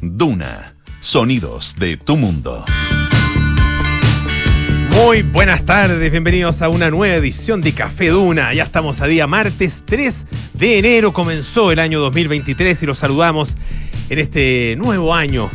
Duna. 0.00 0.74
Sonidos 1.00 1.76
de 1.78 1.96
tu 1.96 2.16
mundo. 2.16 2.64
Muy 4.90 5.22
buenas 5.22 5.64
tardes, 5.64 6.10
bienvenidos 6.10 6.62
a 6.62 6.68
una 6.68 6.90
nueva 6.90 7.14
edición 7.14 7.60
de 7.60 7.72
Café 7.72 8.08
Duna. 8.08 8.52
Ya 8.54 8.64
estamos 8.64 9.00
a 9.00 9.06
día 9.06 9.26
martes 9.26 9.84
3 9.86 10.26
de 10.54 10.78
enero, 10.78 11.12
comenzó 11.12 11.70
el 11.72 11.78
año 11.78 12.00
2023 12.00 12.82
y 12.82 12.86
los 12.86 12.98
saludamos 12.98 13.54
en 14.08 14.18
este 14.18 14.74
nuevo 14.76 15.14
año 15.14 15.50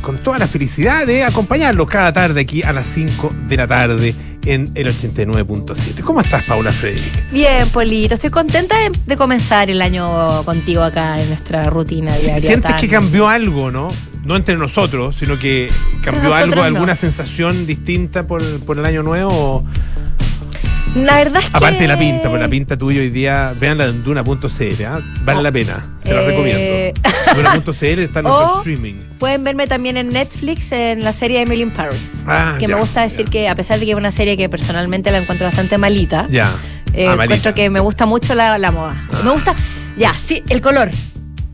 con 0.00 0.18
toda 0.18 0.38
la 0.38 0.46
felicidad 0.46 1.06
de 1.06 1.24
acompañarlos 1.24 1.88
cada 1.88 2.12
tarde 2.12 2.40
aquí 2.40 2.62
a 2.62 2.72
las 2.72 2.86
5 2.86 3.32
de 3.48 3.56
la 3.56 3.66
tarde 3.66 4.14
en 4.46 4.70
el 4.74 4.86
89.7. 4.88 6.00
¿Cómo 6.02 6.20
estás, 6.20 6.42
Paula 6.44 6.72
Frederick? 6.72 7.30
Bien, 7.30 7.68
Polito. 7.68 8.14
Estoy 8.14 8.30
contenta 8.30 8.78
de, 8.78 8.90
de 9.06 9.16
comenzar 9.16 9.70
el 9.70 9.82
año 9.82 10.42
contigo 10.44 10.82
acá 10.82 11.20
en 11.20 11.28
nuestra 11.28 11.64
rutina 11.70 12.16
diaria. 12.16 12.40
¿Sientes 12.40 12.70
tan- 12.70 12.80
que 12.80 12.88
cambió 12.88 13.28
algo, 13.28 13.70
no? 13.70 13.88
No 14.24 14.36
entre 14.36 14.56
nosotros, 14.56 15.16
sino 15.18 15.38
que 15.38 15.70
cambió 16.02 16.34
algo, 16.34 16.56
no. 16.56 16.62
alguna 16.64 16.94
sensación 16.94 17.66
distinta 17.66 18.26
por, 18.26 18.42
por 18.60 18.78
el 18.78 18.84
año 18.84 19.02
nuevo. 19.02 19.30
o- 19.32 19.64
La 20.94 21.16
verdad 21.18 21.42
es 21.42 21.50
que... 21.50 21.56
Aparte 21.56 21.80
de 21.82 21.88
la 21.88 21.98
pinta, 21.98 22.28
por 22.28 22.38
la 22.40 22.48
pinta 22.48 22.76
tuya 22.76 23.00
hoy 23.00 23.10
día, 23.10 23.54
veanla 23.58 23.86
en 23.86 24.02
duna.cl, 24.02 24.84
¿ah? 24.86 25.00
vale 25.24 25.38
Oh, 25.38 25.42
la 25.42 25.52
pena, 25.52 25.86
se 26.00 26.12
la 26.14 26.22
eh, 26.22 26.26
recomiendo. 26.26 27.00
Duna.cl 27.34 27.98
está 28.00 28.20
en 28.20 28.24
nuestro 28.24 28.54
o- 28.54 28.58
streaming. 28.58 28.94
Pueden 29.18 29.44
verme 29.44 29.66
también 29.66 29.96
en 29.96 30.08
Netflix 30.10 30.72
en 30.72 31.04
la 31.04 31.12
serie 31.12 31.40
Emily 31.42 31.62
in 31.62 31.70
Paris. 31.70 32.10
Ah, 32.26 32.56
que 32.58 32.66
ya, 32.66 32.74
me 32.74 32.80
gusta 32.80 33.02
decir 33.02 33.26
ya. 33.26 33.30
que, 33.30 33.48
a 33.48 33.54
pesar 33.54 33.78
de 33.78 33.84
que 33.86 33.92
es 33.92 33.96
una 33.96 34.10
serie 34.10 34.36
que 34.36 34.48
personalmente 34.48 35.10
la 35.10 35.18
encuentro 35.18 35.46
bastante 35.46 35.78
malita, 35.78 36.26
Ya. 36.30 36.52
eh, 36.92 37.06
Ah, 37.08 37.16
encuentro 37.22 37.54
que 37.54 37.68
me 37.70 37.80
gusta 37.80 38.06
mucho 38.06 38.34
la, 38.34 38.58
la 38.58 38.70
moda. 38.70 39.06
Ah. 39.12 39.20
Me 39.24 39.30
gusta, 39.30 39.54
ya, 39.96 40.14
sí, 40.14 40.42
el 40.48 40.60
color. 40.60 40.90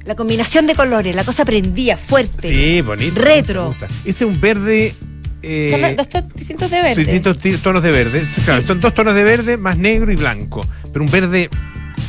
La 0.05 0.15
combinación 0.15 0.67
de 0.69 0.75
colores, 0.77 1.15
la 1.17 1.25
cosa 1.25 1.45
prendía, 1.45 1.97
fuerte. 1.97 2.49
Sí, 2.49 2.81
bonito. 2.81 3.21
Retro. 3.21 3.75
Ese 4.05 4.25
es 4.25 4.31
un 4.31 4.41
verde. 4.41 4.95
eh, 5.43 5.69
Son 5.81 5.97
dos 5.97 6.09
to- 6.09 6.23
distintos 6.35 6.71
de 6.71 6.81
verde. 6.83 7.03
distintos 7.05 7.39
ti- 7.39 7.57
tonos 7.59 7.83
de 7.83 7.91
verde. 7.91 8.25
Claro, 8.45 8.61
Sí. 8.63 8.67
Son 8.69 8.81
dos 8.81 8.95
tonos 8.95 9.15
de 9.17 9.25
verde 9.25 9.57
más 9.57 9.77
negro 9.77 10.13
y 10.13 10.17
blanco. 10.17 10.61
Pero 10.93 11.05
un 11.05 11.11
verde. 11.11 11.51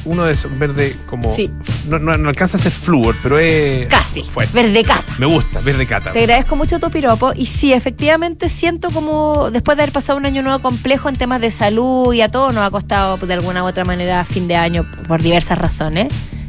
Uno 0.07 0.23
un 0.23 0.57
verde 0.59 0.95
como. 1.05 1.35
Sí. 1.35 1.51
No, 1.87 1.99
no- 1.99 2.17
no 2.17 2.29
alcanza 2.29 2.57
a 2.57 2.61
ser 2.61 2.71
flúor, 2.71 3.15
pero 3.21 3.37
es. 3.39 3.87
Casi. 3.87 4.23
Fuerte. 4.23 4.53
Verde 4.53 4.83
cata. 4.83 5.13
Me 5.19 5.25
gusta, 5.25 5.59
verde 5.59 5.85
cata. 5.85 6.13
Te 6.13 6.19
agradezco 6.19 6.55
mucho 6.55 6.79
tu 6.79 6.89
piropo 6.89 7.33
y 7.35 7.45
sí, 7.45 7.73
efectivamente 7.73 8.47
siento 8.49 8.89
como 8.91 9.51
después 9.51 9.75
de 9.77 9.83
haber 9.83 9.93
pasado 9.93 10.17
un 10.17 10.25
año 10.25 10.41
nuevo 10.43 10.59
complejo 10.59 11.09
en 11.09 11.15
temas 11.17 11.41
de 11.41 11.51
salud 11.51 12.13
y 12.13 12.21
a 12.21 12.29
todos 12.29 12.53
nos 12.53 12.63
ha 12.63 12.71
costado 12.71 13.17
de 13.17 13.33
alguna 13.33 13.63
u 13.63 13.67
otra 13.67 13.83
manera 13.83 14.23
fin 14.25 14.47
de 14.47 14.55
año 14.55 14.89
por 15.07 15.21
diversas 15.21 15.57
razones, 15.57 16.07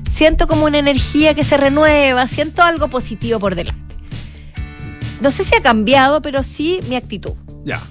siento 0.09 0.47
como 0.47 0.65
una 0.67 0.79
energía 0.79 1.35
que 1.35 1.43
se 1.45 1.57
renueva, 1.57 2.29
siento 2.29 2.63
algo 2.63 2.89
positivo 2.89 3.41
por 3.41 3.55
delante. 3.57 3.83
No 5.21 5.31
sé 5.33 5.43
si 5.45 5.55
ha 5.57 5.61
cambiado, 5.63 6.23
pero 6.23 6.43
sí 6.45 6.81
mi 6.89 6.95
actitud. 6.97 7.33
Ya. 7.65 7.83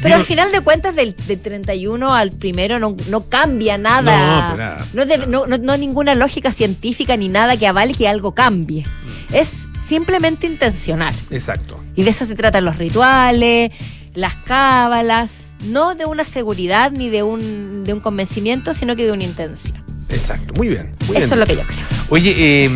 Pero 0.00 0.08
Digo- 0.16 0.16
al 0.20 0.24
final 0.24 0.52
de 0.52 0.60
cuentas, 0.60 0.94
del, 0.94 1.14
del 1.26 1.40
31 1.40 2.14
al 2.14 2.30
primero 2.32 2.78
no, 2.78 2.96
no 3.08 3.28
cambia 3.28 3.78
nada. 3.78 4.50
No, 4.50 4.56
nada. 4.56 4.86
No, 4.92 5.06
de- 5.06 5.18
no, 5.26 5.46
no- 5.46 5.58
no 5.58 5.76
ninguna 5.76 6.14
lógica 6.14 6.52
científica 6.52 7.16
ni 7.16 7.28
nada 7.28 7.56
que 7.56 7.66
avale 7.66 7.94
que 7.94 8.08
algo 8.08 8.34
cambie. 8.34 8.82
Mm. 9.30 9.34
Es 9.34 9.68
simplemente 9.84 10.46
intencional. 10.46 11.14
Exacto. 11.30 11.82
Y 11.94 12.02
de 12.04 12.10
eso 12.10 12.24
se 12.24 12.34
tratan 12.34 12.64
los 12.64 12.76
rituales, 12.78 13.70
las 14.14 14.36
cábalas, 14.36 15.46
no 15.64 15.94
de 15.94 16.04
una 16.06 16.24
seguridad 16.24 16.90
ni 16.90 17.08
de 17.08 17.22
un, 17.22 17.84
de 17.84 17.92
un 17.92 18.00
convencimiento, 18.00 18.74
sino 18.74 18.96
que 18.96 19.04
de 19.04 19.12
una 19.12 19.24
intención. 19.24 19.82
Exacto. 20.10 20.52
Muy 20.54 20.68
bien. 20.68 20.94
Muy 21.06 21.16
Eso 21.16 21.34
es 21.34 21.40
lo 21.40 21.46
que 21.46 21.56
yo 21.56 21.62
creo. 21.66 21.84
Oye, 22.10 22.34
eh, 22.66 22.70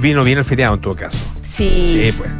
vino 0.00 0.24
bien 0.24 0.38
el 0.38 0.44
feriado 0.44 0.74
en 0.74 0.80
todo 0.80 0.96
caso. 0.96 1.18
Sí. 1.44 1.86
Sí, 2.02 2.12
pues. 2.16 2.30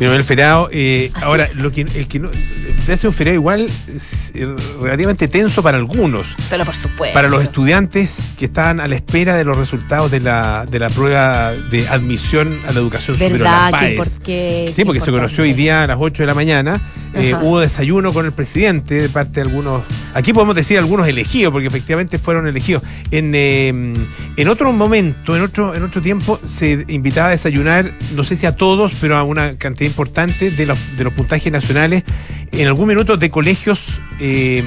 El 0.00 0.24
feriado. 0.24 0.68
eh, 0.72 1.10
ahora, 1.14 1.44
es. 1.44 1.56
lo 1.56 1.70
que, 1.70 1.82
el 1.82 2.08
que 2.08 2.18
no. 2.18 2.30
Debe 2.30 2.96
ser 2.96 3.08
un 3.08 3.14
feriado 3.14 3.34
igual 3.34 3.68
es, 3.94 4.32
eh, 4.34 4.48
relativamente 4.80 5.28
tenso 5.28 5.62
para 5.62 5.76
algunos. 5.76 6.26
Pero 6.48 6.64
por 6.64 6.74
supuesto. 6.74 7.12
Para 7.14 7.28
los 7.28 7.42
estudiantes 7.42 8.16
que 8.38 8.46
estaban 8.46 8.80
a 8.80 8.88
la 8.88 8.94
espera 8.96 9.36
de 9.36 9.44
los 9.44 9.56
resultados 9.56 10.10
de 10.10 10.20
la, 10.20 10.64
de 10.68 10.78
la 10.78 10.88
prueba 10.88 11.52
de 11.52 11.86
admisión 11.88 12.60
a 12.66 12.72
la 12.72 12.80
educación 12.80 13.16
superior, 13.16 13.40
la 13.40 13.68
PAES. 13.70 13.96
porque, 13.96 14.70
Sí, 14.72 14.84
porque 14.84 15.00
se 15.00 15.10
conoció 15.10 15.44
hoy 15.44 15.52
día 15.52 15.84
a 15.84 15.86
las 15.86 15.98
8 16.00 16.22
de 16.22 16.26
la 16.26 16.34
mañana. 16.34 16.80
eh, 17.12 17.34
hubo 17.34 17.58
desayuno 17.60 18.12
con 18.12 18.24
el 18.24 18.32
presidente 18.32 18.94
de 19.02 19.08
parte 19.08 19.32
de 19.34 19.40
algunos. 19.42 19.82
Aquí 20.14 20.32
podemos 20.32 20.54
decir 20.56 20.78
algunos 20.78 21.06
elegidos, 21.08 21.52
porque 21.52 21.66
efectivamente 21.68 22.18
fueron 22.18 22.46
elegidos. 22.46 22.82
En, 23.10 23.32
eh, 23.34 23.68
en 23.68 24.48
otro 24.48 24.72
momento, 24.72 25.36
en 25.36 25.42
otro, 25.42 25.74
en 25.74 25.82
otro 25.82 26.00
tiempo, 26.00 26.40
se 26.46 26.84
invitaba 26.88 27.28
a 27.28 27.30
desayunar, 27.32 27.92
no 28.14 28.24
sé 28.24 28.36
si 28.36 28.46
a 28.46 28.56
todos, 28.56 28.92
pero 29.00 29.16
a 29.16 29.22
una 29.24 29.56
cantidad 29.56 29.89
importante 29.90 30.50
de 30.50 30.66
los, 30.66 30.78
de 30.96 31.04
los 31.04 31.12
puntajes 31.12 31.52
nacionales, 31.52 32.04
en 32.52 32.66
algún 32.66 32.88
minuto 32.88 33.16
de 33.16 33.28
colegios 33.28 33.80
eh, 34.20 34.62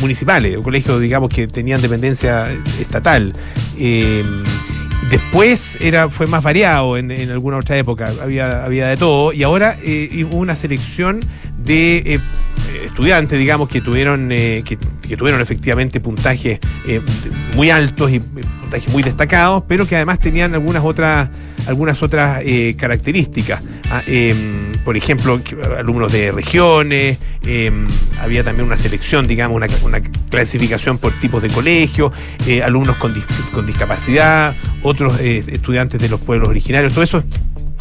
municipales, 0.00 0.56
o 0.56 0.62
colegios, 0.62 1.00
digamos, 1.00 1.32
que 1.32 1.46
tenían 1.46 1.80
dependencia 1.82 2.50
estatal. 2.80 3.32
Eh, 3.78 4.24
Después 5.10 5.76
era, 5.80 6.08
fue 6.08 6.26
más 6.26 6.42
variado 6.42 6.96
en, 6.96 7.10
en 7.10 7.30
alguna 7.30 7.58
otra 7.58 7.76
época, 7.76 8.12
había, 8.22 8.64
había 8.64 8.86
de 8.86 8.96
todo, 8.96 9.34
y 9.34 9.42
ahora 9.42 9.76
eh, 9.82 10.24
hubo 10.24 10.38
una 10.38 10.56
selección 10.56 11.20
de 11.64 11.96
eh, 12.14 12.20
estudiantes, 12.86 13.38
digamos, 13.38 13.68
que 13.68 13.80
tuvieron, 13.80 14.30
eh, 14.32 14.62
que, 14.64 14.76
tuvieron 15.16 15.40
efectivamente 15.40 16.00
puntajes 16.00 16.58
eh, 16.86 17.00
muy 17.54 17.70
altos 17.70 18.10
y 18.10 18.20
puntajes 18.20 18.90
muy 18.92 19.02
destacados, 19.02 19.64
pero 19.68 19.86
que 19.86 19.96
además 19.96 20.18
tenían 20.18 20.54
algunas 20.54 20.82
otras, 20.84 21.28
algunas 21.66 22.02
otras 22.02 22.40
eh, 22.44 22.74
características. 22.78 23.62
Ah, 23.90 24.02
em, 24.06 24.72
por 24.84 24.96
ejemplo, 24.96 25.38
alumnos 25.78 26.10
de 26.12 26.30
regiones, 26.32 27.18
em, 27.44 27.86
había 28.18 28.42
también 28.42 28.66
una 28.66 28.76
selección, 28.76 29.26
digamos, 29.26 29.54
una, 29.56 29.66
una 29.84 30.00
clasificación 30.30 30.96
por 30.98 31.12
tipos 31.20 31.42
de 31.42 31.50
colegio, 31.50 32.10
alumnos 32.64 32.96
con, 32.96 33.14
dis- 33.14 33.50
con 33.52 33.66
discapacidad, 33.66 34.56
otros 34.82 35.20
estudiantes 35.20 36.00
de 36.00 36.08
los 36.08 36.20
pueblos 36.20 36.48
originarios, 36.48 36.94
todos 36.94 37.08
esos 37.08 37.24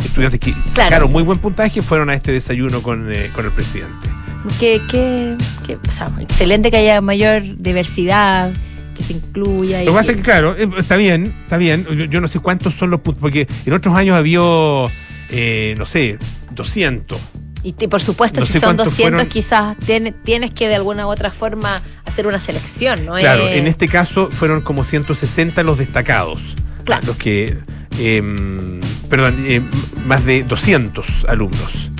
estudiantes 0.05 0.39
que 0.39 0.53
sacaron 0.75 1.11
muy 1.11 1.23
buen 1.23 1.39
puntaje 1.39 1.81
fueron 1.81 2.09
a 2.09 2.13
este 2.13 2.31
desayuno 2.31 2.81
con, 2.81 3.11
eh, 3.11 3.29
con 3.33 3.45
el 3.45 3.51
presidente. 3.51 4.07
Que, 4.59 4.81
que, 4.89 5.37
que, 5.65 5.75
o 5.75 5.91
sea, 5.91 6.09
excelente 6.19 6.71
que 6.71 6.77
haya 6.77 6.99
mayor 7.01 7.43
diversidad, 7.57 8.51
que 8.95 9.03
se 9.03 9.13
incluya. 9.13 9.81
y 9.83 9.85
Lo 9.85 9.91
que 9.91 9.97
pasa 9.97 10.11
es 10.11 10.17
que, 10.17 10.23
claro, 10.23 10.55
eh, 10.57 10.67
está 10.79 10.95
bien, 10.97 11.35
está 11.43 11.57
bien. 11.57 11.85
Yo, 11.85 12.05
yo 12.05 12.21
no 12.21 12.27
sé 12.27 12.39
cuántos 12.39 12.73
son 12.75 12.89
los 12.89 13.01
puntos, 13.01 13.21
porque 13.21 13.47
en 13.65 13.73
otros 13.73 13.95
años 13.95 14.15
había, 14.17 14.39
eh, 15.29 15.75
no 15.77 15.85
sé, 15.85 16.17
200. 16.51 17.19
Y 17.63 17.73
por 17.73 18.01
supuesto, 18.01 18.39
No 18.39 18.45
si 18.47 18.53
son 18.53 18.61
cuántos 18.61 18.87
200, 18.87 19.11
fueron. 19.11 19.27
quizás 19.29 19.77
tiene- 19.77 20.11
tienes 20.11 20.51
que 20.51 20.67
de 20.67 20.73
alguna 20.75 21.05
u 21.05 21.11
otra 21.11 21.29
forma 21.29 21.79
hacer 22.05 22.25
una 22.25 22.39
selección, 22.39 23.05
¿no? 23.05 23.13
Claro, 23.17 23.47
en 23.47 23.67
este 23.67 23.87
caso 23.87 24.29
fueron 24.31 24.61
como 24.61 24.83
160 24.83 25.61
los 25.61 25.77
destacados. 25.77 26.41
Claro. 26.85 27.05
Los 27.05 27.17
que, 27.17 27.59
em, 27.99 28.81
perdón, 29.11 29.45
em, 29.47 29.69
más 30.05 30.25
de 30.25 30.43
200 30.43 31.05
alumnos. 31.27 31.91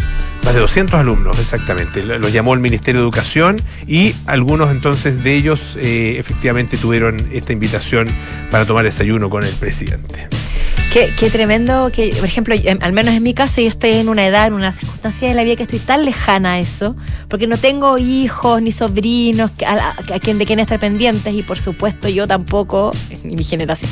Más 0.44 0.56
de 0.56 0.60
200 0.62 1.00
alumnos, 1.00 1.38
exactamente. 1.38 2.04
Lo, 2.04 2.18
lo 2.18 2.28
llamó 2.28 2.56
el 2.56 2.60
Ministerio 2.62 3.02
de 3.02 3.06
Educación 3.06 3.58
y 3.86 4.16
algunos 4.26 4.72
entonces 4.72 5.24
de 5.24 5.36
ellos 5.36 5.78
eh, 5.80 6.16
efectivamente 6.18 6.78
tuvieron 6.78 7.28
esta 7.32 7.54
invitación 7.54 8.08
para 8.50 8.66
tomar 8.66 8.84
desayuno 8.84 9.30
con 9.30 9.44
el 9.44 9.54
presidente. 9.54 10.28
Qué, 10.92 11.14
qué 11.18 11.30
tremendo 11.30 11.90
que, 11.94 12.10
por 12.20 12.26
ejemplo, 12.26 12.54
al 12.82 12.92
menos 12.92 13.14
en 13.16 13.24
mi 13.24 13.34
caso, 13.34 13.62
yo 13.62 13.68
estoy 13.70 13.92
en 13.92 14.10
una 14.10 14.26
edad, 14.26 14.48
en 14.48 14.54
una 14.54 14.74
circunstancia 14.74 15.30
de 15.30 15.36
la 15.36 15.44
vida 15.46 15.56
que 15.56 15.64
estoy 15.64 15.80
tan 15.80 16.04
lejana 16.04 16.54
a 16.54 16.60
eso, 16.60 16.98
porque 17.30 17.48
no 17.48 17.56
tengo 17.58 17.98
hijos 17.98 18.62
ni 18.62 18.74
sobrinos 18.74 19.52
a, 19.66 19.72
a- 19.74 20.16
a 20.16 20.20
quien 20.20 20.38
de 20.38 20.46
quien 20.46 20.60
estar 20.60 20.80
pendientes 20.80 21.34
y 21.34 21.44
por 21.44 21.60
supuesto 21.60 22.10
yo 22.10 22.28
tampoco, 22.28 22.92
ni 23.24 23.36
mi 23.38 23.44
generación. 23.46 23.90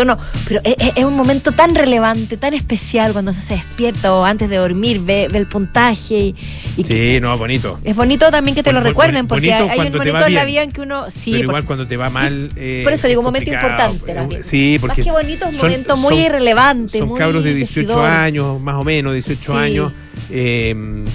Entonces, 0.00 0.06
no, 0.06 0.18
pero 0.48 0.60
es, 0.64 0.74
es- 0.78 0.92
es 0.96 1.04
un 1.04 1.14
momento 1.16 1.52
tan 1.52 1.74
relevante, 1.74 2.36
tan 2.36 2.54
especial 2.54 3.12
cuando 3.12 3.32
se 3.32 3.54
despierta 3.54 4.14
o 4.14 4.24
antes 4.24 4.48
de 4.48 4.56
dormir, 4.56 5.00
ve, 5.00 5.28
ve 5.30 5.38
el 5.38 5.46
puntaje 5.46 6.14
y, 6.18 6.34
y 6.76 6.84
que- 6.84 7.14
Sí, 7.16 7.20
no, 7.20 7.36
bonito. 7.36 7.78
es 7.84 7.94
bonito 7.94 8.30
también 8.30 8.54
que 8.54 8.62
te 8.62 8.70
lo 8.72 8.78
Bon- 8.78 8.84
bon- 8.84 8.90
recuerden, 8.90 9.26
porque 9.26 9.52
hay 9.52 9.68
hay 9.68 9.78
un 9.88 9.92
momento 9.92 10.26
en 10.26 10.34
la 10.34 10.44
vida 10.44 10.62
en 10.62 10.72
que 10.72 10.80
uno, 10.80 11.10
sí, 11.10 11.30
pero 11.32 11.36
por- 11.38 11.44
igual 11.50 11.64
cuando 11.66 11.86
te 11.86 11.96
va 11.96 12.08
mal. 12.10 12.48
eh, 12.56 12.80
por 12.84 12.92
eso 12.92 13.06
digo, 13.08 13.20
un 13.20 13.26
momento 13.26 13.50
importante, 13.52 14.14
bien. 14.28 14.42
Sí, 14.44 14.78
porque 14.80 15.02
más 15.02 15.06
que 15.06 15.12
bonito, 15.12 15.44
es 15.46 15.52
un 15.52 15.56
momento 15.58 15.96
muy 15.96 16.14
son- 16.14 16.24
irrelevante, 16.24 16.98
Son 16.98 17.08
muy 17.08 17.18
cabros 17.18 17.44
de 17.44 17.54
18 17.54 17.88
decidor. 17.88 18.10
años, 18.10 18.60
más 18.62 18.76
o 18.76 18.84
menos, 18.84 19.12
18 19.12 19.52
Sí. 19.52 19.58
años, 19.58 19.92
eh, 20.30 20.74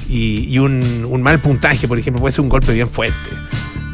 y, 0.10 0.46
y 0.54 0.60
un, 0.60 1.06
un 1.10 1.22
mal 1.22 1.42
puntaje, 1.42 1.88
por 1.88 1.98
ejemplo, 1.98 2.22
puede 2.22 2.31
ser 2.34 2.42
un 2.42 2.50
golpe 2.50 2.72
bien 2.74 2.88
fuerte. 2.90 3.30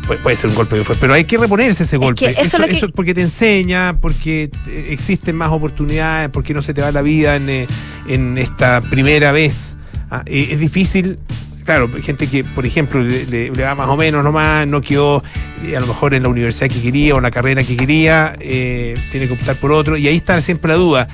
Puede, 0.08 0.20
puede 0.22 0.36
ser 0.36 0.50
un 0.50 0.56
golpe 0.56 0.76
bien 0.76 0.86
fuerte, 0.86 1.00
pero 1.02 1.14
hay 1.14 1.24
que 1.26 1.38
reponerse 1.38 1.84
ese 1.84 1.98
golpe. 1.98 2.26
que 2.26 2.32
eso 2.48 2.58
es 2.58 2.60
lo 2.60 2.66
que- 2.68 2.74
porque 2.94 3.14
te 3.14 3.22
enseña, 3.22 4.00
porque 4.02 4.50
te- 4.66 4.92
existen 4.94 5.36
más 5.36 5.50
oportunidades, 5.50 6.30
porque 6.30 6.54
no 6.54 6.62
se 6.62 6.74
te 6.74 6.82
va 6.82 6.92
la 6.92 7.02
vida 7.02 7.36
en, 7.36 7.50
eh, 7.50 7.68
en 8.08 8.38
esta 8.38 8.82
primera 8.82 9.32
vez. 9.32 9.76
Ah, 10.12 10.24
eh, 10.26 10.50
es 10.52 10.60
difícil 10.60 11.20
claro, 11.66 11.90
gente 12.02 12.28
que, 12.28 12.44
por 12.44 12.66
ejemplo, 12.66 13.02
le, 13.02 13.26
le- 13.26 13.50
le 13.50 13.64
va 13.64 13.74
más 13.74 13.88
o 13.88 13.96
menos 13.96 14.22
nomás, 14.22 14.68
no 14.68 14.82
quedó 14.82 15.24
eh, 15.66 15.78
a 15.78 15.80
lo 15.80 15.88
mejor 15.88 16.14
en 16.14 16.24
la 16.24 16.28
universidad 16.30 16.70
que 16.70 16.82
quería 16.82 17.14
o 17.14 17.18
en 17.18 17.24
la 17.24 17.32
carrera 17.32 17.64
que 17.64 17.78
quería, 17.78 18.36
eh, 18.42 18.96
tiene 19.12 19.28
que 19.28 19.34
optar 19.34 19.56
por 19.56 19.72
otro, 19.72 19.96
y 19.96 20.06
ahí 20.10 20.18
está 20.18 20.42
siempre 20.42 20.74
la 20.74 20.78
duda. 20.78 21.08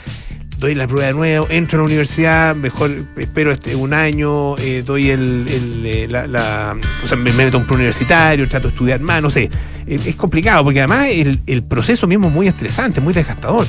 Doy 0.60 0.76
la 0.76 0.88
prueba 0.88 1.08
de 1.08 1.14
nuevo, 1.14 1.48
entro 1.50 1.78
a 1.78 1.82
la 1.82 1.86
universidad, 1.86 2.56
mejor 2.56 2.92
espero 3.18 3.52
este, 3.52 3.76
un 3.76 3.94
año, 3.94 4.58
eh, 4.58 4.84
doy 4.86 5.10
el, 5.10 5.46
el, 5.50 5.86
eh, 5.86 6.08
la, 6.10 6.28
la- 6.28 6.78
o 7.04 7.08
sea, 7.08 7.18
me 7.18 7.32
meto 7.32 7.58
a 7.58 7.60
un 7.62 7.66
preuniversitario, 7.66 8.48
trato 8.48 8.68
de 8.68 8.74
estudiar 8.74 9.00
más, 9.00 9.22
no 9.22 9.30
sé. 9.30 9.50
Es, 9.88 10.06
es 10.06 10.16
complicado 10.16 10.64
porque 10.64 10.80
además 10.80 11.08
el, 11.10 11.40
el 11.48 11.64
proceso 11.64 12.06
mismo 12.08 12.28
es 12.28 12.34
muy 12.34 12.48
estresante, 12.48 13.00
muy 13.02 13.14
desgastador. 13.14 13.66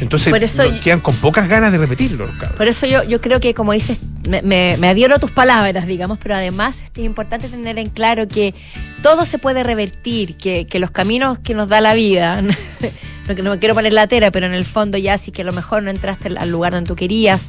Entonces 0.00 0.30
Por 0.30 0.42
eso 0.42 0.62
quedan 0.82 1.00
con 1.00 1.14
pocas 1.16 1.46
ganas 1.48 1.72
de 1.72 1.78
repetirlo, 1.78 2.26
cabros. 2.38 2.56
Por 2.56 2.68
eso 2.68 2.86
yo, 2.86 3.02
yo 3.04 3.20
creo 3.20 3.38
que, 3.38 3.52
como 3.52 3.72
dices, 3.72 3.98
me, 4.28 4.40
me, 4.40 4.76
me 4.78 4.88
adhiero 4.88 5.14
a 5.16 5.18
tus 5.18 5.30
palabras, 5.30 5.86
digamos, 5.86 6.16
pero 6.22 6.36
además 6.36 6.82
es 6.94 7.04
importante 7.04 7.48
tener 7.48 7.78
en 7.78 7.90
claro 7.90 8.26
que 8.26 8.54
todo 9.02 9.26
se 9.26 9.38
puede 9.38 9.62
revertir, 9.62 10.36
que, 10.36 10.64
que 10.66 10.78
los 10.78 10.90
caminos 10.90 11.38
que 11.38 11.52
nos 11.54 11.68
da 11.68 11.80
la 11.82 11.92
vida, 11.92 12.42
no 13.34 13.42
no 13.42 13.50
me 13.50 13.58
quiero 13.58 13.74
poner 13.74 13.92
la 13.92 14.06
tera, 14.06 14.30
pero 14.30 14.46
en 14.46 14.52
el 14.54 14.64
fondo 14.64 14.98
ya 14.98 15.18
sí 15.18 15.32
que 15.32 15.42
a 15.42 15.44
lo 15.44 15.52
mejor 15.52 15.82
no 15.82 15.90
entraste 15.90 16.28
al- 16.28 16.38
al 16.38 16.50
lugar 16.50 16.72
donde 16.72 16.88
tú 16.88 16.96
querías, 16.96 17.48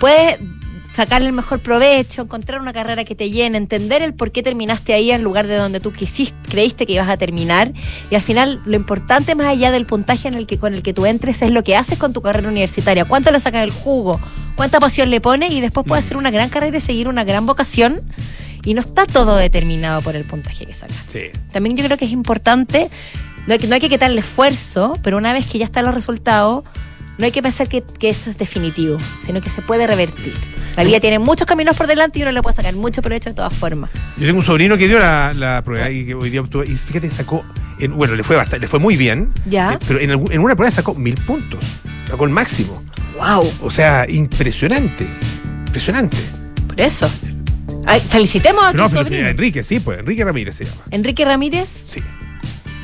puedes 0.00 0.38
sacarle 0.94 1.26
el 1.28 1.34
mejor 1.34 1.60
provecho, 1.60 2.22
encontrar 2.22 2.58
una 2.60 2.72
carrera 2.72 3.04
que 3.04 3.14
te 3.14 3.28
llene, 3.28 3.58
entender 3.58 4.00
el 4.00 4.14
por 4.14 4.32
qué 4.32 4.42
terminaste 4.42 4.94
ahí 4.94 5.10
en 5.10 5.22
lugar 5.22 5.46
de 5.46 5.54
donde 5.56 5.78
tú 5.78 5.92
quisiste, 5.92 6.34
creíste 6.48 6.86
que 6.86 6.94
ibas 6.94 7.10
a 7.10 7.18
terminar. 7.18 7.70
Y 8.10 8.14
al 8.14 8.22
final, 8.22 8.62
lo 8.64 8.76
importante 8.76 9.34
más 9.34 9.46
allá 9.48 9.70
del 9.70 9.84
puntaje 9.84 10.26
en 10.26 10.32
el 10.34 10.46
que, 10.46 10.58
con 10.58 10.72
el 10.72 10.82
que 10.82 10.94
tú 10.94 11.04
entres 11.04 11.42
es 11.42 11.50
lo 11.50 11.62
que 11.62 11.76
haces 11.76 11.98
con 11.98 12.14
tu 12.14 12.22
carrera 12.22 12.48
universitaria. 12.48 13.04
¿Cuánto 13.04 13.30
le 13.30 13.40
sacas 13.40 13.62
el 13.64 13.72
jugo? 13.72 14.18
¿Cuánta 14.54 14.80
pasión 14.80 15.10
le 15.10 15.20
pones? 15.20 15.52
Y 15.52 15.60
después 15.60 15.84
puedes 15.86 16.02
Mm. 16.02 16.06
hacer 16.06 16.16
una 16.16 16.30
gran 16.30 16.48
carrera 16.48 16.78
y 16.78 16.80
seguir 16.80 17.08
una 17.08 17.24
gran 17.24 17.44
vocación. 17.44 18.00
Y 18.64 18.72
no 18.72 18.80
está 18.80 19.04
todo 19.04 19.36
determinado 19.36 20.00
por 20.00 20.16
el 20.16 20.24
puntaje 20.24 20.64
que 20.64 20.72
sacas. 20.72 20.96
Sí. 21.12 21.24
También 21.52 21.76
yo 21.76 21.84
creo 21.84 21.98
que 21.98 22.06
es 22.06 22.10
importante, 22.10 22.88
no 23.46 23.52
hay 23.52 23.58
que, 23.58 23.66
no 23.66 23.74
hay 23.74 23.80
que 23.80 23.88
quitarle 23.88 24.20
esfuerzo, 24.20 24.98
pero 25.02 25.16
una 25.16 25.32
vez 25.32 25.46
que 25.46 25.58
ya 25.58 25.64
están 25.64 25.84
los 25.84 25.94
resultados, 25.94 26.64
no 27.18 27.24
hay 27.24 27.32
que 27.32 27.42
pensar 27.42 27.68
que, 27.68 27.82
que 27.82 28.10
eso 28.10 28.28
es 28.28 28.36
definitivo, 28.36 28.98
sino 29.24 29.40
que 29.40 29.48
se 29.50 29.62
puede 29.62 29.86
revertir. 29.86 30.34
La 30.76 30.84
vida 30.84 31.00
tiene 31.00 31.18
muchos 31.18 31.46
caminos 31.46 31.74
por 31.76 31.86
delante 31.86 32.18
y 32.18 32.22
uno 32.22 32.32
le 32.32 32.42
puede 32.42 32.54
sacar 32.56 32.74
mucho 32.74 33.00
provecho 33.00 33.30
de 33.30 33.34
todas 33.34 33.54
formas. 33.54 33.90
Yo 34.18 34.26
tengo 34.26 34.40
un 34.40 34.44
sobrino 34.44 34.76
que 34.76 34.86
dio 34.88 34.98
la, 34.98 35.32
la 35.34 35.62
prueba 35.62 35.90
y 35.90 36.04
que 36.04 36.14
hoy 36.14 36.28
día 36.30 36.42
obtuvo, 36.42 36.64
y 36.64 36.76
fíjate, 36.76 37.08
sacó, 37.10 37.44
en- 37.78 37.96
bueno, 37.96 38.14
le 38.16 38.22
fue 38.22 38.36
bastante, 38.36 38.60
le 38.60 38.68
fue 38.68 38.78
muy 38.80 38.96
bien, 38.96 39.32
Ya. 39.46 39.72
eh, 39.74 39.78
pero 39.86 39.98
en, 40.00 40.10
en 40.10 40.40
una 40.40 40.54
prueba 40.56 40.70
sacó 40.70 40.94
mil 40.94 41.14
puntos, 41.14 41.64
sacó 42.06 42.24
el 42.24 42.30
máximo. 42.30 42.82
¡Wow! 43.18 43.50
O 43.62 43.70
sea, 43.70 44.04
impresionante, 44.10 45.06
impresionante. 45.66 46.18
Por 46.68 46.78
eso. 46.80 47.10
Ay, 47.86 48.00
felicitemos 48.00 48.62
a 48.64 48.72
tu 48.72 48.76
No, 48.76 48.90
sobrino. 48.90 49.26
Enrique, 49.28 49.62
sí, 49.62 49.80
pues 49.80 50.00
Enrique 50.00 50.22
Ramírez 50.24 50.56
se 50.56 50.64
llama. 50.64 50.82
Enrique 50.90 51.24
Ramírez, 51.24 51.86
Sí. 51.88 52.02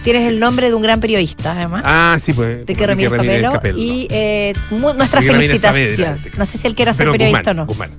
Tienes 0.03 0.27
el 0.29 0.41
nombre 0.41 0.69
de 0.69 0.75
un 0.75 0.83
gran 0.83 1.01
periodista, 1.01 1.53
además. 1.53 1.83
Ah, 1.85 2.17
sí, 2.21 2.33
pues. 2.33 2.61
Enrique 2.61 2.87
Ramírez, 2.87 3.13
Capello, 3.13 3.53
Capello. 3.53 3.79
Y 3.79 4.07
eh, 4.11 4.53
nuestra 4.71 5.21
Enrique 5.21 5.33
Ramírez 5.33 5.61
felicitación. 5.61 5.97
Saavedra, 5.97 6.17
este 6.17 6.39
no 6.39 6.47
sé 6.47 6.59
si 6.59 6.67
él 6.67 6.75
quiere 6.75 6.95
ser 6.95 7.11
periodista 7.11 7.53
Guzmán, 7.53 7.59
o 7.59 7.63
no. 7.63 7.67
Guzmán. 7.67 7.91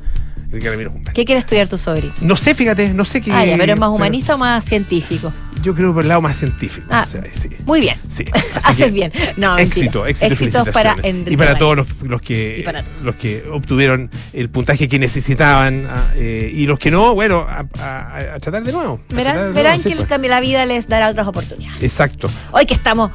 Enrique 0.45 0.69
Ramírez 0.69 0.93
Guzmán. 0.93 1.13
¿Qué 1.13 1.25
quiere 1.25 1.39
estudiar 1.39 1.67
tu 1.67 1.77
sobrino? 1.77 2.13
No 2.19 2.35
sé, 2.35 2.53
fíjate, 2.53 2.93
no 2.93 3.05
sé 3.05 3.21
qué. 3.21 3.31
Ah, 3.31 3.45
ya, 3.45 3.57
pero 3.57 3.73
es 3.73 3.79
más 3.79 3.89
humanista 3.89 4.35
o 4.35 4.37
más 4.37 4.63
científico. 4.65 5.33
Yo 5.63 5.73
creo 5.73 5.93
por 5.93 6.03
el 6.03 6.09
lado 6.09 6.21
más 6.21 6.37
científico. 6.37 6.87
Ah. 6.91 7.05
o 7.07 7.09
sea, 7.09 7.23
sí. 7.31 7.49
Muy 7.65 7.79
bien. 7.79 7.97
Sí. 8.09 8.25
Haces 8.63 8.91
bien. 8.93 9.11
No. 9.37 9.57
Éxito, 9.57 10.05
éxito 10.05 10.27
y 10.29 10.33
Éxitos 10.33 10.69
para. 10.69 10.95
Enrique 11.03 11.33
Y 11.33 11.37
para 11.37 11.57
todos 11.57 11.77
los, 11.77 12.01
los 12.01 12.21
que 12.21 12.61
todos. 12.65 12.83
los 13.03 13.15
que 13.15 13.43
obtuvieron 13.51 14.09
el 14.33 14.49
puntaje 14.49 14.87
que 14.87 14.99
necesitaban 14.99 15.87
ah, 15.89 16.11
eh, 16.15 16.51
y 16.53 16.65
los 16.65 16.77
que 16.79 16.91
no, 16.91 17.15
bueno, 17.15 17.45
a, 17.49 17.65
a- 17.79 18.35
a 18.35 18.39
tratar 18.39 18.63
de 18.63 18.71
nuevo. 18.71 18.99
Verán, 19.09 19.37
de 19.37 19.51
verán 19.53 19.77
sí, 19.77 19.83
que 19.83 19.89
el 19.91 19.97
pues. 19.97 20.09
cambio 20.09 20.29
de 20.29 20.35
la 20.35 20.41
vida 20.41 20.65
les 20.65 20.87
dará 20.87 21.09
otras 21.09 21.25
oportunidades. 21.27 21.81
Exacto. 21.81 22.29
Hoy 22.51 22.65
que 22.65 22.73
estamos 22.73 23.11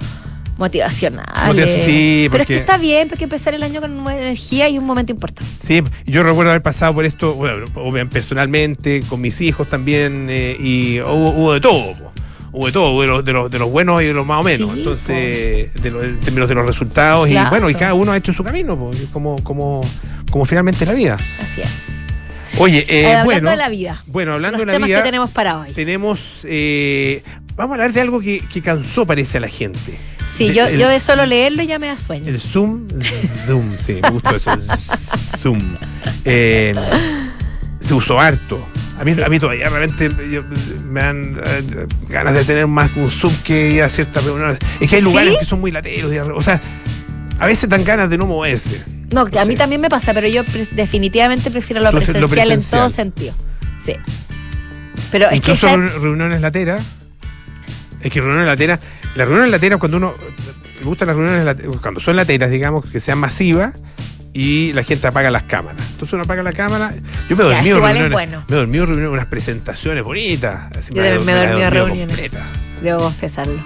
motivacionales. 0.56 1.46
Motivación, 1.46 1.80
sí, 1.86 2.28
Pero 2.30 2.42
es 2.42 2.46
que 2.48 2.56
está 2.56 2.78
bien, 2.78 3.08
porque 3.08 3.24
empezar 3.24 3.54
el 3.54 3.62
año 3.62 3.80
con 3.80 3.96
nueva 3.96 4.18
energía 4.20 4.68
y 4.68 4.76
un 4.78 4.84
momento 4.86 5.12
importante. 5.12 5.50
Sí, 5.60 5.82
yo 6.06 6.22
recuerdo 6.22 6.50
haber 6.50 6.62
pasado 6.62 6.94
por 6.94 7.04
esto, 7.04 7.34
bueno, 7.34 7.64
personalmente, 8.10 9.02
con 9.08 9.20
mis 9.20 9.40
hijos 9.40 9.68
también, 9.68 10.26
eh, 10.30 10.56
y 10.58 11.00
hubo, 11.00 11.30
hubo 11.30 11.52
de 11.52 11.60
todo. 11.60 11.94
Hubo 12.52 12.66
de 12.66 12.72
todo, 12.72 13.00
de 13.00 13.06
los, 13.06 13.24
de, 13.24 13.32
los, 13.32 13.50
de 13.50 13.58
los 13.58 13.70
buenos 13.70 14.02
y 14.02 14.06
de 14.06 14.12
los 14.14 14.24
más 14.26 14.40
o 14.40 14.42
menos. 14.42 14.70
Sí, 14.72 14.78
Entonces, 14.78 15.74
de 15.82 15.90
los- 15.90 16.04
en 16.04 16.20
términos 16.20 16.48
de 16.48 16.54
los 16.54 16.66
resultados, 16.66 17.28
Claro. 17.28 17.46
y 17.46 17.50
bueno, 17.50 17.70
y 17.70 17.74
cada 17.74 17.94
uno 17.94 18.12
ha 18.12 18.16
hecho 18.16 18.32
su 18.32 18.42
camino, 18.42 18.90
y 18.94 19.06
como, 19.06 19.42
como, 19.42 19.80
como 20.30 20.44
finalmente 20.46 20.86
la 20.86 20.92
vida. 20.94 21.16
Así 21.40 21.60
es. 21.60 21.68
Oye, 22.58 22.78
eh, 22.88 23.02
Eh, 23.02 23.06
hablando 23.06 23.24
bueno, 23.26 23.50
de 23.50 23.56
la 23.56 23.68
vida. 23.68 24.02
bueno, 24.06 24.32
hablando 24.32 24.56
los 24.58 24.60
de 24.60 24.66
la 24.66 24.72
temas 24.72 24.86
vida, 24.88 24.98
que 24.98 25.04
tenemos 25.04 25.30
para 25.30 25.58
hoy. 25.58 25.72
tenemos, 25.72 26.18
eh, 26.44 27.22
vamos 27.54 27.72
a 27.72 27.74
hablar 27.74 27.92
de 27.92 28.00
algo 28.00 28.20
que, 28.20 28.40
que 28.52 28.62
cansó, 28.62 29.04
parece, 29.06 29.36
a 29.36 29.40
la 29.42 29.48
gente. 29.48 29.98
Sí, 30.26 30.48
De- 30.48 30.54
yo, 30.54 30.66
el- 30.66 30.78
yo 30.78 30.88
de 30.88 30.98
solo 31.00 31.26
leerlo 31.26 31.62
ya 31.62 31.78
me 31.78 31.86
da 31.88 31.96
sueño. 31.98 32.28
El 32.28 32.40
Zoom, 32.40 32.88
Zoom, 33.46 33.76
sí, 33.78 33.98
me 34.02 34.10
gustó 34.10 34.34
eso. 34.36 34.50
Zoom. 35.38 35.76
Eh, 36.24 36.74
se 37.80 37.94
usó 37.94 38.18
harto. 38.18 38.66
A 38.98 39.04
mí, 39.04 39.14
Sí. 39.14 39.22
a 39.22 39.28
mí 39.28 39.38
todavía 39.38 39.68
realmente 39.68 40.08
yo- 40.30 40.42
me 40.84 41.00
dan 41.00 41.40
eh, 41.44 41.86
ganas 42.08 42.34
de 42.34 42.44
tener 42.44 42.66
más 42.66 42.90
un 42.96 43.10
Zoom 43.10 43.32
que 43.44 43.70
ir 43.70 43.82
a 43.82 43.88
ciertas 43.88 44.24
reuniones. 44.24 44.58
Es 44.80 44.88
que 44.90 44.96
hay 44.96 45.02
¿Sí? 45.02 45.04
lugares 45.08 45.36
que 45.38 45.44
son 45.44 45.60
muy 45.60 45.70
lateros. 45.70 46.12
y- 46.12 46.18
O 46.18 46.42
sea, 46.42 46.60
a 47.38 47.46
veces 47.46 47.68
dan 47.68 47.84
ganas 47.84 48.10
de 48.10 48.18
no 48.18 48.26
moverse. 48.26 48.82
No, 49.12 49.24
que 49.26 49.38
a 49.38 49.44
mí 49.44 49.52
Sí. 49.52 49.58
también 49.58 49.80
me 49.80 49.88
pasa, 49.88 50.12
pero 50.12 50.28
yo 50.28 50.44
pre- 50.44 50.68
definitivamente 50.72 51.50
prefiero 51.50 51.80
lo 51.80 51.86
Lo- 51.86 51.92
lo 51.92 51.98
presencial, 51.98 52.22
en 52.22 52.28
presencial. 52.58 52.80
todo 52.80 52.90
sentido. 52.90 53.34
Sí. 53.80 53.92
Pero 55.10 55.24
es 55.26 55.30
que 55.30 55.36
Incluso 55.36 55.66
esa- 55.68 55.76
reun- 55.76 56.00
reuniones 56.02 56.40
lateras. 56.40 56.82
Es 58.02 58.10
que 58.12 58.20
reuniones 58.20 58.46
lateras. 58.46 58.80
Las 59.14 59.26
reuniones 59.28 59.50
lateras, 59.52 59.78
cuando 59.78 59.96
uno. 59.96 60.14
Me 60.80 60.84
gustan 60.84 61.08
las 61.08 61.16
reuniones 61.16 61.56
cuando 61.80 62.00
son 62.00 62.14
lateras, 62.16 62.50
digamos, 62.50 62.84
que 62.88 63.00
sean 63.00 63.18
masivas 63.18 63.74
y 64.38 64.72
la 64.72 64.84
gente 64.84 65.04
apaga 65.04 65.32
las 65.32 65.42
cámaras. 65.42 65.84
Entonces 65.90 66.12
uno 66.12 66.22
apaga 66.22 66.44
la 66.44 66.52
cámara. 66.52 66.94
Yo 67.28 67.34
me 67.34 67.42
es 67.42 67.64
reuniones. 67.74 68.12
bueno. 68.12 68.44
Me 68.46 68.56
en 68.60 68.72
reuniones, 68.72 69.08
unas 69.10 69.26
presentaciones 69.26 70.04
bonitas. 70.04 70.70
Así 70.78 70.94
Yo 70.94 71.02
me 71.02 71.10
reuniones. 71.70 72.06
completa. 72.06 72.46
debo 72.80 73.00
confesarlo. 73.00 73.60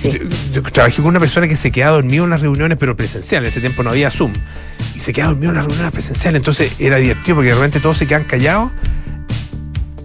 Sí. 0.00 0.10
Yo, 0.12 0.28
yo 0.52 0.62
trabajé 0.62 0.98
con 1.02 1.06
una 1.06 1.18
persona 1.18 1.48
que 1.48 1.56
se 1.56 1.72
quedaba 1.72 1.96
dormido 1.96 2.22
en 2.22 2.30
las 2.30 2.40
reuniones, 2.40 2.78
pero 2.78 2.96
presenciales. 2.96 3.48
En 3.48 3.50
ese 3.50 3.60
tiempo 3.60 3.82
no 3.82 3.90
había 3.90 4.12
Zoom. 4.12 4.32
Y 4.94 5.00
se 5.00 5.12
quedaba 5.12 5.32
dormido 5.32 5.50
en 5.50 5.56
las 5.56 5.64
reuniones 5.66 5.90
presenciales. 5.92 6.38
Entonces 6.38 6.72
era 6.78 6.98
divertido 6.98 7.34
porque 7.34 7.48
de 7.48 7.56
repente 7.56 7.80
todos 7.80 7.98
se 7.98 8.06
quedan 8.06 8.22
callados 8.22 8.70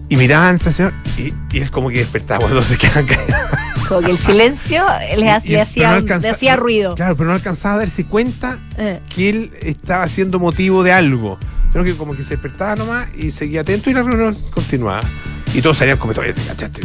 y 0.10 0.16
miraban 0.16 0.56
a 0.56 0.58
este 0.58 0.72
señor. 0.72 0.94
Y, 1.20 1.32
y 1.56 1.62
él 1.62 1.70
como 1.70 1.90
que 1.90 2.00
despertaba 2.00 2.40
cuando 2.40 2.64
se 2.64 2.76
quedan 2.80 3.06
callados. 3.06 3.60
Como 3.88 4.02
que 4.02 4.12
el 4.12 4.18
silencio 4.18 4.84
le, 5.18 5.30
ha- 5.30 5.36
hacía, 5.38 5.66
no 5.92 5.96
alcanza- 5.98 6.28
le 6.28 6.34
hacía 6.34 6.56
ruido. 6.56 6.96
Claro, 6.96 7.16
pero 7.16 7.30
no 7.30 7.36
alcanzaba 7.36 7.76
a 7.76 7.78
darse 7.80 8.04
cuenta 8.06 8.60
Eh. 8.78 9.02
que 9.14 9.30
él 9.30 9.52
estaba 9.62 10.08
siendo 10.08 10.40
motivo 10.40 10.84
de 10.84 10.92
algo. 10.92 11.38
Pero 11.72 11.84
que 11.84 11.94
como 11.96 12.16
que 12.16 12.24
se 12.24 12.30
despertaba 12.32 12.76
nomás 12.76 13.08
y 13.18 13.32
seguía 13.32 13.62
atento 13.62 13.90
y 13.90 13.94
la 13.94 14.02
reunión 14.04 14.36
continuaba. 14.52 15.02
Y 15.54 15.62
todos 15.62 15.78
salían 15.78 15.98
como, 15.98 16.14
"Oye, 16.14 16.34
¿te 16.34 16.42
cachaste? 16.42 16.82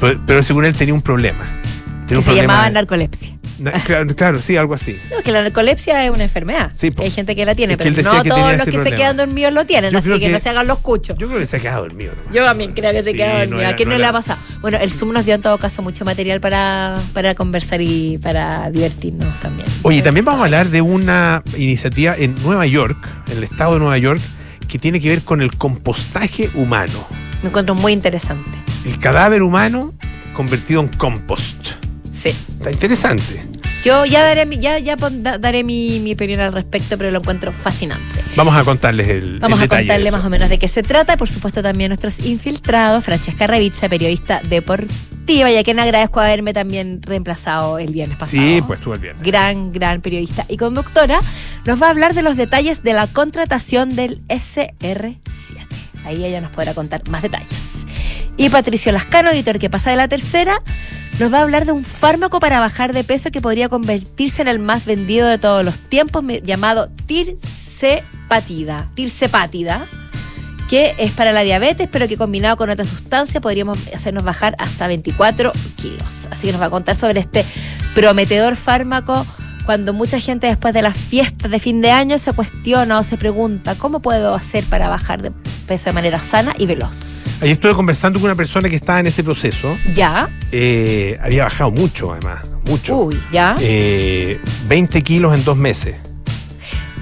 Pero, 0.00 0.20
pero 0.26 0.42
según 0.42 0.64
él 0.64 0.74
tenía 0.74 0.94
un 0.94 1.02
problema. 1.02 1.44
Tenía 1.44 2.06
Que 2.06 2.14
un 2.16 2.22
se 2.22 2.26
problema 2.26 2.52
llamaba 2.52 2.68
de- 2.68 2.74
narcolepsia. 2.74 3.36
Na- 3.62 3.72
claro, 3.72 4.14
claro, 4.16 4.40
sí, 4.42 4.56
algo 4.56 4.74
así. 4.74 4.96
No, 5.10 5.22
que 5.22 5.30
la 5.32 5.42
narcolepsia 5.42 6.04
es 6.04 6.10
una 6.10 6.24
enfermedad. 6.24 6.70
Sí, 6.74 6.90
po. 6.90 7.02
Hay 7.02 7.10
gente 7.10 7.34
que 7.36 7.44
la 7.44 7.54
tiene, 7.54 7.74
Es 7.74 7.78
que 7.78 7.90
pero 7.92 8.02
no 8.12 8.22
todos 8.24 8.52
los 8.56 8.64
que 8.66 8.82
se 8.82 8.92
quedan 8.96 9.16
dormidos 9.16 9.52
lo 9.52 9.64
tienen, 9.66 9.90
Yo 9.92 9.98
así 9.98 10.10
que, 10.10 10.20
que- 10.20 10.28
no 10.30 10.38
se 10.38 10.48
hagan 10.48 10.66
los 10.66 10.78
cuchos. 10.78 11.16
Yo 11.18 11.26
creo 11.28 11.38
que 11.40 11.46
se 11.46 11.56
ha 11.56 11.60
quedado 11.60 11.82
dormido 11.82 12.14
nomás. 12.16 12.34
Yo 12.34 12.44
también 12.44 12.72
creo 12.72 12.92
que 12.92 13.02
se 13.02 13.10
Sí, 13.12 13.16
queda 13.16 13.32
no 13.32 13.38
dormido. 13.40 13.60
era- 13.60 13.68
¿A 13.70 13.76
quién 13.76 13.88
no, 13.88 13.94
no 13.94 13.98
le 14.00 14.06
ha 14.06 14.12
pasado? 14.12 14.40
Bueno, 14.60 14.78
el 14.78 14.92
Zoom 14.92 15.12
nos 15.12 15.24
dio 15.24 15.34
en 15.34 15.42
todo 15.42 15.58
caso 15.58 15.82
mucho 15.82 16.04
material 16.04 16.40
para, 16.40 16.96
para 17.12 17.34
conversar 17.34 17.80
y 17.80 18.18
para 18.18 18.70
divertirnos 18.70 19.38
también. 19.40 19.68
Oye, 19.82 20.02
también 20.02 20.24
vamos 20.24 20.40
a 20.40 20.44
hablar 20.44 20.68
de 20.68 20.80
una 20.80 21.42
iniciativa 21.56 22.14
en 22.16 22.34
Nueva 22.42 22.66
York, 22.66 22.96
en 23.30 23.38
el 23.38 23.44
estado 23.44 23.74
de 23.74 23.78
Nueva 23.80 23.98
York, 23.98 24.20
que 24.68 24.78
tiene 24.78 25.00
que 25.00 25.08
ver 25.08 25.22
con 25.22 25.42
el 25.42 25.56
compostaje 25.56 26.50
humano. 26.54 27.06
Me 27.42 27.48
encuentro 27.48 27.74
muy 27.74 27.92
interesante. 27.92 28.50
El 28.86 28.98
cadáver 28.98 29.42
humano 29.42 29.92
convertido 30.32 30.80
en 30.80 30.88
compost. 30.88 31.66
Sí. 32.12 32.30
Está 32.30 32.70
interesante. 32.70 33.42
Yo 33.84 34.04
ya 34.04 34.22
daré, 34.22 34.46
mi- 34.46 34.58
ya, 34.58 34.78
ya 34.78 34.94
daré 34.96 35.64
mi, 35.64 35.98
mi 35.98 36.12
opinión 36.12 36.38
al 36.40 36.52
respecto, 36.52 36.96
pero 36.96 37.10
lo 37.10 37.18
encuentro 37.18 37.50
fascinante. 37.52 38.22
Vamos 38.36 38.54
a 38.54 38.62
contarles 38.64 39.08
el, 39.08 39.40
Vamos 39.40 39.58
el 39.58 39.62
a 39.62 39.66
detalle 39.66 39.82
contarle 39.88 40.12
más 40.12 40.24
o 40.24 40.30
menos 40.30 40.48
de 40.48 40.58
qué 40.58 40.68
se 40.68 40.82
trata. 40.84 41.14
y 41.14 41.16
Por 41.16 41.28
supuesto, 41.28 41.62
también 41.62 41.88
nuestros 41.88 42.20
infiltrados, 42.20 43.04
Francesca 43.04 43.46
Ravizza, 43.48 43.88
periodista 43.88 44.40
deportiva, 44.48 45.50
y 45.50 45.56
a 45.56 45.64
quien 45.64 45.80
agradezco 45.80 46.20
haberme 46.20 46.52
también 46.54 47.02
reemplazado 47.02 47.80
el 47.80 47.92
viernes 47.92 48.18
pasado. 48.18 48.40
Sí, 48.40 48.62
pues 48.64 48.80
tú 48.80 48.92
el 48.92 49.00
viernes. 49.00 49.22
Gran, 49.26 49.72
gran 49.72 50.00
periodista 50.00 50.44
y 50.48 50.56
conductora, 50.58 51.18
nos 51.66 51.82
va 51.82 51.88
a 51.88 51.90
hablar 51.90 52.14
de 52.14 52.22
los 52.22 52.36
detalles 52.36 52.84
de 52.84 52.92
la 52.92 53.08
contratación 53.08 53.96
del 53.96 54.22
SR7. 54.28 55.16
Ahí 56.04 56.24
ella 56.24 56.40
nos 56.40 56.50
podrá 56.52 56.74
contar 56.74 57.08
más 57.08 57.22
detalles. 57.22 57.84
Y 58.36 58.48
Patricio 58.48 58.92
Lascano, 58.92 59.30
editor 59.30 59.58
que 59.58 59.70
pasa 59.70 59.90
de 59.90 59.96
la 59.96 60.08
tercera, 60.08 60.62
nos 61.18 61.32
va 61.32 61.38
a 61.38 61.42
hablar 61.42 61.66
de 61.66 61.72
un 61.72 61.84
fármaco 61.84 62.40
para 62.40 62.60
bajar 62.60 62.92
de 62.92 63.04
peso 63.04 63.30
que 63.30 63.40
podría 63.40 63.68
convertirse 63.68 64.42
en 64.42 64.48
el 64.48 64.58
más 64.58 64.86
vendido 64.86 65.28
de 65.28 65.38
todos 65.38 65.64
los 65.64 65.78
tiempos, 65.78 66.24
llamado 66.42 66.88
Tirsepatida. 67.06 68.90
Tirsepatida 68.94 69.88
que 70.72 70.94
es 70.96 71.12
para 71.12 71.32
la 71.32 71.42
diabetes, 71.42 71.86
pero 71.92 72.08
que 72.08 72.16
combinado 72.16 72.56
con 72.56 72.70
otra 72.70 72.86
sustancia 72.86 73.42
podríamos 73.42 73.78
hacernos 73.94 74.24
bajar 74.24 74.56
hasta 74.58 74.86
24 74.86 75.52
kilos. 75.76 76.26
Así 76.30 76.46
que 76.46 76.52
nos 76.52 76.62
va 76.62 76.66
a 76.66 76.70
contar 76.70 76.96
sobre 76.96 77.20
este 77.20 77.44
prometedor 77.94 78.56
fármaco 78.56 79.26
cuando 79.66 79.92
mucha 79.92 80.18
gente 80.18 80.46
después 80.46 80.72
de 80.72 80.80
las 80.80 80.96
fiestas 80.96 81.50
de 81.50 81.60
fin 81.60 81.82
de 81.82 81.90
año 81.90 82.18
se 82.18 82.32
cuestiona 82.32 82.98
o 82.98 83.04
se 83.04 83.18
pregunta 83.18 83.74
cómo 83.74 84.00
puedo 84.00 84.34
hacer 84.34 84.64
para 84.64 84.88
bajar 84.88 85.20
de 85.20 85.30
peso 85.66 85.90
de 85.90 85.92
manera 85.92 86.18
sana 86.18 86.54
y 86.56 86.64
veloz. 86.64 87.11
Ayer 87.42 87.54
estuve 87.54 87.74
conversando 87.74 88.20
con 88.20 88.26
una 88.30 88.36
persona 88.36 88.68
que 88.68 88.76
estaba 88.76 89.00
en 89.00 89.08
ese 89.08 89.24
proceso. 89.24 89.76
Ya, 89.94 90.30
Eh, 90.52 91.18
había 91.20 91.44
bajado 91.44 91.70
mucho, 91.72 92.12
además. 92.12 92.40
Mucho. 92.64 92.96
uy, 92.96 93.20
ya. 93.32 93.56
Eh, 93.60 94.38
20 94.68 95.02
kilos 95.02 95.34
en 95.34 95.42
dos 95.44 95.56
meses. 95.56 95.96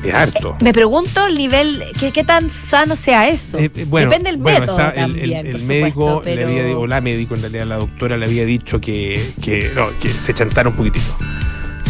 Es 0.03 0.15
harto. 0.15 0.57
Me 0.63 0.73
pregunto 0.73 1.27
el 1.27 1.37
nivel, 1.37 1.85
¿qué, 1.99 2.11
qué 2.11 2.25
tan 2.25 2.49
sano 2.49 2.97
sea 2.97 3.29
eso? 3.29 3.59
Eh, 3.59 3.71
eh, 3.75 3.85
bueno, 3.87 4.09
Depende 4.09 4.31
del 4.31 4.41
bueno, 4.41 4.61
método 4.61 4.79
está 4.79 4.89
el- 4.93 4.95
también, 5.13 5.47
el, 5.47 5.53
por 5.53 5.61
médico 5.63 6.09
supuesto, 6.17 6.35
le 6.35 6.45
había, 6.45 6.79
o 6.79 6.87
la 6.87 7.01
médico 7.03 7.35
en 7.35 7.41
realidad 7.43 7.67
la 7.67 7.77
doctora 7.77 8.17
le 8.17 8.25
había 8.25 8.47
dicho 8.47 8.81
que, 8.81 9.33
que, 9.43 9.71
no, 9.75 9.91
que 9.99 10.09
se 10.09 10.33
chantara 10.33 10.71
un 10.71 10.75
poquitito. 10.75 11.15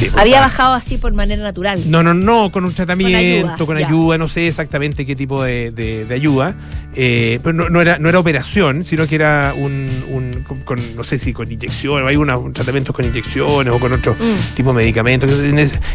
Sí, 0.00 0.10
Había 0.16 0.40
bajado 0.40 0.72
así 0.72 0.96
por 0.96 1.12
manera 1.12 1.42
natural. 1.42 1.82
No, 1.86 2.02
no, 2.02 2.14
no, 2.14 2.50
con 2.50 2.64
un 2.64 2.72
tratamiento, 2.72 3.66
con 3.66 3.66
Con 3.66 3.76
ayuda, 3.76 4.16
no 4.16 4.28
sé 4.28 4.46
exactamente 4.48 5.04
qué 5.04 5.14
tipo 5.14 5.42
de, 5.44 5.70
de- 5.72 6.06
de 6.06 6.14
ayuda, 6.14 6.54
eh, 6.94 7.38
pero 7.42 7.52
no, 7.52 7.68
no 7.68 7.82
era, 7.82 7.98
no 7.98 8.08
era 8.08 8.18
operación, 8.18 8.86
sino 8.86 9.06
que 9.06 9.14
era 9.16 9.52
un, 9.54 9.86
un- 10.08 10.42
con, 10.48 10.60
con- 10.60 10.96
no 10.96 11.04
sé 11.04 11.18
si 11.18 11.34
con 11.34 11.52
inyecciones, 11.52 12.08
hay 12.08 12.16
unos 12.16 12.50
tratamientos 12.54 12.96
con 12.96 13.04
inyecciones 13.04 13.72
o 13.74 13.78
con 13.78 13.92
otro 13.92 14.14
Mm. 14.14 14.54
tipo 14.54 14.70
de 14.70 14.76
medicamentos. 14.76 15.30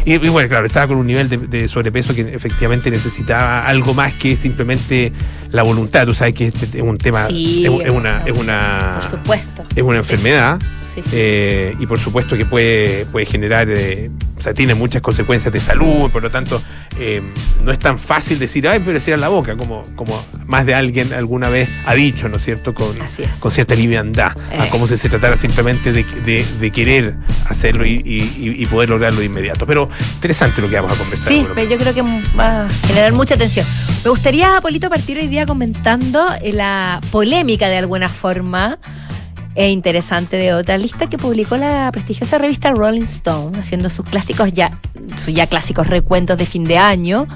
Y, 0.04 0.12
y 0.14 0.18
bueno, 0.28 0.48
claro, 0.48 0.66
estaba 0.66 0.86
con 0.86 0.98
un 0.98 1.06
nivel 1.08 1.28
de, 1.28 1.38
de 1.38 1.66
sobrepeso 1.66 2.14
que 2.14 2.20
efectivamente 2.20 2.90
necesitaba 2.92 3.66
algo 3.66 3.92
más 3.92 4.14
que 4.14 4.36
simplemente 4.36 5.12
la 5.50 5.64
voluntad. 5.64 6.06
Tú 6.06 6.14
sabes 6.14 6.32
que 6.34 6.46
es, 6.46 6.54
es 6.62 6.80
un 6.80 6.96
tema, 6.96 7.26
Sí, 7.26 7.66
es, 7.66 7.86
es 7.86 7.90
una, 7.90 8.22
es 8.24 8.38
una, 8.38 8.98
Por 9.00 9.10
supuesto. 9.18 9.64
es 9.74 9.82
una 9.82 10.00
Sí, 10.00 10.12
enfermedad. 10.12 10.58
Sí, 11.02 11.10
sí. 11.10 11.16
Eh, 11.18 11.74
y 11.78 11.86
por 11.86 11.98
supuesto 12.00 12.36
que 12.36 12.44
puede, 12.44 13.06
puede 13.06 13.26
generar, 13.26 13.68
eh, 13.70 14.10
o 14.38 14.42
sea, 14.42 14.52
tiene 14.54 14.74
muchas 14.74 15.00
consecuencias 15.02 15.52
de 15.52 15.60
salud, 15.60 16.10
por 16.10 16.22
lo 16.22 16.30
tanto, 16.30 16.60
eh, 16.98 17.22
no 17.64 17.70
es 17.72 17.78
tan 17.78 17.98
fácil 17.98 18.38
decir, 18.38 18.66
ay, 18.68 18.80
pero 18.80 18.92
decir 18.92 19.18
la 19.18 19.28
boca, 19.28 19.56
como, 19.56 19.82
como 19.94 20.24
más 20.46 20.66
de 20.66 20.74
alguien 20.74 21.12
alguna 21.12 21.48
vez 21.48 21.68
ha 21.86 21.94
dicho, 21.94 22.28
¿no 22.28 22.36
es 22.38 22.44
cierto?, 22.44 22.74
con, 22.74 22.96
es. 23.00 23.28
con 23.38 23.50
cierta 23.52 23.74
liviandad, 23.74 24.32
a 24.58 24.66
Eh. 24.66 24.68
como 24.70 24.86
si 24.86 24.96
se 24.96 25.08
tratara 25.08 25.36
simplemente 25.36 25.92
de, 25.92 26.04
de- 26.04 26.44
de 26.60 26.70
querer 26.70 27.14
hacerlo 27.48 27.84
y, 27.86 28.02
y- 28.04 28.54
y 28.62 28.66
poder 28.66 28.90
lograrlo 28.90 29.20
de 29.20 29.26
inmediato. 29.26 29.66
Pero 29.66 29.88
interesante 30.14 30.60
lo 30.60 30.68
que 30.68 30.76
vamos 30.76 30.92
a 30.92 30.96
conversar. 30.96 31.28
Sí, 31.28 31.46
pero 31.54 31.68
yo 31.70 31.76
creo 31.78 31.94
que 31.94 32.02
va 32.38 32.66
a 32.66 32.68
generar 32.86 33.12
mucha 33.12 33.34
atención. 33.34 33.66
Me 34.04 34.10
gustaría, 34.10 34.60
Polito, 34.60 34.88
partir 34.88 35.18
hoy 35.18 35.28
día 35.28 35.46
comentando 35.46 36.24
eh, 36.42 36.52
la 36.52 37.00
polémica 37.10 37.68
de 37.68 37.78
alguna 37.78 38.08
forma 38.08 38.78
e 39.56 39.70
interesante 39.70 40.36
de 40.36 40.52
otra 40.52 40.76
lista 40.76 41.08
que 41.08 41.16
publicó 41.18 41.56
la 41.56 41.90
prestigiosa 41.90 42.38
revista 42.38 42.70
Rolling 42.70 43.02
Stone, 43.02 43.58
haciendo 43.58 43.88
sus 43.88 44.08
clásicos 44.08 44.52
ya, 44.52 44.70
sus 45.24 45.34
ya 45.34 45.46
clásicos 45.46 45.86
recuentos 45.86 46.36
de 46.36 46.46
fin 46.46 46.64
de 46.64 46.76
año, 46.76 47.26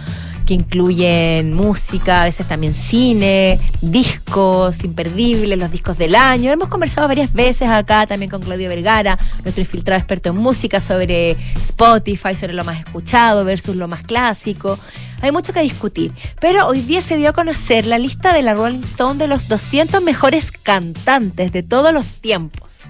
que 0.50 0.54
incluyen 0.54 1.54
música, 1.54 2.22
a 2.22 2.24
veces 2.24 2.48
también 2.48 2.74
cine, 2.74 3.60
discos 3.80 4.82
imperdibles, 4.82 5.56
los 5.56 5.70
discos 5.70 5.96
del 5.96 6.16
año. 6.16 6.50
Hemos 6.50 6.68
conversado 6.68 7.06
varias 7.06 7.32
veces 7.32 7.68
acá 7.68 8.04
también 8.04 8.32
con 8.32 8.42
Claudio 8.42 8.68
Vergara, 8.68 9.16
nuestro 9.44 9.60
infiltrado 9.62 10.00
experto 10.00 10.30
en 10.30 10.38
música, 10.38 10.80
sobre 10.80 11.36
Spotify, 11.60 12.34
sobre 12.34 12.54
lo 12.54 12.64
más 12.64 12.80
escuchado 12.80 13.44
versus 13.44 13.76
lo 13.76 13.86
más 13.86 14.02
clásico. 14.02 14.76
Hay 15.20 15.30
mucho 15.30 15.52
que 15.52 15.60
discutir. 15.60 16.10
Pero 16.40 16.66
hoy 16.66 16.80
día 16.80 17.00
se 17.00 17.16
dio 17.16 17.28
a 17.28 17.32
conocer 17.32 17.86
la 17.86 18.00
lista 18.00 18.32
de 18.32 18.42
la 18.42 18.54
Rolling 18.54 18.82
Stone 18.82 19.18
de 19.18 19.28
los 19.28 19.46
200 19.46 20.02
mejores 20.02 20.50
cantantes 20.50 21.52
de 21.52 21.62
todos 21.62 21.94
los 21.94 22.06
tiempos. 22.06 22.80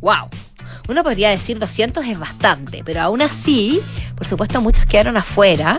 ¡Wow! 0.00 0.28
Uno 0.88 1.02
podría 1.02 1.30
decir 1.30 1.58
200 1.58 2.04
es 2.04 2.18
bastante, 2.18 2.82
pero 2.84 3.00
aún 3.00 3.22
así, 3.22 3.80
por 4.14 4.26
supuesto, 4.26 4.60
muchos 4.60 4.84
quedaron 4.84 5.16
afuera, 5.16 5.78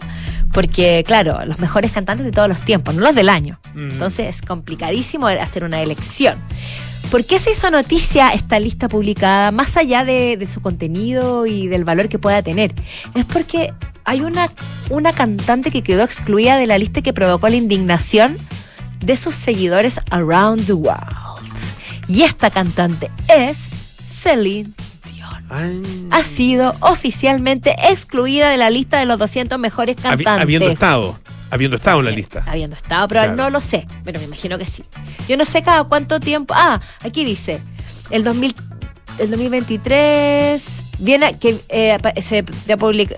porque, 0.58 1.04
claro, 1.06 1.46
los 1.46 1.60
mejores 1.60 1.92
cantantes 1.92 2.26
de 2.26 2.32
todos 2.32 2.50
los 2.50 2.62
tiempos, 2.62 2.96
no 2.96 3.02
los 3.02 3.14
del 3.14 3.30
año. 3.30 3.60
Mm. 3.76 3.92
Entonces 3.92 4.38
es 4.38 4.42
complicadísimo 4.42 5.28
hacer 5.28 5.64
una 5.64 5.84
elección. 5.84 6.40
¿Por 7.12 7.26
qué 7.26 7.38
se 7.38 7.52
hizo 7.52 7.70
noticia 7.70 8.34
esta 8.34 8.60
lista 8.60 8.88
publicada, 8.90 9.52
más 9.52 9.78
allá 9.78 10.04
de, 10.04 10.36
de 10.36 10.50
su 10.50 10.60
contenido 10.60 11.46
y 11.46 11.68
del 11.68 11.86
valor 11.86 12.10
que 12.10 12.18
pueda 12.18 12.42
tener? 12.42 12.74
Es 13.14 13.26
porque 13.26 13.72
hay 14.04 14.22
una, 14.22 14.50
una 14.90 15.14
cantante 15.14 15.70
que 15.70 15.84
quedó 15.84 16.02
excluida 16.02 16.58
de 16.58 16.66
la 16.66 16.80
lista 16.80 17.02
y 17.02 17.04
que 17.04 17.14
provocó 17.14 17.48
la 17.50 17.56
indignación 17.56 18.36
de 19.00 19.16
sus 19.16 19.36
seguidores 19.36 20.02
around 20.10 20.66
the 20.66 20.74
world. 20.74 21.38
Y 22.08 22.24
esta 22.24 22.50
cantante 22.50 23.12
es 23.28 23.60
Celine. 24.08 24.74
Ay. 25.50 26.08
Ha 26.12 26.24
sido 26.24 26.74
oficialmente 26.82 27.76
excluida 27.90 28.50
de 28.50 28.58
la 28.58 28.70
lista 28.70 29.00
de 29.00 29.06
los 29.06 29.18
200 29.20 29.58
mejores 29.60 29.96
cantantes. 29.96 30.28
habiendo 30.28 30.70
estado, 30.70 31.20
habiendo 31.52 31.78
estado 31.78 32.00
en 32.00 32.06
la 32.06 32.12
lista. 32.12 32.44
Habiendo 32.46 32.76
estado, 32.76 33.08
pero 33.08 33.22
Claro. 33.22 33.36
no 33.36 33.50
lo 33.50 33.62
sé. 33.62 33.86
Pero 34.04 34.20
me 34.20 34.26
imagino 34.26 34.58
que 34.58 34.66
sí. 34.66 34.84
Yo 35.28 35.38
no 35.38 35.46
sé 35.46 35.62
cada 35.62 35.84
cuánto 35.86 36.20
tiempo. 36.20 36.54
Ah, 36.56 36.82
aquí 37.04 37.24
dice. 37.24 37.62
El 38.10 38.24
2000, 38.24 38.56
el 39.20 39.30
2023 39.32 40.64
viene 41.00 41.38
que 41.38 41.62
eh, 41.70 41.98
se 42.24 42.44
dio 42.66 42.76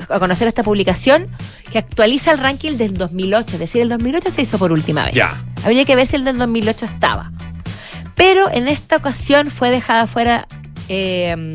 a 0.09 0.19
conocer 0.19 0.47
esta 0.47 0.63
publicación 0.63 1.27
que 1.71 1.77
actualiza 1.77 2.31
el 2.31 2.37
ranking 2.39 2.77
del 2.77 2.95
2008. 2.97 3.53
Es 3.53 3.59
decir, 3.59 3.81
el 3.81 3.89
2008 3.89 4.31
se 4.31 4.41
hizo 4.41 4.57
por 4.57 4.71
última 4.71 5.05
vez. 5.05 5.13
Ya. 5.13 5.31
Habría 5.63 5.85
que 5.85 5.95
ver 5.95 6.07
si 6.07 6.15
el 6.15 6.25
del 6.25 6.37
2008 6.37 6.85
estaba. 6.85 7.31
Pero 8.15 8.51
en 8.51 8.67
esta 8.67 8.97
ocasión 8.97 9.49
fue 9.49 9.69
dejada 9.69 10.05
fuera 10.07 10.47
eh, 10.89 11.53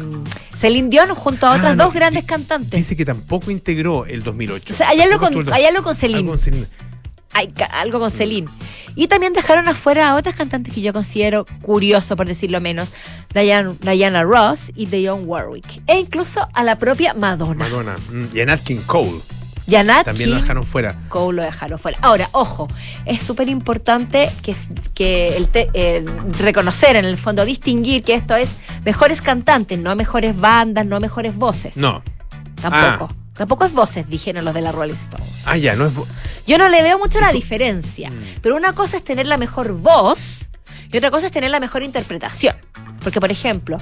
Celine 0.56 0.88
Dion 0.88 1.08
junto 1.10 1.46
a 1.46 1.52
otras 1.56 1.72
Ah, 1.72 1.76
no, 1.76 1.84
dos 1.84 1.94
grandes 1.94 2.24
cantantes. 2.24 2.70
Dice 2.80 2.96
que 2.96 3.04
tampoco 3.04 3.50
integró 3.50 4.06
el 4.06 4.22
2008. 4.22 4.72
o 4.72 4.76
sea, 4.76 4.88
hay 4.88 5.00
algo, 5.00 5.18
Tampoco 5.18 5.44
con, 5.44 5.44
Celine. 5.54 5.68
algo 5.68 6.30
con 6.30 6.38
Celine. 6.38 6.66
Hay 7.36 7.48
ca- 7.48 7.64
algo 7.66 7.98
con 7.98 8.10
Celine. 8.12 8.48
Y 8.94 9.08
también 9.08 9.32
dejaron 9.32 9.66
afuera 9.66 10.10
a 10.10 10.14
otras 10.14 10.36
cantantes 10.36 10.72
que 10.72 10.80
yo 10.80 10.92
considero 10.92 11.44
curioso, 11.62 12.14
por 12.14 12.28
decirlo 12.28 12.60
menos, 12.60 12.90
Diana, 13.34 13.74
Diana 13.80 14.22
Ross 14.22 14.70
y 14.76 14.86
Dionne 14.86 15.24
Warwick. 15.24 15.82
E 15.88 15.98
incluso 15.98 16.46
a 16.54 16.62
la 16.62 16.76
propia 16.78 17.12
Madonna. 17.12 17.56
Madonna. 17.56 17.96
Mm, 18.12 18.24
Y 18.36 18.40
a 18.40 18.46
Nat 18.46 18.62
King 18.62 18.82
Cole. 18.86 19.20
Y 19.66 19.76
a 19.76 19.82
Nat 19.82 20.04
También 20.04 20.30
lo 20.30 20.36
dejaron 20.40 20.66
fuera. 20.66 20.94
Cole 21.08 21.36
lo 21.36 21.42
dejaron 21.42 21.78
fuera. 21.78 21.98
Ahora, 22.02 22.28
ojo, 22.32 22.68
es 23.06 23.22
súper 23.22 23.48
importante 23.48 24.30
que, 24.42 24.54
que 24.92 25.36
el 25.36 25.48
te- 25.48 25.70
eh, 25.72 26.04
reconocer, 26.38 26.96
en 26.96 27.06
el 27.06 27.16
fondo, 27.16 27.44
distinguir 27.46 28.02
que 28.02 28.14
esto 28.14 28.36
es 28.36 28.50
mejores 28.84 29.22
cantantes, 29.22 29.78
no 29.78 29.96
mejores 29.96 30.38
bandas, 30.38 30.84
no 30.84 31.00
mejores 31.00 31.34
voces. 31.34 31.76
No. 31.78 32.02
Tampoco. 32.60 33.14
Tampoco 33.34 33.64
es 33.64 33.72
voces, 33.72 34.08
dijeron 34.08 34.44
los 34.44 34.54
de 34.54 34.60
la 34.60 34.70
Rolling 34.70 34.94
Stones. 34.94 35.42
Ah, 35.46 35.56
ya, 35.56 35.74
no 35.74 35.86
es. 35.86 35.92
Yo 36.46 36.56
no 36.56 36.68
le 36.68 36.82
veo 36.82 36.98
mucho 36.98 37.18
la 37.20 37.32
diferencia, 37.32 38.10
Mm. 38.10 38.14
pero 38.42 38.54
una 38.56 38.72
cosa 38.74 38.96
es 38.98 39.02
tener 39.02 39.26
la 39.26 39.38
mejor 39.38 39.72
voz 39.72 40.48
y 40.92 40.96
otra 40.98 41.10
cosa 41.10 41.26
es 41.26 41.32
tener 41.32 41.50
la 41.50 41.58
mejor 41.58 41.82
interpretación. 41.82 42.54
Porque, 43.02 43.18
por 43.20 43.30
ejemplo, 43.32 43.76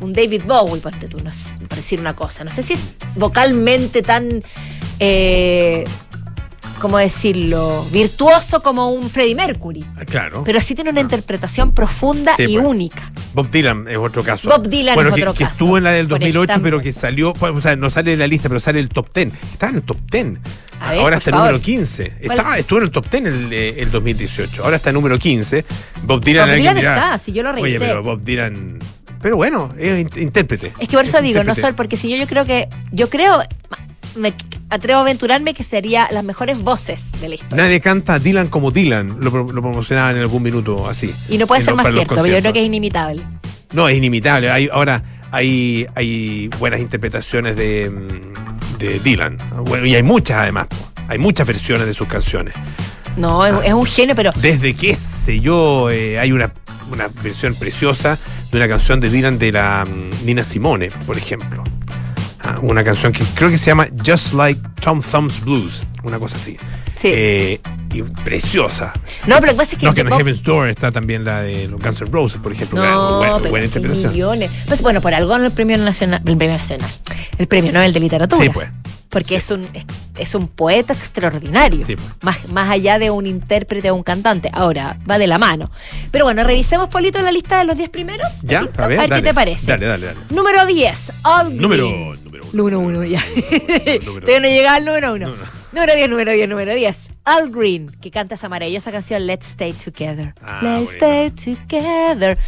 un 0.00 0.12
David 0.12 0.42
Bowie, 0.44 0.80
ponte 0.80 1.06
tú, 1.08 1.18
no 1.22 1.30
sé, 1.32 1.46
por 1.68 1.76
decir 1.76 2.00
una 2.00 2.14
cosa, 2.14 2.42
no 2.42 2.50
sé 2.50 2.62
si 2.64 2.72
es 2.72 2.80
vocalmente 3.14 4.02
tan, 4.02 4.42
eh, 5.00 5.84
¿cómo 6.78 6.96
decirlo?, 6.98 7.84
virtuoso 7.92 8.62
como 8.62 8.90
un 8.92 9.10
Freddie 9.10 9.34
Mercury, 9.34 9.84
Ah, 9.96 10.04
Claro. 10.06 10.44
pero 10.44 10.60
sí 10.60 10.74
tiene 10.74 10.90
una 10.90 11.00
interpretación 11.00 11.72
profunda 11.72 12.34
Sí, 12.36 12.44
y 12.44 12.54
pues. 12.54 12.66
única. 12.66 13.10
Bob 13.34 13.50
Dylan 13.50 13.86
es 13.88 13.96
otro 13.98 14.22
caso. 14.24 14.48
Bob 14.48 14.68
Dylan 14.68 14.94
bueno, 14.94 15.10
es 15.10 15.16
que, 15.16 15.22
otro 15.22 15.34
que 15.34 15.44
caso, 15.44 15.52
estuvo 15.52 15.78
en 15.78 15.84
la 15.84 15.90
del 15.92 16.08
por 16.08 16.18
2008, 16.20 16.52
ejemplo. 16.52 16.70
pero 16.70 16.82
que 16.82 16.92
salió, 16.92 17.32
o 17.38 17.60
sea, 17.60 17.76
no 17.76 17.90
sale 17.90 18.12
en 18.14 18.18
la 18.18 18.26
lista, 18.26 18.48
pero 18.48 18.60
sale 18.60 18.78
el 18.80 18.88
top 18.88 19.08
10. 19.14 19.32
Estaba 19.52 19.70
en 19.70 19.76
el 19.76 19.82
top 19.82 19.98
10. 20.10 20.26
A 20.80 20.90
ver, 20.92 21.00
Ahora 21.00 21.16
está 21.18 21.30
favor. 21.30 21.46
número 21.48 21.62
15. 21.62 22.04
¿Cuál? 22.24 22.38
Estaba, 22.38 22.58
estuvo 22.58 22.78
en 22.78 22.84
el 22.86 22.90
top 22.90 23.10
10 23.10 23.24
el, 23.26 23.52
el 23.52 23.90
2018. 23.90 24.64
Ahora 24.64 24.76
está 24.76 24.88
en 24.90 24.94
número 24.94 25.18
15. 25.18 25.64
Bob 26.04 26.24
Dylan, 26.24 26.48
Bob 26.48 26.56
Dylan 26.56 26.76
dirá, 26.76 26.94
está, 26.94 27.18
si 27.18 27.32
yo 27.32 27.42
lo 27.42 27.50
Oye, 27.50 27.60
revisé. 27.62 27.78
pero 27.80 28.02
Bob 28.02 28.20
Dylan. 28.22 28.78
Pero 29.22 29.36
bueno, 29.36 29.72
es 29.78 30.00
in- 30.16 30.22
intérprete. 30.22 30.72
Es 30.80 30.88
que 30.88 30.96
por 30.96 31.04
eso 31.04 31.18
Es 31.18 31.22
digo, 31.24 31.44
no 31.44 31.54
soy, 31.54 31.72
porque 31.72 31.96
si 31.96 32.08
yo, 32.10 32.16
yo 32.16 32.26
creo 32.26 32.44
que, 32.44 32.68
yo 32.92 33.08
creo, 33.10 33.42
me 34.16 34.32
atrevo 34.70 34.98
a 35.00 35.02
aventurarme 35.02 35.52
que 35.54 35.62
sería 35.62 36.08
las 36.10 36.24
mejores 36.24 36.60
voces 36.62 37.12
de 37.20 37.28
la 37.28 37.34
historia. 37.34 37.64
Nadie 37.64 37.80
canta 37.80 38.18
Dylan 38.18 38.48
como 38.48 38.70
Dylan. 38.70 39.16
Lo, 39.20 39.30
lo 39.30 39.46
promocionaban 39.46 40.16
en 40.16 40.22
algún 40.22 40.42
minuto 40.42 40.88
así. 40.88 41.14
Y 41.28 41.38
no 41.38 41.46
puede 41.46 41.60
ser 41.62 41.74
los- 41.74 41.84
más 41.84 41.92
cierto, 41.92 42.14
pero 42.14 42.26
yo 42.26 42.40
creo 42.40 42.52
que 42.52 42.60
es 42.60 42.66
inimitable. 42.66 43.22
No, 43.72 43.88
es 43.88 43.96
inimitable. 43.96 44.50
Hay, 44.50 44.68
ahora 44.72 45.02
hay, 45.30 45.86
hay 45.94 46.48
buenas 46.58 46.80
interpretaciones 46.80 47.54
de, 47.56 47.88
de 48.78 48.98
Dylan. 49.00 49.36
Bueno, 49.64 49.86
y 49.86 49.94
hay 49.94 50.02
muchas 50.02 50.38
además. 50.40 50.66
Hay 51.08 51.18
muchas 51.18 51.46
versiones 51.46 51.86
de 51.86 51.94
sus 51.94 52.08
canciones. 52.08 52.54
No, 53.16 53.44
es, 53.44 53.54
es 53.66 53.72
un 53.74 53.84
genio, 53.86 54.14
pero 54.14 54.30
Desde 54.36 54.74
qué 54.74 54.94
sé 54.96 55.40
yo, 55.40 55.90
eh, 55.90 56.18
hay 56.18 56.30
una, 56.32 56.52
una 56.92 57.08
versión 57.22 57.54
preciosa 57.56 58.18
de 58.50 58.56
una 58.56 58.68
canción 58.68 59.00
de 59.00 59.10
Dylan 59.10 59.38
de 59.38 59.52
la 59.52 59.84
mm, 59.84 60.24
Nina 60.24 60.44
Simone, 60.44 60.88
por 61.06 61.16
ejemplo. 61.16 61.64
Ah, 62.42 62.58
una 62.62 62.82
canción 62.82 63.12
que 63.12 63.24
creo 63.34 63.50
que 63.50 63.58
se 63.58 63.66
llama 63.66 63.86
Just 64.04 64.32
Like 64.32 64.60
Tom 64.80 65.02
Thumb's 65.02 65.40
Blues, 65.40 65.86
una 66.04 66.18
cosa 66.18 66.36
así. 66.36 66.56
sí. 66.96 67.08
Eh, 67.12 67.60
y 67.92 68.02
preciosa. 68.02 68.92
No, 69.26 69.36
pero 69.40 69.46
lo 69.46 69.52
que 69.52 69.56
pasa 69.56 69.72
es 69.74 69.78
que. 69.78 69.86
No, 69.86 69.94
que 69.94 70.02
en 70.02 70.08
Heaven's 70.08 70.42
Door 70.42 70.68
está 70.68 70.92
también 70.92 71.24
la 71.24 71.42
de 71.42 71.68
los 71.68 71.82
Guns 71.82 72.00
N' 72.00 72.10
Roses, 72.10 72.40
por 72.40 72.52
ejemplo. 72.52 72.82
No, 72.82 73.18
buena, 73.18 73.38
pero 73.38 73.64
interpretación. 73.64 74.12
millones. 74.12 74.50
Pues 74.66 74.80
bueno, 74.82 75.00
por 75.00 75.12
algo 75.12 75.34
en 75.36 75.44
el 75.44 75.50
premio 75.50 75.76
nacional, 75.78 76.22
el 76.24 76.36
premio 76.36 76.56
nacional, 76.56 76.90
el 77.38 77.46
premio 77.48 77.72
Nobel 77.72 77.92
de 77.92 78.00
literatura. 78.00 78.42
Sí, 78.42 78.50
pues. 78.50 78.68
Porque 79.08 79.36
es 79.36 79.50
un 79.50 79.62
es, 79.74 79.84
es 80.20 80.34
un 80.34 80.48
poeta 80.48 80.92
extraordinario. 80.92 81.84
Sí, 81.84 81.96
más, 82.22 82.48
más 82.48 82.70
allá 82.70 82.98
de 82.98 83.10
un 83.10 83.26
intérprete 83.26 83.90
o 83.90 83.94
un 83.94 84.02
cantante. 84.02 84.50
Ahora, 84.52 84.96
va 85.08 85.18
de 85.18 85.26
la 85.26 85.38
mano. 85.38 85.70
Pero 86.10 86.24
bueno, 86.24 86.44
revisemos, 86.44 86.88
Polito, 86.88 87.20
la 87.22 87.32
lista 87.32 87.58
de 87.58 87.64
los 87.64 87.76
10 87.76 87.88
primeros. 87.90 88.28
Ya, 88.42 88.60
a 88.76 88.86
ver, 88.86 88.98
qué 89.00 89.08
dale. 89.08 89.22
te 89.22 89.34
parece. 89.34 89.66
Dale, 89.66 89.86
dale, 89.86 90.06
dale. 90.06 90.18
Número 90.30 90.66
10, 90.66 91.12
All. 91.24 91.56
Número, 91.56 91.84
número 92.24 92.44
uno. 92.44 92.50
Número 92.52 92.80
uno, 92.80 93.04
ya. 93.04 93.22
Número 94.04 94.26
Todavía 94.26 94.40
no 94.40 94.48
llega 94.48 94.74
al 94.74 94.84
número 94.84 95.14
uno. 95.14 95.28
No, 95.28 95.36
no. 95.36 95.59
Número 95.72 95.94
10, 95.94 96.10
número 96.10 96.32
10, 96.32 96.48
número 96.48 96.74
10. 96.74 96.96
Al 97.24 97.48
Green, 97.50 97.88
que 98.00 98.10
canta 98.10 98.34
esa 98.34 98.48
maravillosa 98.48 98.90
canción 98.90 99.24
Let's 99.24 99.50
Stay 99.50 99.72
Together. 99.72 100.34
Ah, 100.42 100.58
Let's 100.62 100.86
bonito. 100.98 101.06
Stay 101.06 101.30
Together. 101.68 102.38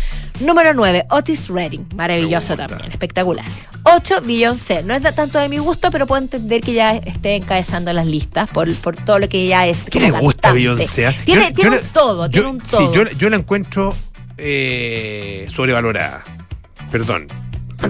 Número 0.40 0.74
9, 0.74 1.06
Otis 1.10 1.48
Redding. 1.48 1.86
Maravilloso 1.94 2.56
también, 2.56 2.90
espectacular. 2.90 3.44
8, 3.84 4.22
Beyoncé. 4.24 4.82
No 4.82 4.92
es 4.94 5.04
de 5.04 5.12
tanto 5.12 5.38
de 5.38 5.48
mi 5.48 5.58
gusto, 5.58 5.90
pero 5.92 6.06
puedo 6.06 6.20
entender 6.20 6.60
que 6.62 6.72
ya 6.72 6.96
esté 6.96 7.36
encabezando 7.36 7.92
las 7.92 8.06
listas 8.06 8.50
por, 8.50 8.72
por 8.76 8.96
todo 8.96 9.20
lo 9.20 9.28
que 9.28 9.46
ya 9.46 9.68
es. 9.68 9.82
¿Qué 9.84 10.00
le 10.00 10.10
gusta. 10.10 10.52
Beyoncé? 10.52 11.14
Tiene, 11.24 11.46
Yo- 11.48 11.52
tiene 11.52 11.52
yo 11.54 11.68
un 11.68 11.74
la- 11.76 11.92
todo, 11.92 12.26
yo- 12.26 12.30
tiene 12.30 12.48
un 12.48 12.60
Sí, 12.60 12.66
todo. 12.70 12.92
yo, 12.92 13.04
yo 13.10 13.30
la 13.30 13.36
encuentro 13.36 13.94
eh, 14.36 15.46
sobrevalorada. 15.54 16.24
Perdón. 16.90 17.26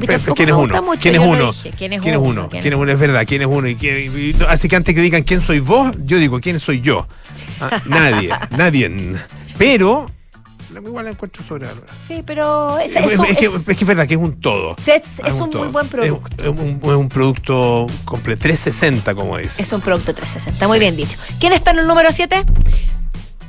¿Quién 0.00 0.48
es 0.48 0.54
uno? 0.54 0.92
¿Quién 1.00 1.14
es 1.14 1.20
uno? 1.20 1.52
¿Quién 1.76 1.92
es 1.92 2.02
¿Quién 2.02 2.14
es 2.14 2.20
uno? 2.20 2.48
¿Quién 2.48 2.62
¿Quién 2.62 2.74
es 2.74 2.80
uno? 2.80 2.92
Es 2.92 2.98
verdad, 2.98 3.24
¿quién 3.26 3.42
es 3.42 3.48
uno? 3.50 3.68
Y 3.68 3.76
quién- 3.76 4.12
y- 4.18 4.32
no, 4.34 4.46
así 4.46 4.68
que 4.68 4.76
antes 4.76 4.94
que 4.94 5.00
digan 5.00 5.22
quién 5.22 5.40
soy 5.40 5.60
vos, 5.60 5.92
yo 6.04 6.18
digo 6.18 6.40
quién 6.40 6.58
soy 6.60 6.80
yo. 6.80 7.06
Ah, 7.60 7.80
nadie, 7.86 8.30
nadie. 8.56 8.90
Pero 9.58 10.10
igual 10.74 11.04
la 11.04 11.10
encuentro 11.10 11.44
sobrevalorada. 11.46 11.92
Sí, 12.06 12.22
pero 12.26 12.78
es, 12.78 12.92
que, 12.94 13.44
es- 13.44 13.68
es 13.68 13.76
que 13.76 13.84
es 13.84 13.86
verdad 13.86 14.06
que 14.06 14.14
es 14.14 14.20
un 14.20 14.40
todo. 14.40 14.74
es- 14.86 15.34
un 15.40 15.50
muy 15.50 15.68
buen 15.68 15.86
producto. 15.88 16.42
Es, 16.42 16.48
un, 16.96 17.08
producto 17.10 17.86
completo, 18.04 18.40
360, 18.42 19.14
como 19.14 19.36
dice. 19.38 19.60
Es 19.62 19.72
un 19.72 19.80
producto 19.82 20.14
360, 20.14 20.66
muy 20.66 20.78
Sí. 20.78 20.80
bien 20.80 20.96
dicho. 20.96 21.18
¿Quién 21.38 21.52
está 21.52 21.72
en 21.72 21.80
el 21.80 21.86
número 21.86 22.10
7? 22.10 22.36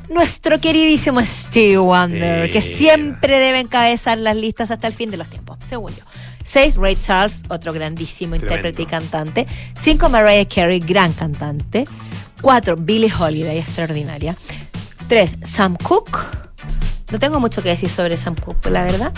Nuestro 0.10 0.60
queridísimo 0.60 1.22
Steve 1.24 1.78
Wonder, 1.78 2.52
que 2.52 2.62
siempre 2.62 3.40
debe 3.40 3.60
encabezar 3.62 4.18
las 4.18 4.36
listas 4.36 4.70
hasta 4.70 4.86
el 4.88 4.94
fin 4.94 5.10
de 5.10 5.18
los 5.18 5.28
tiempos, 5.30 5.58
según 5.66 5.96
yo. 5.96 6.04
6. 6.44 6.76
Ray 6.78 6.96
Charles, 6.96 7.44
otro 7.50 7.74
grandísimo 7.74 8.36
Tremendo. 8.36 8.56
intérprete 8.56 8.82
y 8.82 8.86
cantante. 8.86 9.48
5. 9.76 10.10
Mariah 10.10 10.46
Carey, 10.48 10.80
gran 10.80 11.14
cantante. 11.14 11.86
4. 12.42 12.76
Billie 12.78 13.12
Holiday, 13.18 13.60
extraordinaria. 13.60 14.36
3. 15.08 15.38
Sam 15.44 15.76
Cooke. 15.78 16.18
No 17.12 17.20
tengo 17.20 17.40
mucho 17.40 17.62
que 17.62 17.70
decir 17.70 17.90
sobre 17.90 18.18
Sam 18.18 18.36
Cooke, 18.36 18.70
la 18.70 18.84
verdad. 18.84 19.14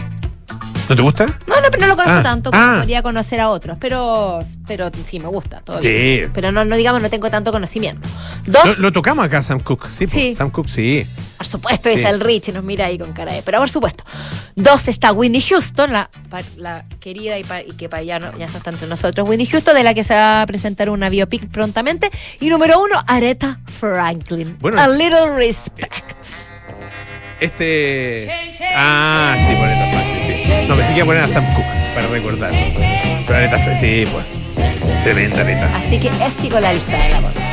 ¿No 0.87 0.95
te 0.95 1.01
gusta? 1.01 1.25
No, 1.25 1.55
no, 1.61 1.67
pero 1.71 1.81
no 1.81 1.87
lo 1.87 1.95
conozco 1.95 2.19
Ah, 2.19 2.23
tanto 2.23 2.51
como 2.51 2.63
ah. 2.63 2.75
podría 2.79 3.01
conocer 3.01 3.39
a 3.41 3.49
otros, 3.49 3.77
pero, 3.79 4.39
pero 4.67 4.89
sí 5.05 5.19
me 5.19 5.27
gusta 5.27 5.61
todo. 5.61 5.81
Sí. 5.81 6.21
Pero 6.33 6.51
no, 6.51 6.63
no 6.63 6.75
digamos, 6.75 7.01
no 7.01 7.09
tengo 7.09 7.29
tanto 7.31 7.51
conocimiento. 7.51 8.07
Dos, 8.45 8.65
Lo, 8.77 8.83
lo 8.83 8.91
tocamos 8.91 9.25
acá, 9.25 9.41
Sam 9.41 9.59
Cooke. 9.61 9.87
Sí, 9.89 10.05
Sí. 10.07 10.35
Sam 10.35 10.51
Cooke, 10.51 10.69
sí. 10.69 11.07
por 11.37 11.47
supuesto, 11.47 11.89
Sí. 11.89 11.95
es 11.95 12.05
el 12.05 12.19
Rich 12.19 12.49
y 12.49 12.51
nos 12.51 12.63
mira 12.63 12.85
ahí 12.85 12.99
con 12.99 13.13
cara 13.13 13.33
de. 13.33 13.41
Pero 13.41 13.57
por 13.59 13.69
supuesto. 13.69 14.03
Dos 14.55 14.87
está 14.87 15.11
Whitney 15.11 15.41
Houston, 15.41 15.91
la, 15.91 16.09
querida 16.99 17.37
y, 17.39 17.43
pa- 17.43 17.61
y 17.61 17.71
que 17.73 17.89
para 17.89 18.03
ya 18.03 18.19
no, 18.19 18.37
ya 18.37 18.47
no 18.47 18.57
está 18.57 18.69
entre 18.69 18.87
nosotros, 18.87 19.27
Whitney 19.27 19.47
Houston, 19.47 19.75
de 19.75 19.83
la 19.83 19.93
que 19.95 20.03
se 20.03 20.13
va 20.13 20.43
a 20.43 20.45
presentar 20.45 20.89
una 20.91 21.09
biopic 21.09 21.49
prontamente. 21.49 22.11
Y 22.39 22.49
número 22.49 22.79
uno, 22.79 23.03
Aretha 23.07 23.59
Franklin. 23.79 24.55
Bueno. 24.61 24.79
a 24.79 24.87
little 24.87 25.35
respect. 25.35 25.89
Este. 27.41 28.29
Ah, 28.75 29.35
sí, 29.39 29.55
por 29.55 29.67
sí. 29.67 29.94
No, 30.67 30.75
pensé 30.75 30.89
que 30.93 30.97
iba 30.99 31.03
a 31.03 31.05
poner 31.05 31.23
a 31.23 31.27
Sam 31.27 31.45
Cooke 31.53 31.67
para 31.95 32.07
recordarlo. 32.07 32.57
Pero 33.25 33.37
Aretha 33.37 33.59
Franklin, 33.59 34.05
sí, 34.05 34.11
pues. 34.11 34.25
Tremenda 35.03 35.41
Aretha. 35.41 35.77
Así 35.77 35.99
que 35.99 36.07
es 36.07 36.51
con 36.51 36.61
la 36.61 36.73
lista 36.73 36.91
de 36.97 37.09
la 37.09 37.17
Stones. 37.19 37.47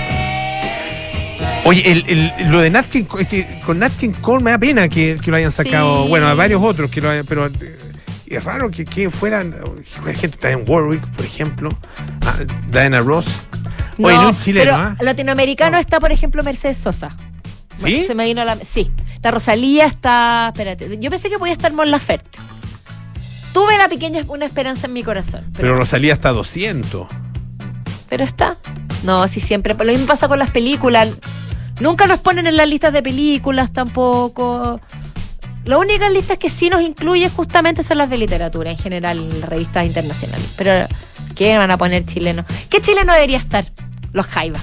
Oye, 1.65 1.91
el, 1.91 2.05
el- 2.09 2.51
lo 2.51 2.61
de 2.61 2.71
Nat 2.71 2.87
King 2.87 3.05
es 3.21 3.29
que 3.29 3.59
con 3.65 3.79
Nat 3.79 3.93
King 3.97 4.13
Cole 4.21 4.43
me 4.43 4.51
da 4.51 4.59
pena 4.59 4.89
que, 4.89 5.17
que 5.23 5.31
lo 5.31 5.37
hayan 5.37 5.53
sacado. 5.53 6.03
Sí. 6.05 6.09
Bueno, 6.09 6.27
a 6.29 6.35
varios 6.35 6.63
otros 6.63 6.91
que 6.91 7.01
lo 7.01 7.11
hayan. 7.11 7.25
Pero 7.27 7.47
eh, 7.47 7.79
es 8.27 8.45
raro 8.45 8.71
que, 8.71 8.85
que 8.85 9.11
fueran. 9.11 9.55
Hay 10.07 10.15
gente 10.15 10.35
está 10.37 10.51
en 10.51 10.65
Warwick, 10.67 11.05
por 11.09 11.25
ejemplo. 11.25 11.71
Ah, 12.27 12.35
Diana 12.71 13.01
Ross. 13.01 13.27
Oye, 13.99 14.17
No, 14.17 14.23
no 14.23 14.29
un 14.31 14.39
chileno, 14.39 14.65
pero 14.73 14.77
¿ah? 14.77 14.97
latinoamericano 15.01 15.73
No. 15.77 15.81
está, 15.81 16.01
por 16.01 16.11
ejemplo, 16.13 16.43
Mercedes 16.43 16.79
Sosa. 16.79 17.11
¿Sí? 17.77 17.83
Bueno, 17.83 18.07
se 18.07 18.15
me 18.15 18.25
vino 18.25 18.45
la 18.45 18.57
Sí. 18.65 18.91
Está 19.15 19.31
Rosalía, 19.31 19.87
está. 19.87 20.49
Espérate. 20.49 20.99
Yo 21.01 21.11
pensé 21.11 21.29
que 21.31 21.39
podía 21.39 21.53
estar 21.53 21.73
Mon 21.73 21.91
Laferte. 21.91 22.39
Tuve 23.53 23.77
la 23.79 23.89
pequeña 23.89 24.25
una 24.29 24.47
esperanza 24.47 24.87
en 24.87 24.93
mi 24.95 25.03
corazón. 25.03 25.43
Pero 25.53 25.59
Pero, 25.69 25.77
Rosalía 25.77 26.15
está 26.15 26.31
a 26.31 26.33
200. 26.33 27.07
pero 28.09 28.25
está. 28.25 28.59
No, 29.05 29.27
sí, 29.29 29.41
siempre. 29.41 29.75
Lo 29.75 29.85
mismo 29.93 30.07
pasa 30.07 30.29
con 30.29 30.39
las 30.39 30.51
películas. 30.51 31.09
Nunca 31.81 32.07
nos 32.07 32.19
ponen 32.19 32.47
en 32.47 32.57
las 32.57 32.69
listas 32.69 32.93
de 32.93 33.03
películas 33.03 33.73
tampoco. 33.73 34.81
Las 35.65 35.79
únicas 35.79 36.13
listas 36.13 36.39
que 36.39 36.51
sí 36.51 36.71
nos 36.71 36.83
incluye 36.83 37.29
justamente 37.29 37.83
son 37.83 37.99
las 37.99 38.11
de 38.11 38.19
literatura, 38.19 38.71
en 38.71 38.79
general, 38.79 39.19
revistas 39.43 39.87
internacionales. 39.87 40.47
Pero, 40.57 40.87
¿qué 41.35 41.57
van 41.57 41.71
a 41.71 41.77
poner 41.79 42.05
chilenos? 42.05 42.47
¿Qué 42.69 42.81
chileno 42.81 43.13
debería 43.13 43.39
estar? 43.39 43.65
Los 44.13 44.27
Jaiba. 44.27 44.61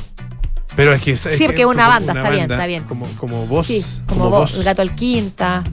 Pero 0.75 0.93
es 0.93 1.01
que. 1.01 1.11
es 1.13 1.21
Sí, 1.21 1.29
que 1.37 1.45
porque 1.45 1.61
es 1.61 1.67
una 1.67 1.87
banda, 1.87 2.13
está 2.13 2.29
bien, 2.29 2.51
está 2.51 2.65
bien. 2.65 2.83
Como, 2.83 3.05
como 3.17 3.45
vos. 3.47 3.65
Sí, 3.67 3.83
como, 4.07 4.29
vos, 4.29 4.53
el 4.53 4.63
gato 4.63 4.81
al 4.81 4.93
quinta. 4.95 5.63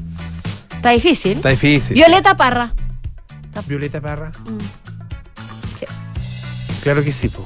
Está 0.74 0.90
difícil. 0.90 1.32
Está 1.32 1.50
difícil. 1.50 1.94
Violeta 1.94 2.36
Parra. 2.36 2.72
Violeta 3.62 4.00
Parra. 4.00 4.30
Mm. 4.30 4.58
Sí. 5.78 5.86
Claro 6.82 7.02
que 7.04 7.12
sí, 7.12 7.28
po. 7.28 7.44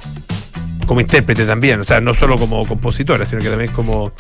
Como 0.86 1.00
intérprete 1.00 1.44
también, 1.46 1.80
o 1.80 1.84
sea, 1.84 2.00
no 2.00 2.14
solo 2.14 2.36
como 2.38 2.64
compositora, 2.66 3.24
sino 3.26 3.40
que 3.40 3.48
también 3.48 3.70
como. 3.72 4.10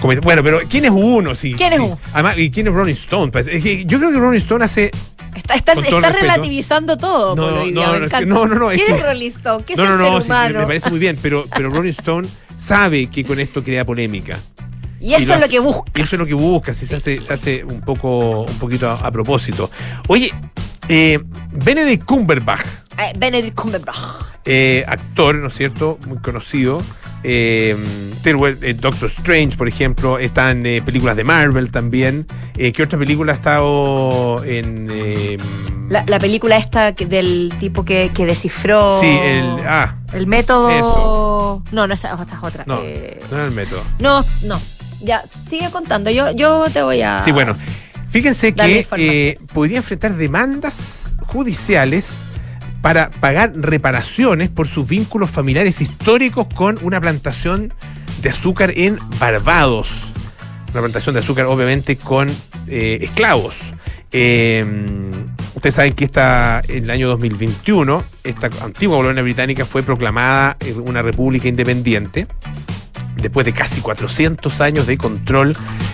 como- 0.00 0.14
bueno, 0.22 0.42
pero 0.42 0.60
¿quién 0.68 0.86
es 0.86 0.90
uno? 0.90 1.34
Sí, 1.34 1.54
¿Quién 1.54 1.72
es 1.74 1.78
sí. 1.78 1.84
uno? 1.84 1.98
Además, 2.14 2.38
¿y 2.38 2.50
quién 2.50 2.66
es 2.68 2.72
Rolling 2.72 2.94
Stone? 2.94 3.30
Parece- 3.32 3.56
es 3.56 3.62
que 3.62 3.84
yo 3.84 3.98
creo 3.98 4.10
que 4.12 4.18
Rolling 4.18 4.38
Stone 4.38 4.64
hace. 4.64 4.90
Está, 5.34 5.54
está, 5.54 5.72
está 5.74 6.10
relativizando 6.10 6.96
todo, 6.96 7.36
No, 7.36 7.50
no, 7.50 7.64
me 7.66 7.70
no, 7.72 7.92
que- 7.92 7.96
encanta. 8.04 8.20
no, 8.22 8.46
no, 8.46 8.54
no, 8.54 8.70
es 8.70 8.78
¿Quién 8.82 8.96
que- 8.96 9.00
es 9.02 9.06
Rolling 9.06 9.28
Stone? 9.30 9.64
¿Qué 9.66 9.72
es 9.74 9.78
no, 9.78 9.84
el 9.84 9.98
no, 9.98 10.22
ser 10.22 10.48
sí, 10.48 10.52
me, 10.54 10.58
me 10.60 10.66
parece 10.66 10.88
muy 10.90 10.98
bien, 10.98 11.18
pero, 11.20 11.44
pero 11.54 11.68
Rolling 11.68 11.90
Stone 11.92 12.26
sabe 12.56 13.08
que 13.08 13.22
con 13.24 13.38
esto 13.38 13.62
crea 13.62 13.84
polémica. 13.84 14.38
y 14.98 15.12
eso 15.12 15.22
y 15.22 15.26
lo 15.26 15.34
es 15.34 15.40
lo 15.42 15.48
que 15.48 15.58
busca. 15.60 15.92
Y 15.94 16.00
eso 16.00 16.16
es 16.16 16.18
lo 16.18 16.24
que 16.26 16.32
busca, 16.32 16.72
si 16.72 16.86
se 16.86 16.96
hace, 16.96 17.18
se 17.20 17.32
hace 17.34 17.62
un 17.64 17.82
poco, 17.82 18.44
un 18.44 18.58
poquito 18.58 18.88
a, 18.90 18.94
a 18.94 19.10
propósito. 19.10 19.70
Oye, 20.08 20.32
eh, 20.88 21.18
Benedict 21.52 22.04
Cumberbatch, 22.04 22.64
Eh, 22.98 23.12
Benedict 23.18 23.54
Cumberbatch. 23.54 23.96
eh, 24.44 24.84
actor, 24.86 25.34
¿no 25.36 25.48
es 25.48 25.54
cierto? 25.54 25.98
Muy 26.06 26.18
conocido. 26.18 26.82
Eh, 27.24 27.76
eh, 28.24 28.74
Doctor 28.78 29.08
Strange, 29.18 29.56
por 29.56 29.66
ejemplo, 29.68 30.18
está 30.18 30.50
en 30.52 30.62
películas 30.84 31.16
de 31.16 31.24
Marvel 31.24 31.70
también. 31.70 32.26
Eh, 32.56 32.72
¿Qué 32.72 32.84
otra 32.84 32.98
película 32.98 33.32
ha 33.32 33.34
estado 33.34 34.42
en...? 34.44 34.86
La, 35.88 36.04
la 36.06 36.18
película 36.18 36.56
esta 36.56 36.94
que- 36.94 37.06
del 37.06 37.52
tipo 37.60 37.84
que, 37.84 38.10
que 38.14 38.26
descifró. 38.26 39.00
Sí, 39.00 39.06
el... 39.06 39.56
Ah, 39.66 39.96
El 40.12 40.26
método. 40.26 40.70
Eso. 40.70 41.62
No, 41.72 41.86
no, 41.86 41.94
esa, 41.94 42.12
esa 42.14 42.22
es 42.24 42.42
otra. 42.42 42.64
no, 42.66 42.76
no 42.76 42.82
era 42.82 43.44
el 43.44 43.52
método. 43.52 43.82
no, 43.98 44.24
no. 44.42 44.60
Ya, 45.02 45.24
sigue 45.48 45.70
contando. 45.70 46.10
Yo, 46.10 46.30
yo 46.32 46.64
te 46.72 46.82
voy 46.82 47.02
a. 47.02 47.18
Sí, 47.20 47.30
bueno, 47.30 47.54
fíjense 48.10 48.54
que 48.54 48.86
eh, 48.96 49.38
podría 49.52 49.78
enfrentar 49.78 50.16
demandas 50.16 51.14
judiciales 51.26 52.20
para 52.82 53.10
pagar 53.10 53.52
reparaciones 53.56 54.48
por 54.48 54.68
sus 54.68 54.86
vínculos 54.86 55.30
familiares 55.30 55.80
históricos 55.80 56.46
con 56.54 56.76
una 56.82 57.00
plantación 57.00 57.72
de 58.22 58.28
azúcar 58.28 58.72
en 58.76 58.98
Barbados. 59.18 59.88
Una 60.72 60.80
plantación 60.82 61.14
de 61.14 61.20
azúcar, 61.20 61.46
obviamente, 61.46 61.96
con 61.96 62.28
eh, 62.68 62.98
esclavos. 63.00 63.54
Eh, 64.12 64.64
ustedes 65.54 65.74
saben 65.74 65.94
que 65.94 66.04
esta, 66.04 66.62
en 66.68 66.84
el 66.84 66.90
año 66.90 67.08
2021, 67.08 68.04
esta 68.24 68.48
antigua 68.62 68.98
colonia 68.98 69.22
británica 69.22 69.66
fue 69.66 69.82
proclamada 69.82 70.56
eh, 70.60 70.72
una 70.72 71.02
república 71.02 71.48
independiente 71.48 72.26
después 73.16 73.46
de 73.46 73.52
casi 73.52 73.80
400 73.80 74.60
años 74.60 74.86
de 74.86 74.98
control 74.98 75.52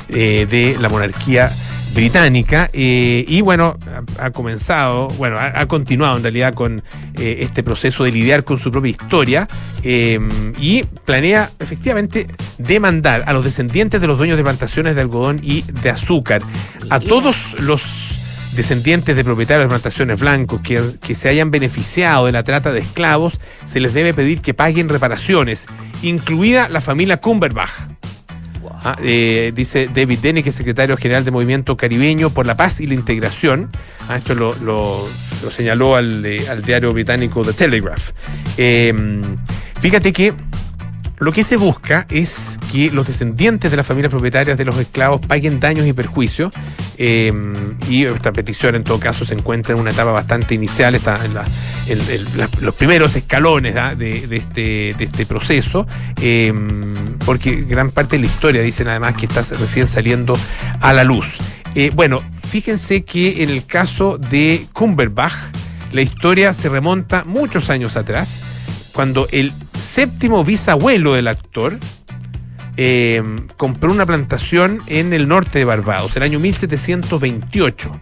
eh, 0.09 0.47
de 0.51 0.77
la 0.81 0.89
monarquía 0.89 1.53
británica 1.95 2.71
eh, 2.73 3.25
y 3.27 3.41
bueno 3.41 3.77
ha, 4.19 4.27
ha 4.27 4.31
comenzado 4.31 5.09
bueno 5.11 5.37
ha, 5.37 5.61
ha 5.61 5.67
continuado 5.67 6.17
en 6.17 6.23
realidad 6.23 6.55
con 6.55 6.83
eh, 7.19 7.39
este 7.41 7.63
proceso 7.63 8.05
de 8.05 8.13
lidiar 8.13 8.45
con 8.45 8.59
su 8.59 8.71
propia 8.71 8.91
historia 8.91 9.49
eh, 9.83 10.19
y 10.61 10.83
planea 10.83 11.51
efectivamente 11.59 12.27
demandar 12.59 13.25
a 13.27 13.33
los 13.33 13.45
descendientes 13.45 14.01
de 14.01 14.07
los 14.07 14.19
dueños 14.19 14.37
de 14.37 14.43
plantaciones 14.43 14.95
de 14.95 15.01
algodón 15.01 15.41
y 15.43 15.63
de 15.63 15.91
azúcar 15.91 16.43
a 16.91 17.01
todos 17.01 17.61
los 17.61 17.83
descendientes 18.55 19.17
de 19.17 19.25
propietarios 19.25 19.65
de 19.65 19.69
plantaciones 19.69 20.21
blancos 20.21 20.61
que, 20.61 20.81
que 21.01 21.15
se 21.15 21.29
hayan 21.29 21.51
beneficiado 21.51 22.27
de 22.27 22.33
la 22.33 22.43
trata 22.43 22.73
de 22.73 22.81
esclavos, 22.81 23.41
se 23.67 23.81
les 23.81 23.95
debe 23.95 24.13
pedir 24.13 24.41
que 24.41 24.55
paguen 24.55 24.89
reparaciones, 24.89 25.67
incluida 26.03 26.69
la 26.69 26.81
familia 26.81 27.17
Cumberbatch. 27.17 27.71
Ah, 28.85 28.97
eh, 29.03 29.53
dice 29.55 29.89
David 29.93 30.19
Denny, 30.21 30.43
que 30.43 30.49
es 30.49 30.55
secretario 30.55 30.97
general 30.97 31.25
del 31.25 31.33
Movimiento 31.33 31.77
Caribeño 31.77 32.31
por 32.31 32.47
la 32.47 32.57
Paz 32.57 32.81
y 32.81 32.87
la 32.87 32.95
Integración. 32.95 33.71
Ah, 34.09 34.17
esto 34.17 34.35
lo, 34.35 35.09
señaló 35.51 35.97
al, 35.97 36.25
eh, 36.25 36.49
al 36.49 36.63
diario 36.63 36.93
británico 36.93 37.43
The 37.43 37.53
Telegraph. 37.53 38.11
Eh, 38.57 38.93
fíjate 39.81 40.13
que 40.13 40.33
lo 41.23 41.33
que 41.33 41.45
se 41.45 41.57
busca 41.57 42.07
es 42.11 42.59
que 42.71 42.91
los 42.91 43.07
descendientes 43.07 43.71
de 43.71 43.77
las 43.77 43.87
familias 43.87 44.11
propietarias 44.11 44.59
de 44.59 44.65
los 44.65 44.77
esclavos 44.79 45.21
paguen 45.25 45.61
daños 45.61 45.87
y 45.87 45.93
perjuicios. 45.93 46.53
eh, 46.99 47.33
y 47.89 48.05
esta 48.05 48.33
petición, 48.33 48.75
en 48.75 48.85
todo 48.85 48.99
caso, 48.99 49.25
se 49.25 49.35
encuentra 49.35 49.75
en 49.75 49.81
una 49.81 49.91
etapa 49.91 50.13
bastante 50.13 50.55
inicial, 50.55 50.95
está 50.95 51.19
en, 51.25 51.35
los 52.61 52.75
primeros 52.75 53.17
escalones 53.17 53.77
¿ah? 53.77 53.95
este, 53.99 54.95
de 54.97 55.05
este 55.05 55.27
proceso, 55.27 55.87
eh, 56.21 56.53
porque 57.25 57.63
gran 57.63 57.91
parte 57.91 58.17
de 58.17 58.27
la 58.27 58.27
historia 58.27 58.63
dicen 58.63 58.89
además 58.89 59.15
que 59.15 59.27
está 59.27 59.43
recién 59.43 59.87
saliendo 59.87 60.37
a 60.81 60.93
la 60.93 61.05
luz. 61.05 61.27
Eh, 61.75 61.91
bueno, 61.95 62.21
fíjense 62.49 63.05
que 63.05 63.43
en 63.43 63.51
el 63.51 63.67
caso 63.67 64.19
de 64.19 64.67
Cumberbach, 64.73 65.33
la 65.93 66.03
historia 66.03 66.53
se 66.53 66.69
remonta 66.69 67.25
muchos 67.25 67.69
años 67.71 67.97
atrás 67.97 68.41
cuando 68.93 69.29
el 69.31 69.53
séptimo 69.79 70.45
bisabuelo 70.45 71.15
del 71.15 71.29
actor 71.29 71.79
eh, 72.77 73.23
compró 73.57 73.91
una 73.91 74.07
plantación 74.07 74.81
en 74.87 75.13
el 75.13 75.29
norte 75.29 75.59
de 75.59 75.65
Barbados, 75.65 76.17
el 76.17 76.23
año 76.23 76.39
1728. 76.39 78.01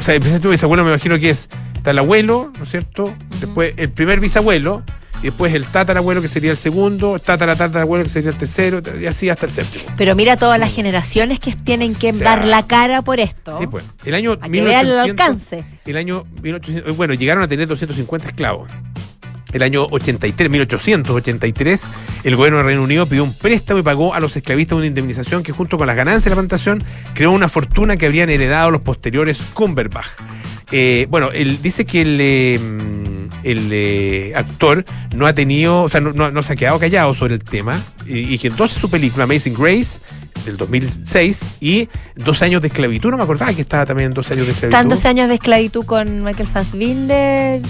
O 0.00 0.02
sea, 0.02 0.14
el 0.14 0.22
séptimo 0.22 0.50
bisabuelo 0.50 0.84
me 0.84 0.90
imagino 0.90 1.18
que 1.18 1.30
es 1.30 1.48
está 1.82 1.90
el 1.90 1.98
abuelo, 1.98 2.52
¿no 2.56 2.64
es 2.64 2.70
cierto? 2.70 3.12
Después 3.40 3.74
el 3.76 3.90
primer 3.90 4.20
bisabuelo, 4.20 4.84
y 5.20 5.26
después 5.26 5.52
el 5.52 5.66
tatarabuelo 5.66 6.22
que 6.22 6.28
sería 6.28 6.52
el 6.52 6.56
segundo, 6.56 7.18
tatara 7.18 7.56
tatarabuelo 7.56 8.04
que 8.04 8.10
sería 8.10 8.30
el 8.30 8.36
tercero, 8.36 8.80
y 9.00 9.06
así 9.06 9.28
hasta 9.28 9.46
el 9.46 9.52
séptimo. 9.52 9.84
Pero 9.96 10.14
mira 10.14 10.36
todas 10.36 10.60
las 10.60 10.72
generaciones 10.72 11.40
que 11.40 11.56
tienen 11.56 11.92
que 11.92 12.10
O 12.10 12.14
sea, 12.14 12.36
dar 12.36 12.44
la 12.44 12.64
cara 12.64 13.02
por 13.02 13.18
esto. 13.18 13.58
Sí, 13.58 13.66
pues. 13.66 13.84
El 14.04 14.14
año 14.14 14.38
que 14.38 14.48
vean 14.48 14.86
el 14.86 14.92
1800 14.92 15.10
alcance. 15.10 15.64
el 15.84 15.96
año 15.96 16.24
1800, 16.40 16.96
bueno, 16.96 17.14
llegaron 17.14 17.42
a 17.42 17.48
tener 17.48 17.66
250 17.66 18.28
esclavos. 18.28 18.70
El 19.52 19.62
año 19.62 19.86
83, 19.90 20.50
1883, 20.50 21.86
el 22.24 22.36
gobierno 22.36 22.58
del 22.58 22.66
Reino 22.66 22.82
Unido 22.82 23.06
pidió 23.06 23.24
un 23.24 23.34
préstamo 23.34 23.80
y 23.80 23.82
pagó 23.82 24.14
a 24.14 24.20
los 24.20 24.36
esclavistas 24.36 24.78
una 24.78 24.86
indemnización 24.86 25.42
que 25.42 25.52
junto 25.52 25.76
con 25.78 25.86
las 25.86 25.96
ganancias 25.96 26.24
de 26.24 26.30
la 26.30 26.36
plantación 26.36 26.84
creó 27.14 27.32
una 27.32 27.48
fortuna 27.48 27.96
que 27.96 28.06
habrían 28.06 28.30
heredado 28.30 28.70
los 28.70 28.80
posteriores 28.80 29.38
Cumberbach. 29.52 30.06
Eh, 30.72 31.06
bueno, 31.10 31.30
él 31.32 31.60
dice 31.62 31.84
que 31.84 32.00
el, 32.02 32.18
eh, 32.20 32.54
el 33.44 33.68
eh, 33.72 34.32
actor 34.34 34.84
no 35.14 35.26
ha 35.26 35.34
tenido, 35.34 35.82
o 35.82 35.88
sea, 35.88 36.00
no, 36.00 36.12
no- 36.12 36.30
no 36.30 36.42
se 36.42 36.54
ha 36.54 36.56
quedado 36.56 36.78
callado 36.78 37.14
sobre 37.14 37.34
el 37.34 37.44
tema 37.44 37.80
y, 38.06 38.34
y 38.34 38.38
que 38.38 38.48
entonces 38.48 38.78
su 38.80 38.88
película 38.90 39.24
Amazing 39.24 39.54
Grace 39.54 39.98
del 40.46 40.56
2006 40.56 41.40
y 41.60 41.88
Dos 42.16 42.42
años 42.42 42.60
de 42.62 42.68
esclavitud, 42.68 43.10
no 43.10 43.16
me 43.16 43.22
acordaba 43.22 43.52
que 43.54 43.62
estaba 43.62 43.86
también 43.86 44.08
en 44.08 44.14
Dos 44.14 44.30
años 44.30 44.46
de 44.46 44.52
esclavitud. 44.52 44.76
Están 44.76 44.88
12 44.88 45.08
años 45.08 45.28
de 45.28 45.34
esclavitud 45.34 45.84
con 45.84 46.24
Michael 46.24 46.48
Fassbinder. 46.48 47.60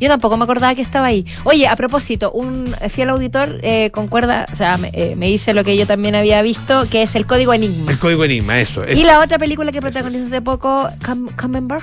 Yo 0.00 0.08
tampoco 0.08 0.36
me 0.36 0.44
acordaba 0.44 0.74
que 0.74 0.82
estaba 0.82 1.06
ahí. 1.06 1.24
Oye, 1.44 1.68
a 1.68 1.76
propósito, 1.76 2.32
un 2.32 2.74
fiel 2.90 3.10
auditor 3.10 3.60
eh, 3.62 3.90
concuerda, 3.92 4.46
o 4.52 4.56
sea, 4.56 4.76
me, 4.76 4.90
eh, 4.94 5.14
me 5.16 5.28
dice 5.28 5.54
lo 5.54 5.62
que 5.62 5.76
yo 5.76 5.86
también 5.86 6.14
había 6.16 6.42
visto, 6.42 6.88
que 6.90 7.02
es 7.02 7.14
el 7.14 7.26
código 7.26 7.52
Enigma. 7.54 7.92
El 7.92 7.98
código 7.98 8.24
Enigma, 8.24 8.60
eso. 8.60 8.82
Y 8.88 9.04
la 9.04 9.20
otra 9.20 9.38
película 9.38 9.70
que 9.70 9.80
protagonizó 9.80 10.24
hace 10.24 10.42
poco, 10.42 10.88
Cum- 11.04 11.28
Cumberbatch, 11.40 11.82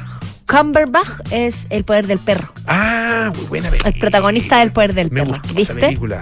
Cumberbatch, 0.50 1.08
es 1.32 1.68
El 1.70 1.84
poder 1.84 2.08
del 2.08 2.18
perro. 2.20 2.52
Ah, 2.68 3.32
muy 3.36 3.46
buena 3.46 3.70
película. 3.70 3.92
El 3.94 4.00
protagonista 4.00 4.60
del 4.60 4.72
poder 4.72 4.94
del 4.94 5.12
Me 5.12 5.22
perro. 5.22 5.34
gustó 5.34 5.54
¿Viste? 5.54 5.74
esa 5.74 5.80
película. 5.80 6.22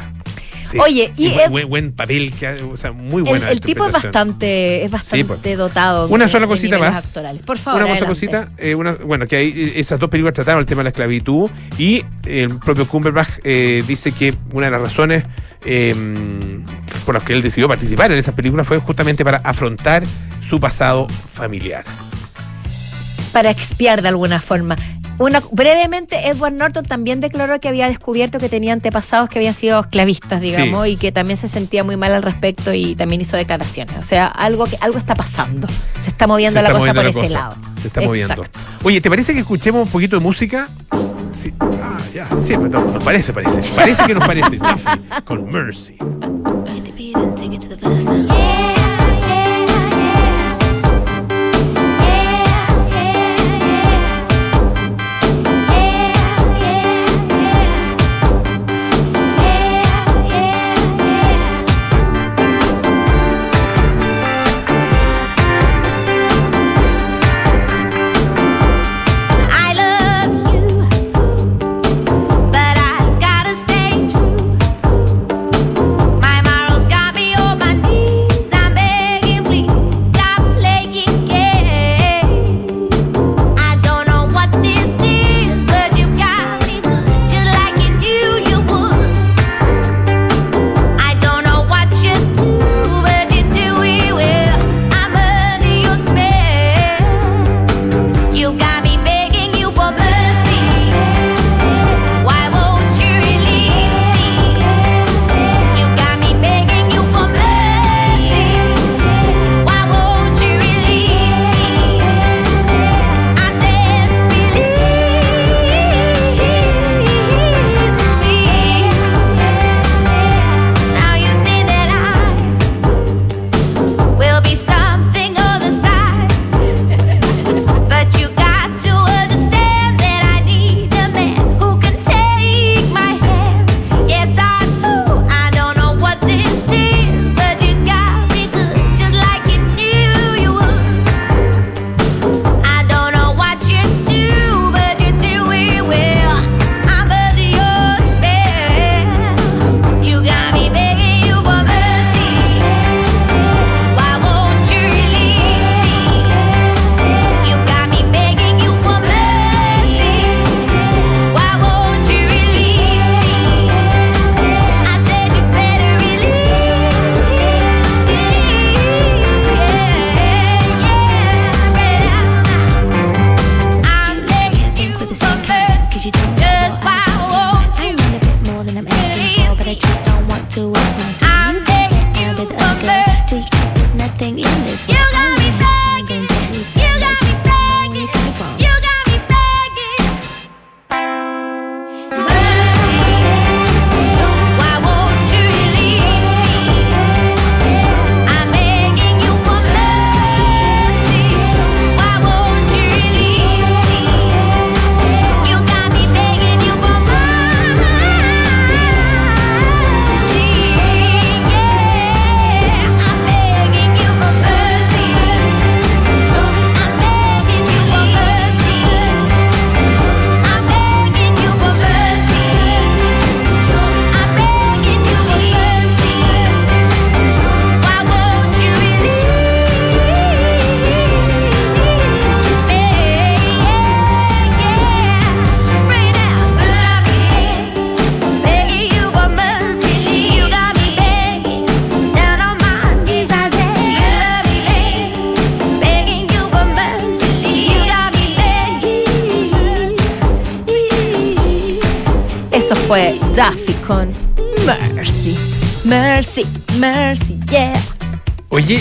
Sí. 0.63 0.77
Oye, 0.79 1.13
y 1.15 1.29
buen, 1.29 1.39
es- 1.45 1.49
buen- 1.49 1.69
buen 1.69 1.91
papel, 1.93 2.33
que, 2.33 2.49
o 2.49 2.75
sea, 2.75 2.91
muy 2.91 3.21
El, 3.21 3.23
buena. 3.29 3.49
el 3.51 3.61
tipo 3.61 3.85
es 3.87 3.93
bastante, 3.93 4.83
es 4.83 4.91
bastante 4.91 5.23
pues. 5.25 5.57
dotado. 5.57 6.09
Una 6.09 6.27
sola 6.27 6.45
cosita 6.45 6.77
más. 6.77 7.05
actorales. 7.05 7.41
Por 7.43 7.57
favor, 7.57 7.81
Una 7.83 7.93
cosa 7.93 8.05
cosita, 8.05 8.49
eh, 8.57 8.75
una, 8.75 8.91
bueno, 8.95 9.27
que 9.27 9.37
ahí 9.37 9.53
eh, 9.55 9.73
esas 9.79 9.97
dos 9.97 10.09
películas 10.09 10.33
trataron 10.33 10.59
el 10.59 10.65
tema 10.65 10.79
de 10.79 10.83
la 10.85 10.89
esclavitud 10.89 11.49
y 11.77 12.03
el 12.25 12.59
propio 12.59 12.85
Cumberbatch 12.85 13.29
eh, 13.45 13.81
dice 13.87 14.11
que 14.11 14.33
una 14.51 14.65
de 14.65 14.71
las 14.73 14.81
razones 14.81 15.23
eh, 15.65 15.95
por 17.05 17.15
las 17.15 17.23
que 17.23 17.31
él 17.31 17.41
decidió 17.41 17.69
participar 17.69 18.11
en 18.11 18.17
esas 18.17 18.33
películas 18.35 18.67
fue 18.67 18.77
justamente 18.79 19.23
para 19.23 19.37
afrontar 19.45 20.03
su 20.45 20.59
pasado 20.59 21.07
familiar. 21.31 21.85
Para 23.31 23.49
expiar 23.49 24.01
de 24.01 24.09
alguna 24.09 24.39
forma. 24.41 24.75
Una, 25.19 25.41
brevemente, 25.51 26.27
Edward 26.27 26.53
Norton 26.53 26.85
también 26.85 27.21
declaró 27.21 27.59
que 27.59 27.67
había 27.67 27.87
descubierto 27.87 28.37
que 28.37 28.49
tenía 28.49 28.73
antepasados 28.73 29.29
que 29.29 29.39
habían 29.39 29.55
sido 29.55 29.79
esclavistas, 29.79 30.41
digamos, 30.41 30.87
y 30.87 30.95
que 30.95 31.11
también 31.11 31.37
se 31.37 31.47
sentía 31.47 31.83
muy 31.83 31.97
mal 31.97 32.13
al 32.13 32.21
respecto 32.21 32.71
y 32.71 32.95
también 32.95 33.21
hizo 33.21 33.35
declaraciones. 33.35 33.95
O 33.97 34.03
sea, 34.03 34.27
algo 34.27 34.65
que 34.65 34.77
algo 34.79 34.99
está 34.99 35.15
pasando. 35.15 35.67
Se 36.03 36.11
está 36.11 36.27
moviendo 36.27 36.59
Se 36.59 36.61
la 36.61 36.69
está 36.69 36.79
cosa 36.79 36.93
moviendo 36.93 37.01
por 37.01 37.03
la 37.03 37.09
ese 37.25 37.33
cosa. 37.33 37.49
lado. 37.49 37.55
Se 37.81 37.87
está 37.87 38.01
moviendo. 38.01 38.43
Oye, 38.83 39.01
¿te 39.01 39.09
parece 39.09 39.33
que 39.33 39.39
escuchemos 39.39 39.85
un 39.85 39.91
poquito 39.91 40.17
de 40.17 40.21
música? 40.21 40.67
Sí. 41.31 41.51
Ah, 41.59 41.97
ya. 42.13 42.25
Sí, 42.25 42.53
pero 42.55 42.69
no, 42.69 42.81
nos 42.81 43.03
parece, 43.03 43.33
parece. 43.33 43.61
Parece 43.75 44.03
que 44.05 44.13
nos 44.13 44.25
parece. 44.25 44.57
Duffy, 44.57 44.99
con 45.25 45.51
Mercy. 45.51 45.97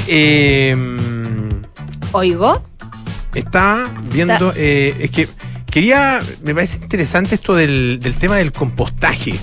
Eh, 0.06 0.76
Oigo. 2.12 2.62
estaba 3.34 3.84
viendo, 4.12 4.52
eh, 4.56 4.94
es 5.00 5.10
que 5.10 5.28
quería, 5.70 6.20
me 6.44 6.54
parece 6.54 6.78
interesante 6.82 7.34
esto 7.34 7.54
del, 7.54 7.98
del 8.00 8.14
tema 8.14 8.36
del 8.36 8.52
compostaje. 8.52 9.34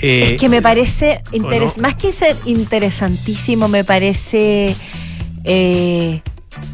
Eh, 0.00 0.34
Es 0.34 0.40
que 0.40 0.48
me 0.48 0.62
parece 0.62 1.22
interes- 1.32 1.76
no? 1.76 1.82
más 1.82 1.94
que 1.96 2.12
ser 2.12 2.36
interesantísimo, 2.44 3.68
me 3.68 3.84
parece 3.84 4.76
eh, 5.44 6.20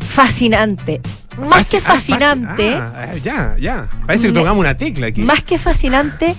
fascinante. 0.09 1.01
Más 1.49 1.67
que 1.69 1.79
ah, 1.79 1.81
fascinante, 1.81 2.75
ah, 2.75 3.15
ya, 3.23 3.57
ya. 3.61 3.89
Parece 4.07 4.29
que 4.29 4.33
tocamos 4.33 4.61
una 4.61 4.77
tecla 4.77 5.09
aquí. 5.09 5.23
más 5.23 5.43
que 5.43 5.59
fascinante, 5.59 6.37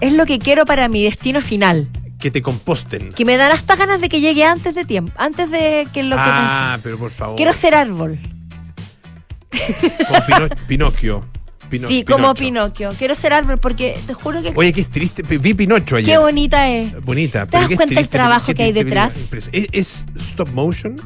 es 0.00 0.12
lo 0.12 0.26
que 0.26 0.38
quiero 0.38 0.64
para 0.66 0.88
mi 0.88 1.04
destino 1.04 1.40
final. 1.40 1.88
Que 2.24 2.30
te 2.30 2.40
composten. 2.40 3.12
Que 3.12 3.26
me 3.26 3.36
dan 3.36 3.52
hasta 3.52 3.76
ganas 3.76 4.00
de 4.00 4.08
que 4.08 4.22
llegue 4.22 4.46
antes 4.46 4.74
de 4.74 4.86
tiempo, 4.86 5.12
antes 5.18 5.50
de 5.50 5.86
que 5.92 6.02
lo 6.04 6.16
que 6.16 6.22
ah, 6.24 6.78
pero 6.82 6.96
por 6.96 7.10
favor. 7.10 7.36
Quiero 7.36 7.52
ser 7.52 7.74
árbol. 7.74 8.18
Como 9.50 10.20
Pino- 10.26 10.48
Pinocchio. 10.66 11.24
Pino- 11.68 11.86
sí, 11.86 12.02
como. 12.02 12.32
Pinocchio. 12.34 12.94
Quiero 12.96 13.14
ser 13.14 13.34
árbol 13.34 13.58
porque 13.58 14.00
te 14.06 14.14
juro 14.14 14.40
que 14.40 14.54
Oye, 14.56 14.72
qué 14.72 14.80
es 14.80 14.88
triste. 14.88 15.22
Vi 15.22 15.52
Pinocho 15.52 15.96
ayer. 15.96 16.14
qué 16.14 16.16
bonita 16.16 16.66
es. 16.70 16.98
Bonita. 17.04 17.44
¿Te 17.44 17.58
das 17.58 17.68
cuenta 17.76 18.00
el 18.00 18.08
trabajo 18.08 18.54
que 18.54 18.62
hay 18.62 18.72
detrás? 18.72 19.14
¿Es, 19.52 19.66
es 19.70 20.06
stop 20.30 20.48
motion? 20.54 20.96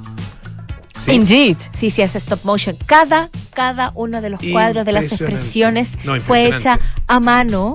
Sí. 1.04 1.10
Indeed. 1.10 1.56
Sí, 1.74 1.90
sí, 1.90 2.00
es 2.00 2.14
stop 2.14 2.44
motion. 2.44 2.76
Cada, 2.86 3.28
cada 3.54 3.90
uno 3.96 4.20
de 4.20 4.30
los 4.30 4.40
cuadros 4.52 4.86
de 4.86 4.92
las 4.92 5.10
expresiones 5.10 5.98
No, 6.04 6.20
fue 6.20 6.46
hecha 6.46 6.78
a 7.08 7.18
mano 7.18 7.74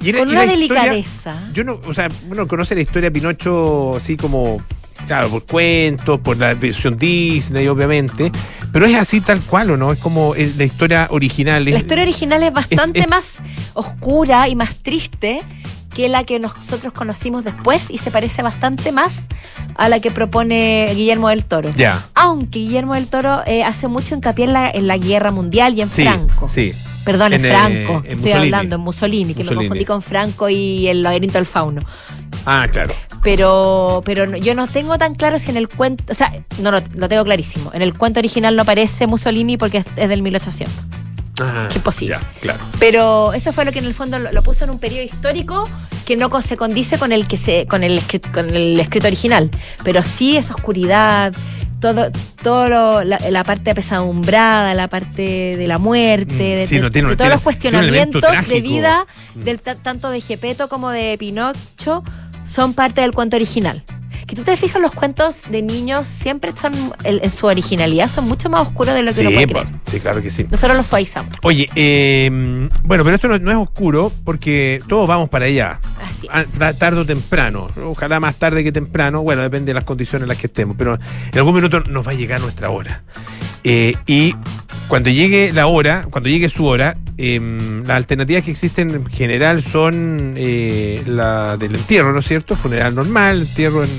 Y 0.00 0.10
era- 0.10 0.18
con 0.20 0.28
y 0.28 0.32
una 0.32 0.44
historia- 0.44 0.82
delicadeza. 0.82 1.34
Yo 1.52 1.64
no, 1.64 1.80
o 1.86 1.94
sea, 1.94 2.08
uno 2.30 2.46
conoce 2.46 2.74
la 2.74 2.80
historia 2.82 3.08
de 3.10 3.12
Pinocho 3.12 3.96
así 3.96 4.16
como, 4.16 4.60
claro, 5.06 5.30
por 5.30 5.44
cuentos, 5.46 6.20
por 6.20 6.36
la 6.36 6.54
versión 6.54 6.96
Disney, 6.98 7.66
obviamente, 7.68 8.30
pero 8.72 8.86
es 8.86 8.94
así 8.94 9.20
tal 9.20 9.40
cual, 9.40 9.70
¿o 9.70 9.76
no? 9.76 9.92
Es 9.92 9.98
como 9.98 10.34
eh, 10.34 10.52
la 10.56 10.64
historia 10.64 11.08
original. 11.10 11.64
La 11.64 11.78
historia 11.78 12.02
original 12.04 12.42
es 12.42 12.52
bastante 12.52 13.00
es- 13.00 13.08
más 13.08 13.24
oscura 13.74 14.48
y 14.48 14.54
más 14.56 14.76
triste 14.76 15.40
que 15.94 16.08
la 16.10 16.24
que 16.24 16.38
nosotros 16.38 16.92
conocimos 16.92 17.42
después 17.42 17.90
y 17.90 17.96
se 17.96 18.10
parece 18.10 18.42
bastante 18.42 18.92
más 18.92 19.24
a 19.76 19.88
la 19.88 19.98
que 20.00 20.10
propone 20.10 20.90
Guillermo 20.94 21.30
del 21.30 21.44
Toro. 21.46 21.70
Ya. 21.74 22.06
Aunque 22.14 22.58
Guillermo 22.58 22.94
del 22.94 23.06
Toro 23.06 23.40
eh, 23.46 23.64
hace 23.64 23.88
mucho 23.88 24.14
hincapié 24.14 24.44
en 24.44 24.52
la, 24.52 24.70
en 24.70 24.86
la 24.88 24.98
guerra 24.98 25.30
mundial 25.30 25.72
y 25.76 25.80
en 25.80 25.88
Sí, 25.88 26.02
Franco. 26.02 26.48
sí. 26.48 26.74
Perdón, 27.06 27.32
en, 27.32 27.40
En, 27.40 27.46
eh, 27.46 27.48
Franco, 27.50 27.72
en 27.96 28.02
que 28.02 28.08
estoy 28.08 28.16
Mussolini. 28.16 28.32
hablando, 28.34 28.76
en 28.76 28.82
Mussolini, 28.82 29.32
que 29.32 29.38
me 29.38 29.44
Mussolini. 29.44 29.68
confundí 29.68 29.84
con 29.86 30.02
Franco 30.02 30.48
y 30.50 30.88
el 30.88 31.02
laberinto 31.02 31.38
del 31.38 31.46
fauno. 31.46 31.80
Ah, 32.44 32.68
claro. 32.70 32.92
Pero, 33.22 34.02
pero 34.04 34.36
yo 34.36 34.54
no 34.54 34.66
tengo 34.66 34.98
tan 34.98 35.14
claro 35.14 35.38
si 35.38 35.50
en 35.50 35.56
el 35.56 35.68
cuento, 35.68 36.04
o 36.10 36.14
sea, 36.14 36.32
no, 36.58 36.70
no, 36.70 36.80
lo 36.94 37.08
tengo 37.08 37.24
clarísimo. 37.24 37.70
En 37.72 37.80
el 37.80 37.94
cuento 37.94 38.20
original 38.20 38.54
no 38.54 38.62
aparece 38.62 39.06
Mussolini 39.06 39.56
porque 39.56 39.78
es, 39.78 39.86
es 39.96 40.08
del 40.08 40.20
1800. 40.22 40.74
Ah, 41.40 41.68
Qué 41.72 41.80
posible. 41.80 42.16
Ya, 42.20 42.32
claro. 42.40 42.58
Pero 42.78 43.32
eso 43.34 43.52
fue 43.52 43.64
lo 43.64 43.72
que 43.72 43.78
en 43.78 43.84
el 43.84 43.94
fondo 43.94 44.18
lo, 44.18 44.32
lo 44.32 44.42
puso 44.42 44.64
en 44.64 44.70
un 44.70 44.78
periodo 44.78 45.02
histórico 45.04 45.68
que 46.04 46.16
no 46.16 46.30
se 46.40 46.56
condice 46.56 46.98
con 46.98 47.12
el 47.12 47.26
que 47.26 47.36
se, 47.36 47.66
con 47.66 47.82
el 47.82 48.00
con 48.32 48.48
el 48.54 48.78
escrito 48.80 49.06
original. 49.08 49.50
Pero 49.84 50.02
sí 50.02 50.36
esa 50.36 50.54
oscuridad, 50.54 51.34
todo, 51.94 52.10
todo 52.42 52.68
lo- 52.68 53.04
la, 53.04 53.18
la 53.30 53.44
parte 53.44 53.70
apesadumbrada, 53.70 54.74
la 54.74 54.88
parte 54.88 55.56
de 55.56 55.66
la 55.68 55.78
muerte, 55.78 56.32
Mm, 56.34 56.38
de, 56.38 56.66
sí, 56.66 56.76
de- 56.76 56.82
no, 56.82 56.90
tiene- 56.90 57.08
de 57.10 57.16
tiene- 57.16 57.16
todos 57.16 57.30
los 57.30 57.40
tiene 57.40 57.42
cuestionamientos 57.42 58.48
de 58.48 58.60
vida 58.60 59.06
Mm. 59.34 59.42
del, 59.44 59.60
ta- 59.60 59.74
tanto 59.76 60.10
de 60.10 60.20
Gepetto 60.20 60.68
como 60.68 60.90
de 60.90 61.16
Pinocho 61.18 62.02
son 62.46 62.74
parte 62.74 63.00
del 63.00 63.12
cuento 63.12 63.36
original. 63.36 63.82
Que 64.26 64.34
tú 64.34 64.42
te 64.42 64.56
fijas, 64.56 64.82
los 64.82 64.90
cuentos 64.92 65.42
de 65.50 65.62
niños 65.62 66.06
siempre 66.08 66.50
son, 66.60 66.74
en, 67.04 67.30
su 67.30 67.46
originalidad, 67.46 68.10
son 68.10 68.26
mucho 68.26 68.50
más 68.50 68.62
oscuros 68.66 68.92
de 68.94 69.02
lo 69.04 69.10
que 69.12 69.14
Sí, 69.14 69.20
uno 69.20 69.30
puede 69.30 69.46
creer. 69.46 69.66
sí, 69.88 70.00
claro 70.00 70.20
que 70.20 70.30
sí. 70.32 70.44
Nosotros 70.50 70.76
los 70.76 70.86
suavizamos. 70.88 71.32
Oye, 71.44 71.68
eh, 71.76 72.28
bueno, 72.82 73.04
pero 73.04 73.14
esto 73.14 73.28
no, 73.28 73.38
no 73.38 73.50
es 73.52 73.56
oscuro 73.56 74.10
porque 74.24 74.80
todos 74.88 75.06
vamos 75.06 75.28
para 75.28 75.44
allá. 75.44 75.78
Así 76.02 76.26
es. 76.26 76.32
Ah, 76.32 76.44
ta- 76.58 76.72
tarde 76.74 77.00
o 77.00 77.06
temprano, 77.06 77.68
ojalá 77.84 78.18
más 78.18 78.34
tarde 78.34 78.64
que 78.64 78.72
temprano, 78.72 79.22
bueno, 79.22 79.42
depende 79.42 79.66
de 79.70 79.74
las 79.74 79.84
condiciones 79.84 80.22
en 80.24 80.28
las 80.28 80.38
que 80.38 80.48
estemos, 80.48 80.74
pero 80.76 80.94
en 81.32 81.38
algún 81.38 81.54
minuto 81.54 81.80
nos 81.82 82.04
va 82.04 82.10
a 82.10 82.14
llegar 82.16 82.40
nuestra 82.40 82.70
hora. 82.70 83.04
Eh, 83.62 83.94
y 84.06 84.34
cuando 84.88 85.08
llegue 85.10 85.52
la 85.52 85.68
hora, 85.68 86.06
cuando 86.10 86.28
llegue 86.28 86.48
su 86.48 86.66
hora, 86.66 86.96
em, 87.18 87.82
las 87.84 87.96
alternativas 87.96 88.42
que 88.44 88.50
existen 88.50 88.90
en 88.90 89.06
general 89.06 89.62
son 89.62 90.34
eh, 90.36 91.02
la 91.06 91.56
del 91.56 91.74
entierro, 91.74 92.12
¿no 92.12 92.18
es 92.20 92.26
cierto? 92.26 92.56
Funeral 92.56 92.94
normal, 92.94 93.42
entierro 93.42 93.84
en, 93.84 93.90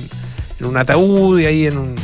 en 0.60 0.66
un 0.66 0.78
ataúd 0.78 1.40
y 1.40 1.46
ahí 1.46 1.66
en 1.68 1.78
un, 1.78 1.96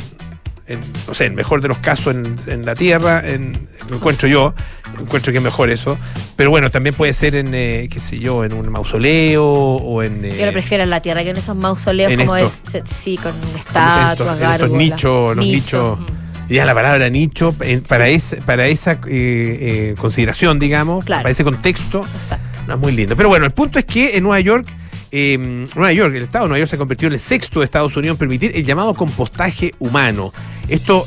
en, 0.68 0.80
no 1.08 1.14
sé, 1.14 1.26
en 1.26 1.36
mejor 1.36 1.62
de 1.62 1.68
los 1.68 1.78
casos 1.80 2.16
en, 2.16 2.36
en 2.48 2.66
la 2.66 2.74
tierra, 2.74 3.22
en, 3.28 3.68
lo 3.90 3.98
encuentro 3.98 4.28
yo, 4.28 4.54
encuentro 5.00 5.32
que 5.32 5.38
es 5.40 5.44
mejor 5.44 5.70
eso, 5.70 5.98
pero 6.36 6.50
bueno, 6.50 6.72
también 6.72 6.96
puede 6.96 7.14
ser 7.14 7.36
en, 7.36 7.54
eh, 7.54 7.88
qué 7.92 8.00
sé 8.00 8.18
yo, 8.18 8.44
en 8.44 8.54
un 8.54 8.70
mausoleo 8.70 9.44
o 9.46 10.02
en... 10.04 10.24
eh, 10.26 10.38
Yo 10.40 10.46
lo 10.46 10.52
prefiero 10.54 10.84
en 10.84 10.90
la 10.90 11.02
tierra 11.02 11.24
que 11.24 11.30
en 11.32 11.38
esos 11.38 11.56
mausoleos 11.56 12.16
como 12.18 12.36
es, 12.38 12.62
sí, 12.86 13.18
con 13.18 13.34
estatuas, 13.58 14.40
estos 14.54 14.72
nichos, 14.72 15.36
los 15.36 15.46
nichos. 15.46 16.00
mm. 16.00 16.23
Ya 16.54 16.66
la 16.66 16.74
palabra 16.74 17.10
nicho, 17.10 17.54
en- 17.62 17.82
para, 17.82 18.08
esa 18.08 18.92
eh, 18.94 18.98
eh, 19.08 19.96
consideración, 19.98 20.60
digamos, 20.60 21.06
Claro. 21.06 21.24
para 21.24 21.32
ese 21.32 21.44
contexto, 21.44 22.02
Exacto. 22.04 22.60
no 22.68 22.76
es 22.76 22.80
muy 22.80 22.92
lindo. 22.92 23.16
Pero 23.16 23.30
bueno, 23.30 23.46
el 23.46 23.52
punto 23.52 23.80
es 23.80 23.86
que 23.86 24.16
en 24.18 24.24
Nueva 24.24 24.40
York, 24.40 24.68
eh, 25.12 25.38
Nueva 25.76 25.92
York, 25.94 26.16
el 26.16 26.24
estado 26.24 26.46
de 26.46 26.50
Nueva 26.50 26.60
York 26.60 26.72
se 26.72 26.78
convirtió 26.78 27.08
en 27.08 27.14
el 27.14 27.20
sexto 27.20 27.60
de 27.60 27.66
Estados 27.66 27.96
Unidos 27.96 28.16
en 28.16 28.20
permitir 28.20 28.52
el 28.56 28.64
llamado 28.66 28.94
compostaje 28.94 29.74
humano. 29.80 30.34
Esto 30.68 31.06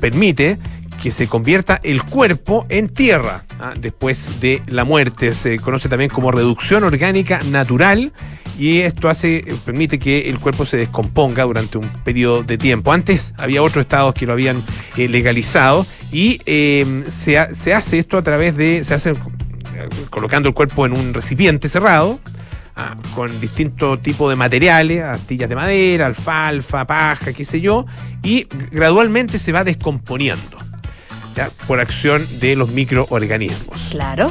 permite 0.00 0.58
que 1.02 1.10
se 1.10 1.26
convierta 1.26 1.80
el 1.82 2.02
cuerpo 2.02 2.64
en 2.68 2.88
tierra 2.88 3.42
¿ah? 3.58 3.74
después 3.76 4.40
de 4.40 4.62
la 4.68 4.84
muerte. 4.84 5.34
Se 5.34 5.58
conoce 5.58 5.88
también 5.88 6.10
como 6.10 6.30
reducción 6.30 6.84
orgánica 6.84 7.40
natural 7.50 8.12
y 8.58 8.80
esto 8.80 9.08
hace 9.08 9.38
eh, 9.38 9.54
permite 9.64 9.98
que 9.98 10.30
el 10.30 10.38
cuerpo 10.38 10.66
se 10.66 10.76
descomponga 10.76 11.44
durante 11.44 11.78
un 11.78 11.88
periodo 12.04 12.42
de 12.42 12.58
tiempo. 12.58 12.92
Antes 12.92 13.32
había 13.38 13.62
otros 13.62 13.82
estados 13.82 14.14
que 14.14 14.26
lo 14.26 14.32
habían 14.32 14.62
eh, 14.96 15.08
legalizado 15.08 15.86
y 16.10 16.40
eh, 16.46 17.04
se, 17.08 17.54
se 17.54 17.74
hace 17.74 17.98
esto 17.98 18.18
a 18.18 18.22
través 18.22 18.56
de 18.56 18.84
se 18.84 18.94
hace 18.94 19.14
eh, 19.74 19.88
colocando 20.10 20.48
el 20.48 20.54
cuerpo 20.54 20.84
en 20.84 20.92
un 20.92 21.14
recipiente 21.14 21.68
cerrado 21.68 22.20
ah, 22.76 22.94
con 23.14 23.40
distintos 23.40 24.02
tipos 24.02 24.30
de 24.30 24.36
materiales, 24.36 25.02
astillas 25.02 25.48
de 25.48 25.54
madera, 25.54 26.06
alfalfa, 26.06 26.86
paja, 26.86 27.32
qué 27.32 27.44
sé 27.44 27.60
yo, 27.60 27.86
y 28.22 28.46
gradualmente 28.70 29.38
se 29.38 29.52
va 29.52 29.64
descomponiendo 29.64 30.56
¿ya? 31.34 31.50
por 31.66 31.80
acción 31.80 32.26
de 32.40 32.56
los 32.56 32.70
microorganismos. 32.70 33.80
Claro. 33.90 34.30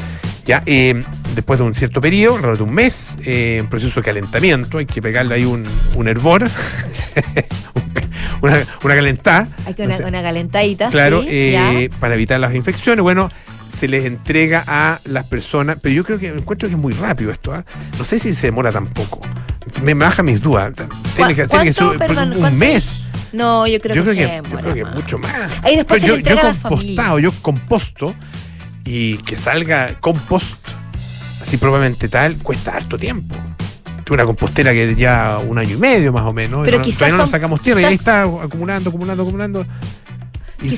Ya, 0.52 0.64
eh, 0.66 1.00
después 1.34 1.60
de 1.60 1.66
un 1.66 1.74
cierto 1.74 2.02
periodo, 2.02 2.36
alrededor 2.36 2.58
de 2.58 2.64
un 2.64 2.74
mes, 2.74 3.18
eh, 3.24 3.56
en 3.62 3.70
proceso 3.70 4.02
de 4.02 4.06
calentamiento, 4.06 4.80
hay 4.80 4.86
que 4.86 5.02
pegarle 5.02 5.36
ahí 5.36 5.46
un, 5.46 5.64
un 5.96 6.08
hervor, 6.10 6.44
un, 6.44 6.50
una, 8.50 8.62
una 8.84 8.96
calentada. 8.96 9.48
Hay 9.66 9.76
que 9.76 9.84
una, 9.84 10.22
calentadita. 10.22 10.90
Claro, 10.90 11.22
sí, 11.22 11.30
eh, 11.32 11.90
para 12.02 12.16
evitar 12.16 12.38
las 12.42 12.54
infecciones. 12.54 13.02
Bueno, 13.02 13.30
se 13.74 13.88
les 13.88 14.04
entrega 14.04 14.66
a 14.68 15.00
las 15.06 15.26
personas, 15.26 15.78
pero 15.82 15.96
yo 15.96 16.04
creo 16.04 16.20
que 16.20 16.28
encuentro 16.28 16.68
que 16.68 16.76
es 16.76 16.82
muy 16.82 16.92
rápido 16.96 17.32
esto. 17.32 17.54
¿ah? 17.54 17.64
No 17.98 18.04
sé 18.04 18.20
si 18.20 18.34
se 18.34 18.48
demora 18.48 18.74
tampoco. 18.74 19.22
Me 19.84 19.94
baja 19.94 20.22
mis 20.22 20.42
dudas. 20.42 20.74
Tiene 21.16 21.34
que, 21.34 21.48
tiene 21.48 21.64
que 21.64 21.72
ser 21.72 21.86
¿Cuánto, 21.86 22.08
perdón, 22.08 22.34
un 22.34 22.40
cuánto? 22.40 22.58
mes. 22.58 22.92
No, 23.32 23.68
yo 23.68 23.80
creo 23.80 23.96
yo, 23.96 24.04
que, 24.04 24.18
creo 24.18 24.44
se 24.44 24.50
yo 24.50 24.58
creo 24.60 24.74
que 24.74 24.84
mucho 24.84 25.18
más. 25.18 25.34
Ahí 25.64 25.78
después 25.78 26.02
Pero 26.02 26.18
se 26.18 26.24
yo, 26.24 26.36
yo 26.36 26.42
compostado, 26.62 27.20
yo 27.20 27.32
composto 27.42 28.14
y 28.86 29.18
que 29.18 29.36
salga 29.36 29.96
compost 30.00 30.56
así 31.42 31.58
probablemente 31.58 32.08
tal, 32.10 32.38
cuesta 32.38 32.72
harto 32.76 32.98
tiempo. 32.98 33.36
Una 34.10 34.26
compostera 34.26 34.74
que 34.74 34.94
ya 34.94 35.38
un 35.48 35.58
año 35.58 35.76
y 35.76 35.80
medio 35.80 36.12
más 36.12 36.24
o 36.26 36.34
menos. 36.34 36.64
y 36.64 36.66
Pero 36.66 36.80
no- 36.80 36.84
quizás 36.84 37.00
todavía 37.00 37.18
no 37.18 37.24
son- 37.24 37.32
sacamos 37.32 37.62
tierra 37.62 37.80
y 37.80 37.84
ahí 37.86 37.94
está 37.94 38.24
acumulando, 38.24 38.90
acumulando, 38.90 39.24
acumulando. 39.24 39.66
Y 40.62 40.78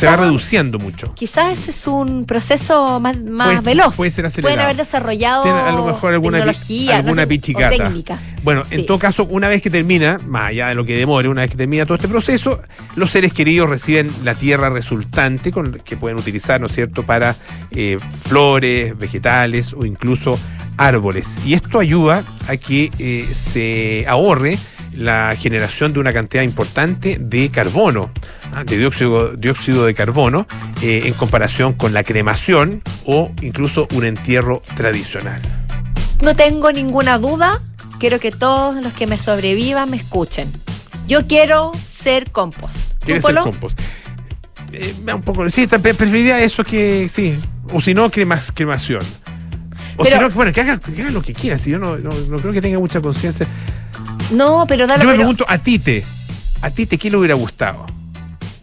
Se- 0.00 0.06
va 0.06 0.16
reduciendo 0.16 0.78
mucho. 0.78 1.12
Quizás 1.14 1.58
ese 1.58 1.70
es 1.70 1.86
un 1.86 2.24
proceso 2.26 3.00
más, 3.00 3.18
más 3.20 3.46
Puede- 3.48 3.60
veloz. 3.60 3.94
puede 3.96 4.10
ser 4.10 4.26
acelerado. 4.26 4.54
Pueden 4.54 4.64
haber 4.64 4.76
desarrollado 4.76 5.44
a 5.44 5.72
lo 5.72 5.86
mejor 5.86 6.12
alguna, 6.12 6.38
tecnología, 6.38 6.96
alguna 6.96 7.14
no 7.14 7.20
sé, 7.22 7.26
pichicata. 7.26 7.74
o 7.74 7.78
técnicas. 7.78 8.20
Bueno, 8.42 8.62
Sí. 8.64 8.76
en 8.76 8.86
todo 8.86 8.98
caso, 8.98 9.24
una 9.24 9.48
vez 9.48 9.62
que 9.62 9.70
termina, 9.70 10.16
más 10.26 10.48
allá 10.50 10.68
de 10.68 10.74
lo 10.74 10.84
que 10.84 10.96
demore, 10.96 11.28
una 11.28 11.42
vez 11.42 11.50
que 11.50 11.56
termina 11.56 11.84
todo 11.86 11.96
este 11.96 12.08
proceso, 12.08 12.60
los 12.96 13.10
seres 13.10 13.32
queridos 13.32 13.68
reciben 13.68 14.10
la 14.22 14.34
tierra 14.34 14.70
resultante 14.70 15.50
con, 15.52 15.80
que 15.84 15.96
pueden 15.96 16.18
utilizar, 16.18 16.60
¿no 16.60 16.66
es 16.66 16.72
cierto?, 16.74 17.02
para 17.04 17.36
eh, 17.70 17.96
flores, 18.28 18.96
vegetales 18.98 19.72
o 19.72 19.84
incluso 19.84 20.38
árboles. 20.76 21.38
Y 21.44 21.54
esto 21.54 21.78
ayuda 21.78 22.22
a 22.48 22.56
que 22.56 22.90
eh, 22.98 23.28
se 23.32 24.04
ahorre 24.08 24.58
la 24.96 25.34
generación 25.38 25.92
de 25.92 25.98
una 26.00 26.12
cantidad 26.12 26.42
importante 26.42 27.18
de 27.20 27.50
carbono, 27.50 28.10
ah, 28.54 28.64
de 28.64 28.78
dióxido, 28.78 29.36
dióxido 29.36 29.84
de 29.86 29.94
carbono, 29.94 30.46
eh, 30.82 31.02
en 31.06 31.14
comparación 31.14 31.72
con 31.72 31.92
la 31.92 32.04
cremación 32.04 32.82
o 33.04 33.30
incluso 33.42 33.88
un 33.94 34.04
entierro 34.04 34.62
tradicional. 34.76 35.40
No 36.22 36.34
tengo 36.36 36.70
ninguna 36.72 37.18
duda. 37.18 37.60
Quiero 37.98 38.18
que 38.20 38.30
todos 38.30 38.82
los 38.82 38.92
que 38.92 39.06
me 39.06 39.18
sobrevivan 39.18 39.90
me 39.90 39.96
escuchen. 39.96 40.50
Yo 41.06 41.26
quiero 41.26 41.72
ser 41.90 42.30
compost. 42.30 42.74
¿Tú, 43.00 43.06
¿Quieres 43.06 43.24
ser 43.24 43.34
compost? 43.36 43.78
Eh, 44.72 44.94
un 45.14 45.22
poco, 45.22 45.48
sí, 45.50 45.66
preferiría 45.66 46.40
eso 46.42 46.64
que, 46.64 47.08
sí, 47.08 47.38
o 47.72 47.80
si 47.80 47.94
no, 47.94 48.10
cremas- 48.10 48.50
cremación. 48.52 49.02
O 49.96 50.02
Pero- 50.02 50.16
si 50.16 50.22
no, 50.22 50.30
bueno, 50.30 50.52
que 50.52 50.60
haga, 50.60 50.78
que 50.80 51.00
haga 51.02 51.10
lo 51.12 51.22
que 51.22 51.32
quiera, 51.32 51.56
si 51.58 51.70
yo 51.70 51.78
no, 51.78 51.96
no- 51.96 52.10
no 52.10 52.36
creo 52.38 52.52
que 52.52 52.60
tenga 52.60 52.78
mucha 52.80 53.00
conciencia. 53.00 53.46
No, 54.30 54.64
pero 54.66 54.86
dale. 54.86 55.02
Yo 55.02 55.06
me 55.08 55.12
pero- 55.14 55.18
pregunto 55.22 55.44
a 55.48 55.58
Tite, 55.58 56.04
a 56.62 56.70
Tite, 56.70 56.98
¿qué 56.98 57.10
le 57.10 57.16
hubiera 57.16 57.34
gustado 57.34 57.86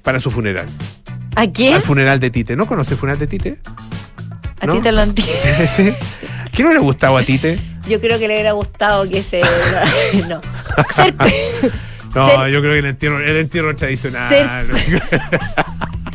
para 0.04 0.19
su 0.19 0.32
funeral? 0.32 0.65
¿A 1.36 1.47
quién? 1.47 1.74
Al 1.76 1.82
funeral 1.82 2.19
de 2.19 2.30
Tite. 2.30 2.56
¿No 2.56 2.65
conoce 2.65 2.93
el 2.93 3.00
funeral 3.00 3.19
de 3.19 3.28
Tite? 3.28 3.60
A 4.60 4.65
¿no? 4.67 4.74
ti 4.76 4.82
te 4.82 4.91
lo 4.91 5.02
entiendo. 5.02 5.34
Sí, 5.67 5.67
sí. 5.67 5.93
¿Qué 6.52 6.63
le 6.63 6.65
hubiera 6.69 6.82
gustado 6.82 7.17
a 7.17 7.24
Tite? 7.24 7.58
Yo 7.88 8.00
creo 8.02 8.19
que 8.19 8.28
le 8.28 8.34
hubiera 8.36 8.52
gustado 8.52 9.08
que 9.10 9.24
se. 9.24 9.41
no. 10.28 10.41
Ser- 10.95 11.15
No, 12.13 12.28
Ser- 12.28 12.52
yo 12.52 12.60
creo 12.60 12.74
que 12.74 12.80
el 12.80 12.86
entierro, 12.88 13.19
el 13.21 13.38
entierro 13.38 13.74
tradicional. 13.74 14.67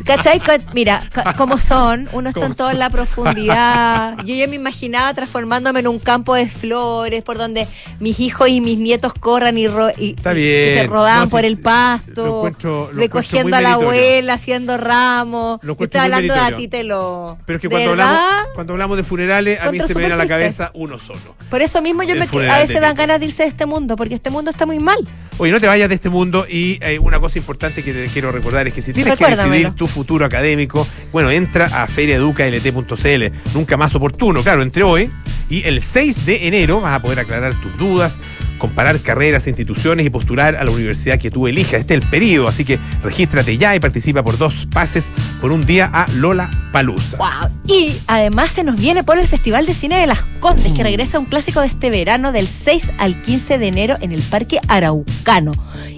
¿Cachai? 0.07 0.41
Mira, 0.73 1.03
co- 1.13 1.21
como 1.37 1.57
son, 1.57 2.07
uno 2.13 2.29
está 2.29 2.39
¿Cómo 2.41 2.51
en 2.51 2.55
toda 2.55 2.71
son? 2.71 2.79
la 2.79 2.89
profundidad. 2.89 4.17
Yo 4.25 4.35
ya 4.35 4.47
me 4.47 4.55
imaginaba 4.55 5.13
transformándome 5.13 5.79
en 5.81 5.87
un 5.87 5.99
campo 5.99 6.33
de 6.35 6.47
flores 6.47 7.23
por 7.23 7.37
donde 7.37 7.67
mis 7.99 8.19
hijos 8.19 8.49
y 8.49 8.61
mis 8.61 8.77
nietos 8.77 9.13
corran 9.13 9.57
y, 9.57 9.67
ro- 9.67 9.91
y- 9.97 10.11
Está 10.17 10.33
se 10.33 10.85
rodaban 10.87 11.25
No, 11.25 11.29
por 11.29 11.45
el 11.45 11.53
lo 11.53 11.61
pasto, 11.61 12.25
encuentro- 12.37 12.89
lo 12.93 12.99
recogiendo 12.99 13.55
a 13.55 13.61
la 13.61 13.73
abuela, 13.73 14.33
haciendo 14.33 14.77
ramos. 14.77 15.59
Yo 15.61 15.75
estaba 15.79 16.05
hablando 16.05 16.33
de 16.33 16.39
a 16.39 16.55
ti, 16.55 16.67
te 16.67 16.83
lo. 16.83 17.37
Pero 17.45 17.57
es 17.57 17.61
que 17.61 17.67
¿De 17.67 17.71
cuando 17.73 17.89
verdad? 17.91 18.07
hablamos, 18.15 18.49
cuando 18.55 18.73
hablamos 18.73 18.97
de 18.97 19.03
funerales, 19.03 19.59
a 19.61 19.71
mí 19.71 19.79
se 19.79 19.93
me 19.93 19.99
viene 19.99 20.13
a 20.13 20.17
la 20.17 20.27
cabeza 20.27 20.71
uno 20.73 20.99
solo. 20.99 21.35
Por 21.49 21.61
eso 21.61 21.81
mismo 21.81 22.03
yo 22.03 22.13
El 22.13 22.19
me 22.19 22.49
a 22.49 22.57
veces 22.59 22.81
dan 22.81 22.95
ganas 22.95 23.19
de 23.19 23.25
irse 23.27 23.43
de 23.43 23.49
este 23.49 23.65
mundo, 23.65 23.95
porque 23.95 24.15
este 24.15 24.29
mundo 24.29 24.51
está 24.51 24.65
muy 24.65 24.79
mal. 24.79 24.97
Oye, 25.37 25.51
no 25.51 25.59
te 25.59 25.67
vayas 25.67 25.87
de 25.89 25.95
este 25.95 26.09
mundo 26.09 26.45
y 26.49 26.79
eh, 26.81 26.97
una 26.99 27.19
cosa 27.19 27.37
importante 27.37 27.83
que 27.83 27.93
te 27.93 28.07
quiero 28.07 28.31
recordar 28.31 28.67
es 28.67 28.73
que 28.73 28.81
si 28.81 28.91
tienes 28.93 29.17
que 29.17 29.27
decidir 29.27 29.71
tu 29.71 29.87
futuro 29.97 30.25
académico, 30.25 30.87
bueno, 31.11 31.31
entra 31.31 31.65
a 31.65 31.87
feriaeducalt.cl, 31.87 33.55
nunca 33.55 33.77
más 33.77 33.95
oportuno, 33.95 34.43
claro, 34.43 34.61
entre 34.61 34.83
hoy 34.83 35.09
y 35.49 35.65
el 35.65 35.81
6 35.81 36.23
de 36.27 36.47
enero 36.47 36.81
vas 36.81 36.93
a 36.93 37.01
poder 37.01 37.19
aclarar 37.19 37.59
tus 37.59 37.75
dudas, 37.79 38.19
comparar 38.57 38.99
carreras, 38.99 39.47
instituciones 39.47 40.05
y 40.05 40.09
postular 40.09 40.55
a 40.55 40.63
la 40.63 40.71
universidad 40.71 41.19
que 41.19 41.31
tú 41.31 41.47
elijas. 41.47 41.81
Este 41.81 41.95
es 41.95 42.01
el 42.01 42.09
periodo, 42.09 42.47
así 42.47 42.65
que 42.65 42.79
regístrate 43.03 43.57
ya 43.57 43.75
y 43.75 43.79
participa 43.79 44.23
por 44.23 44.37
dos 44.37 44.67
pases 44.71 45.11
por 45.41 45.51
un 45.51 45.65
día 45.65 45.89
a 45.93 46.07
Lola 46.13 46.49
Palusa. 46.71 47.17
Wow. 47.17 47.49
Y 47.67 47.97
además 48.07 48.51
se 48.51 48.63
nos 48.63 48.79
viene 48.79 49.03
por 49.03 49.19
el 49.19 49.27
Festival 49.27 49.65
de 49.65 49.73
Cine 49.73 49.99
de 49.99 50.07
las 50.07 50.23
Condes, 50.39 50.71
que 50.73 50.83
regresa 50.83 51.19
un 51.19 51.25
clásico 51.25 51.59
de 51.61 51.67
este 51.67 51.89
verano 51.89 52.31
del 52.31 52.47
6 52.47 52.91
al 52.97 53.21
15 53.21 53.57
de 53.57 53.67
enero 53.67 53.95
en 54.01 54.11
el 54.11 54.21
Parque 54.21 54.59
Araucano. 54.67 55.53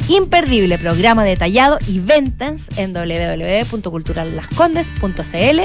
Imperdible 0.07 0.77
programa 0.79 1.23
detallado 1.23 1.77
y 1.87 1.99
ventas 1.99 2.67
en 2.77 2.93
www.culturallascondes.cl. 2.93 5.59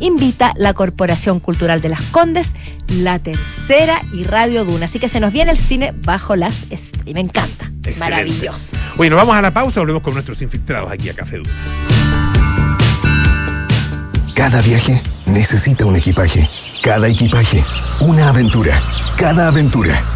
Invita 0.00 0.52
la 0.56 0.74
Corporación 0.74 1.40
Cultural 1.40 1.80
de 1.80 1.88
las 1.88 2.02
Condes, 2.02 2.52
La 2.88 3.18
Tercera 3.18 4.02
y 4.12 4.24
Radio 4.24 4.66
Duna. 4.66 4.84
Así 4.84 4.98
que 4.98 5.08
se 5.08 5.18
nos 5.18 5.32
viene 5.32 5.50
el 5.50 5.56
cine 5.56 5.94
bajo 6.04 6.35
las 6.36 6.62
estrellas. 6.70 7.14
Me 7.14 7.20
encanta. 7.20 7.70
Excelente. 7.84 8.10
Maravilloso. 8.10 8.76
Oye, 8.96 9.10
nos 9.10 9.16
vamos 9.16 9.36
a 9.36 9.42
la 9.42 9.52
pausa, 9.52 9.80
volvemos 9.80 10.02
con 10.02 10.14
nuestros 10.14 10.40
infiltrados 10.42 10.90
aquí 10.90 11.08
a 11.08 11.14
Café 11.14 11.38
Duna. 11.38 11.50
Cada 14.34 14.60
viaje 14.60 15.00
necesita 15.26 15.84
un 15.86 15.96
equipaje. 15.96 16.48
Cada 16.82 17.08
equipaje, 17.08 17.64
una 18.00 18.28
aventura. 18.28 18.80
Cada 19.16 19.48
aventura 19.48 20.15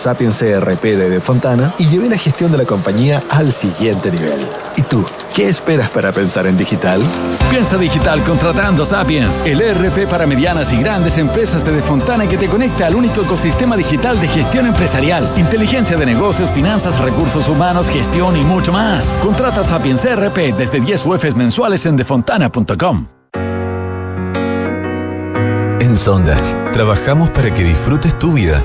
Sapiens 0.00 0.40
ERP 0.40 0.82
de 0.82 1.10
De 1.10 1.20
Fontana 1.20 1.74
y 1.78 1.86
llevé 1.86 2.08
la 2.08 2.16
gestión 2.16 2.50
de 2.50 2.56
la 2.58 2.64
compañía 2.64 3.22
al 3.28 3.52
siguiente 3.52 4.10
nivel. 4.10 4.40
¿Y 4.76 4.82
tú? 4.82 5.04
¿Qué 5.34 5.48
esperas 5.48 5.90
para 5.90 6.10
pensar 6.10 6.46
en 6.46 6.56
digital? 6.56 7.02
Piensa 7.50 7.76
digital 7.76 8.22
contratando 8.22 8.86
Sapiens, 8.86 9.42
el 9.44 9.60
ERP 9.60 10.08
para 10.08 10.26
medianas 10.26 10.72
y 10.72 10.78
grandes 10.78 11.18
empresas 11.18 11.64
de 11.64 11.72
Defontana 11.72 12.26
que 12.26 12.38
te 12.38 12.48
conecta 12.48 12.86
al 12.86 12.94
único 12.94 13.20
ecosistema 13.20 13.76
digital 13.76 14.18
de 14.20 14.28
gestión 14.28 14.66
empresarial, 14.66 15.30
inteligencia 15.36 15.98
de 15.98 16.06
negocios, 16.06 16.50
finanzas, 16.50 16.98
recursos 16.98 17.48
humanos, 17.48 17.90
gestión 17.90 18.36
y 18.36 18.42
mucho 18.42 18.72
más. 18.72 19.14
Contrata 19.20 19.62
Sapiens 19.62 20.04
ERP 20.04 20.56
desde 20.56 20.80
10 20.80 21.06
UFs 21.06 21.36
mensuales 21.36 21.84
en 21.84 21.96
defontana.com. 21.96 23.06
En 25.80 25.96
Sonda, 25.96 26.36
trabajamos 26.72 27.30
para 27.30 27.52
que 27.52 27.64
disfrutes 27.64 28.18
tu 28.18 28.32
vida, 28.32 28.64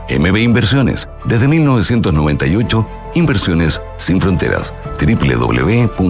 MB 0.19 0.37
Inversiones, 0.37 1.09
desde 1.25 1.47
1998, 1.47 2.87
Inversiones 3.15 3.81
sin 3.97 4.19
fronteras. 4.21 4.73
www.mbi.cl 4.99 6.01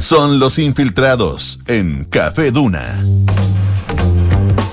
Son 0.00 0.40
los 0.40 0.58
infiltrados 0.58 1.60
en 1.68 2.02
Café 2.02 2.50
Duna. 2.50 3.00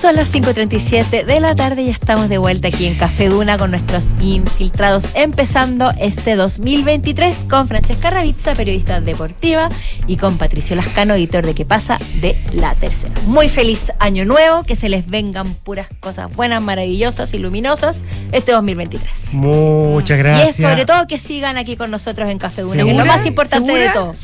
Son 0.08 0.16
las 0.16 0.32
5.37 0.32 1.26
de 1.26 1.38
la 1.40 1.54
tarde 1.54 1.82
y 1.82 1.90
estamos 1.90 2.30
de 2.30 2.38
vuelta 2.38 2.68
aquí 2.68 2.86
en 2.86 2.94
Café 2.94 3.28
Duna 3.28 3.58
con 3.58 3.70
nuestros 3.72 4.04
infiltrados, 4.22 5.04
empezando 5.12 5.92
este 6.00 6.34
2023 6.34 7.44
con 7.50 7.68
Francesca 7.68 8.08
Ravizza, 8.08 8.54
periodista 8.54 9.02
deportiva, 9.02 9.68
y 10.06 10.16
con 10.16 10.38
Patricio 10.38 10.76
Lascano, 10.76 11.12
editor 11.12 11.44
de 11.44 11.54
¿Qué 11.54 11.66
pasa? 11.66 11.98
de 12.22 12.42
La 12.54 12.74
Tercera. 12.74 13.12
Muy 13.26 13.50
feliz 13.50 13.92
año 13.98 14.24
nuevo, 14.24 14.62
que 14.62 14.76
se 14.76 14.88
les 14.88 15.06
vengan 15.06 15.52
puras 15.54 15.88
cosas 16.00 16.34
buenas, 16.34 16.62
maravillosas 16.62 17.34
y 17.34 17.38
luminosas 17.38 18.02
este 18.32 18.52
2023. 18.52 19.34
Muchas 19.34 20.18
Y 20.18 20.22
gracias. 20.22 20.48
es 20.58 20.64
sobre 20.64 20.86
todo 20.86 21.06
que 21.06 21.18
sigan 21.18 21.58
aquí 21.58 21.76
con 21.76 21.90
nosotros 21.90 22.30
en 22.30 22.38
Café 22.38 22.62
Duna, 22.62 22.76
que 22.76 22.80
es 22.80 22.86
¿Segura? 22.86 23.04
lo 23.04 23.12
más 23.12 23.26
importante 23.26 23.72
de 23.72 23.92
¿Segura? 23.92 23.92
todo. 23.92 24.14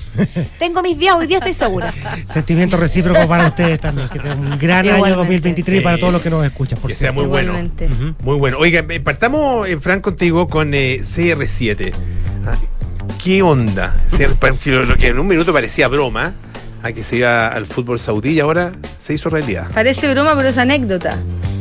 Tengo 0.59 0.83
mis 0.83 0.99
días, 0.99 1.15
hoy 1.15 1.27
día 1.27 1.39
estoy 1.39 1.53
segura. 1.53 1.93
Sentimiento 2.33 2.79
recíproco 2.79 3.29
para 3.29 3.49
ustedes 3.49 3.79
también. 3.81 4.09
Que 4.09 4.19
tengan 4.19 4.39
un 4.39 4.59
gran 4.59 4.87
año 4.87 4.95
Igualmente. 4.97 5.19
2023 5.19 5.74
y 5.77 5.81
para 5.81 5.99
todos 5.99 6.13
los 6.13 6.23
que 6.23 6.31
nos 6.31 6.45
escuchan. 6.47 6.79
Por 6.79 6.91
Que 6.91 6.97
sea 6.97 7.13
muy 7.13 7.27
bueno. 7.27 7.53
Ujú, 7.55 8.15
Muy 8.23 8.37
bueno. 8.37 8.59
Oiga, 8.59 8.85
eh, 8.89 9.01
partamos, 9.01 9.69
eh, 9.69 9.79
Fran, 9.79 10.01
contigo 10.01 10.49
con 10.49 10.75
eh, 10.75 11.01
CR7. 11.03 11.93
Ah, 12.47 12.55
¿Qué 13.23 13.43
onda? 13.43 13.95
CR 14.17 14.35
pa- 14.39 14.53
que 14.53 14.71
Lo 14.71 14.83
lo 14.85 14.97
que 14.97 15.09
en 15.09 15.19
un 15.19 15.27
minuto 15.27 15.53
parecía 15.53 15.89
broma, 15.89 16.35
a 16.83 16.93
que 16.93 17.03
se 17.03 17.17
iba 17.17 17.49
al 17.49 17.67
fútbol 17.67 17.99
saudí 17.99 18.33
y 18.33 18.41
ahora 18.41 18.73
se 18.99 19.15
hizo 19.15 19.29
realidad. 19.31 19.69
Parece 19.73 20.11
broma, 20.13 20.37
pero 20.37 20.49
es 20.51 20.59
anécdota. 20.59 21.17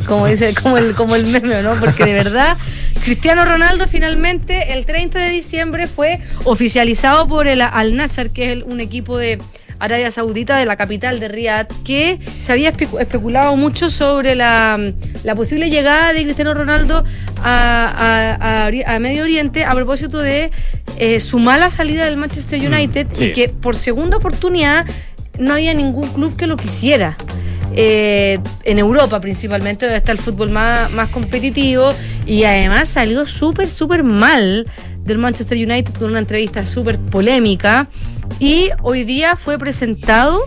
Como 0.08 0.28
dice, 0.28 0.54
como 0.62 0.78
el, 0.78 0.94
como 0.96 1.16
el 1.16 1.26
meme, 1.28 1.62
¿no? 1.62 1.76
Porque 1.76 2.04
de 2.06 2.14
verdad, 2.14 2.58
Cristiano 3.06 3.46
Ronaldo 3.46 3.88
finalmente 3.88 4.74
el 4.74 4.86
30 4.86 5.18
de 5.18 5.30
diciembre 5.30 5.88
fue 5.88 6.20
oficializado 6.44 7.26
por 7.28 7.48
el 7.48 7.62
Al 7.62 7.96
Nasser, 7.96 8.30
que 8.32 8.48
es 8.48 8.52
el- 8.52 8.64
un 8.64 8.82
equipo 8.82 9.18
de 9.18 9.40
Arabia 9.84 10.12
Saudita 10.12 10.58
de 10.58 10.66
la 10.66 10.78
capital 10.78 11.20
de 11.20 11.28
Riyadh, 11.28 11.68
que 11.84 12.18
se 12.40 12.54
había 12.54 12.72
espe- 12.72 13.02
especulado 13.02 13.56
mucho 13.58 13.90
sobre 13.90 14.34
la, 14.34 14.80
la 15.26 15.36
posible 15.36 15.70
llegada 15.70 16.14
de 16.14 16.24
Cristiano 16.24 16.54
Ronaldo 16.54 17.04
a, 17.44 18.70
Medio 19.02 19.24
Oriente 19.24 19.66
a 19.66 19.74
propósito 19.74 20.20
de 20.20 20.52
eh, 20.98 21.20
su 21.20 21.38
mala 21.40 21.70
salida 21.70 22.06
del 22.06 22.16
Manchester 22.16 22.60
United 22.66 23.08
sí. 23.12 23.26
y 23.26 23.34
que 23.34 23.50
por 23.50 23.76
segunda 23.76 24.18
oportunidad 24.18 24.86
no 25.38 25.54
había 25.56 25.74
ningún 25.74 26.08
club 26.14 26.36
que 26.38 26.48
lo 26.48 26.56
quisiera. 26.56 27.18
Eh, 27.76 28.38
en 28.64 28.78
Europa 28.78 29.20
principalmente, 29.20 29.86
donde 29.86 29.98
está 29.98 30.12
el 30.12 30.20
fútbol 30.20 30.52
más, 30.52 30.92
más 30.92 31.10
competitivo 31.10 31.92
y 32.26 32.44
además 32.44 32.88
salió 32.88 33.26
súper, 33.26 33.68
súper 33.68 34.04
mal 34.04 34.68
del 35.00 35.18
Manchester 35.18 35.58
United 35.58 35.92
con 35.96 36.12
una 36.12 36.20
entrevista 36.20 36.66
súper 36.66 37.00
polémica 37.00 37.88
y 38.40 38.70
hoy 38.82 39.04
día 39.04 39.36
fue 39.36 39.58
presentado 39.58 40.46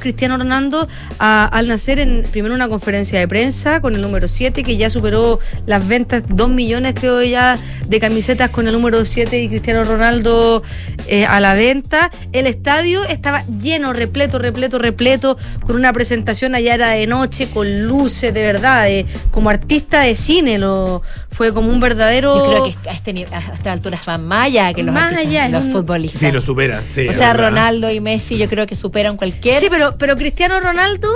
Cristiano 0.00 0.38
Ronaldo 0.38 0.88
a- 1.18 1.44
al 1.44 1.68
nacer 1.68 1.98
en 1.98 2.22
primero 2.32 2.54
una 2.54 2.70
conferencia 2.70 3.18
de 3.18 3.28
prensa 3.28 3.82
con 3.82 3.94
el 3.94 4.00
número 4.00 4.28
7 4.28 4.62
que 4.62 4.78
ya 4.78 4.88
superó 4.88 5.40
las 5.66 5.86
ventas 5.86 6.24
2 6.26 6.48
millones 6.48 6.94
creo 6.98 7.22
ya 7.22 7.58
de 7.86 8.00
camisetas 8.00 8.48
con 8.48 8.66
el 8.66 8.72
número 8.72 9.04
7 9.04 9.42
y 9.42 9.48
Cristiano 9.50 9.84
Ronaldo 9.84 10.62
eh, 11.06 11.26
a 11.26 11.38
la 11.40 11.52
venta. 11.52 12.10
El 12.32 12.46
estadio 12.46 13.04
estaba 13.04 13.42
lleno 13.60 13.92
repleto 13.92 14.38
repleto 14.38 14.78
repleto 14.78 15.36
con 15.66 15.76
una 15.76 15.92
presentación 15.92 16.54
allá 16.54 16.74
era 16.76 16.90
de 16.92 17.06
noche 17.06 17.50
con 17.52 17.82
luces 17.86 18.32
de 18.32 18.42
verdad 18.42 18.86
como 19.30 19.50
artista 19.50 20.00
de 20.00 20.16
cine 20.16 20.56
lo 20.56 21.02
fue 21.32 21.52
como 21.54 21.70
un 21.70 21.80
verdadero 21.80 22.36
Yo 22.36 22.44
creo 22.44 22.64
que 22.82 22.88
a, 22.88 22.92
este, 22.92 23.12
nivel- 23.14 23.32
a 23.32 23.38
esta 23.54 23.72
altura 23.72 23.96
es 24.00 24.06
más 24.06 24.20
maya 24.20 24.72
que 24.74 24.82
los, 24.82 24.92
Más 24.94 25.12
artistas- 25.12 25.26
allá, 25.28 25.46
es 25.46 25.52
los 25.52 25.62
un- 25.64 25.72
futbolistas. 25.72 26.20
Sí, 26.20 26.30
lo 26.32 26.40
supera. 26.42 26.82
Sí, 26.92 27.08
o 27.08 27.12
sea, 27.12 27.32
verdad. 27.32 27.48
Ronaldo 27.50 27.90
y 27.90 28.00
Messi 28.00 28.36
yo 28.36 28.48
creo 28.48 28.66
que 28.66 28.74
superan 28.74 29.16
cualquier... 29.16 29.60
Sí, 29.60 29.68
pero, 29.70 29.96
pero 29.96 30.16
Cristiano 30.16 30.60
Ronaldo, 30.60 31.08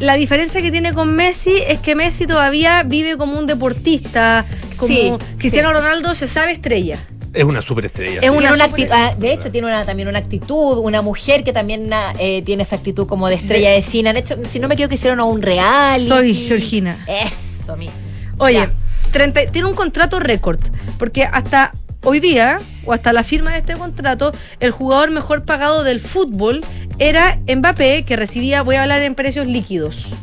la 0.00 0.14
diferencia 0.14 0.62
que 0.62 0.70
tiene 0.70 0.92
con 0.94 1.14
Messi 1.14 1.54
es 1.66 1.78
que 1.80 1.94
Messi 1.94 2.26
todavía 2.26 2.82
vive 2.84 3.16
como 3.16 3.38
un 3.38 3.46
deportista, 3.46 4.44
como 4.76 4.94
Sí, 4.94 5.12
Cristiano 5.38 5.68
sí. 5.70 5.74
Ronaldo 5.74 6.14
se 6.14 6.26
sabe 6.26 6.52
estrella. 6.52 6.98
Es 7.34 7.44
una 7.44 7.60
superestrella. 7.60 8.20
Es 8.20 8.30
sí. 8.30 8.36
una, 8.36 8.64
actitud, 8.64 8.90
ah, 8.92 9.12
de 9.16 9.32
hecho, 9.34 9.50
tiene 9.50 9.66
una, 9.66 9.84
también 9.84 10.08
una 10.08 10.18
actitud, 10.18 10.78
una 10.78 11.02
mujer 11.02 11.44
que 11.44 11.52
también 11.52 11.92
ah, 11.92 12.14
eh, 12.18 12.42
tiene 12.42 12.62
esa 12.62 12.76
actitud 12.76 13.06
como 13.06 13.28
de 13.28 13.34
estrella 13.34 13.70
de 13.70 13.82
cine. 13.82 14.08
Han 14.10 14.16
hecho, 14.16 14.36
si 14.48 14.58
no 14.58 14.66
me 14.66 14.74
equivoco, 14.74 14.94
hicieron 14.94 15.20
un 15.20 15.42
real. 15.42 16.08
Soy 16.08 16.34
Georgina. 16.34 17.04
Eso 17.06 17.76
mismo. 17.76 17.96
Oye, 18.38 18.54
Ya. 18.54 18.72
30 19.10 19.52
tiene 19.52 19.68
un 19.68 19.74
contrato 19.74 20.20
récord, 20.20 20.60
porque 20.98 21.24
hasta 21.24 21.72
hoy 22.02 22.20
día, 22.20 22.58
o 22.84 22.92
hasta 22.92 23.12
la 23.12 23.22
firma 23.22 23.52
de 23.52 23.58
este 23.58 23.74
contrato, 23.74 24.32
el 24.60 24.70
jugador 24.70 25.10
mejor 25.10 25.44
pagado 25.44 25.84
del 25.84 26.00
fútbol 26.00 26.60
era 26.98 27.38
Mbappé, 27.46 28.04
que 28.04 28.16
recibía, 28.16 28.62
voy 28.62 28.76
a 28.76 28.82
hablar 28.82 29.02
en 29.02 29.14
precios 29.14 29.46
líquidos, 29.46 30.14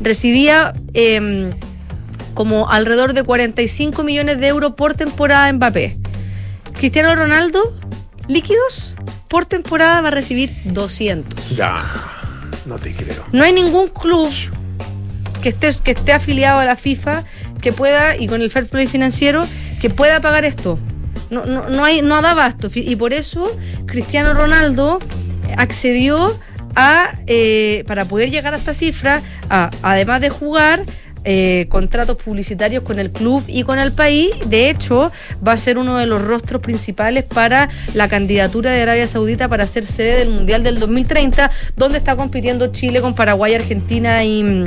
recibía 0.00 0.72
em, 0.94 1.50
como 2.34 2.70
alrededor 2.70 3.14
de 3.14 3.22
45 3.22 4.02
millones 4.04 4.40
de 4.40 4.48
euros 4.48 4.74
por 4.74 4.94
temporada 4.94 5.52
Mbappé. 5.52 5.96
Cristiano 6.74 7.14
Ronaldo, 7.14 7.76
líquidos, 8.28 8.96
por 9.28 9.46
temporada 9.46 10.00
va 10.00 10.08
a 10.08 10.12
recibir 10.12 10.52
200. 10.64 11.56
Ya, 11.56 11.82
no 12.66 12.78
te 12.78 12.94
creo. 12.94 13.24
No 13.32 13.44
hay 13.44 13.52
ningún 13.52 13.88
club 13.88 14.30
que 15.42 15.50
esté, 15.50 15.70
que 15.82 15.92
esté 15.92 16.12
afiliado 16.12 16.60
a 16.60 16.64
la 16.64 16.76
FIFA 16.76 17.24
que 17.60 17.72
pueda, 17.72 18.16
y 18.16 18.26
con 18.26 18.42
el 18.42 18.50
fair 18.50 18.66
play 18.66 18.86
financiero, 18.86 19.46
que 19.80 19.90
pueda 19.90 20.20
pagar 20.20 20.44
esto. 20.44 20.78
No, 21.30 21.44
no, 21.44 21.68
no 21.68 21.84
hay, 21.84 22.02
no 22.02 22.20
da 22.22 22.32
abasto. 22.32 22.70
Y 22.74 22.96
por 22.96 23.12
eso 23.12 23.50
Cristiano 23.86 24.32
Ronaldo 24.34 24.98
accedió 25.56 26.38
a, 26.74 27.12
eh, 27.26 27.84
para 27.86 28.04
poder 28.04 28.30
llegar 28.30 28.54
a 28.54 28.56
esta 28.56 28.74
cifra, 28.74 29.22
a, 29.50 29.70
además 29.82 30.20
de 30.20 30.30
jugar, 30.30 30.84
eh, 31.24 31.66
contratos 31.68 32.16
publicitarios 32.16 32.84
con 32.84 32.98
el 32.98 33.10
club 33.10 33.42
y 33.48 33.64
con 33.64 33.78
el 33.78 33.92
país. 33.92 34.30
De 34.46 34.70
hecho, 34.70 35.12
va 35.46 35.52
a 35.52 35.56
ser 35.56 35.76
uno 35.76 35.98
de 35.98 36.06
los 36.06 36.22
rostros 36.22 36.62
principales 36.62 37.24
para 37.24 37.68
la 37.94 38.08
candidatura 38.08 38.70
de 38.70 38.82
Arabia 38.82 39.06
Saudita 39.06 39.48
para 39.48 39.66
ser 39.66 39.84
sede 39.84 40.20
del 40.20 40.30
Mundial 40.30 40.62
del 40.62 40.78
2030, 40.78 41.50
donde 41.76 41.98
está 41.98 42.16
compitiendo 42.16 42.68
Chile 42.68 43.00
con 43.00 43.14
Paraguay, 43.14 43.54
Argentina 43.54 44.24
y, 44.24 44.42
mm, 44.42 44.64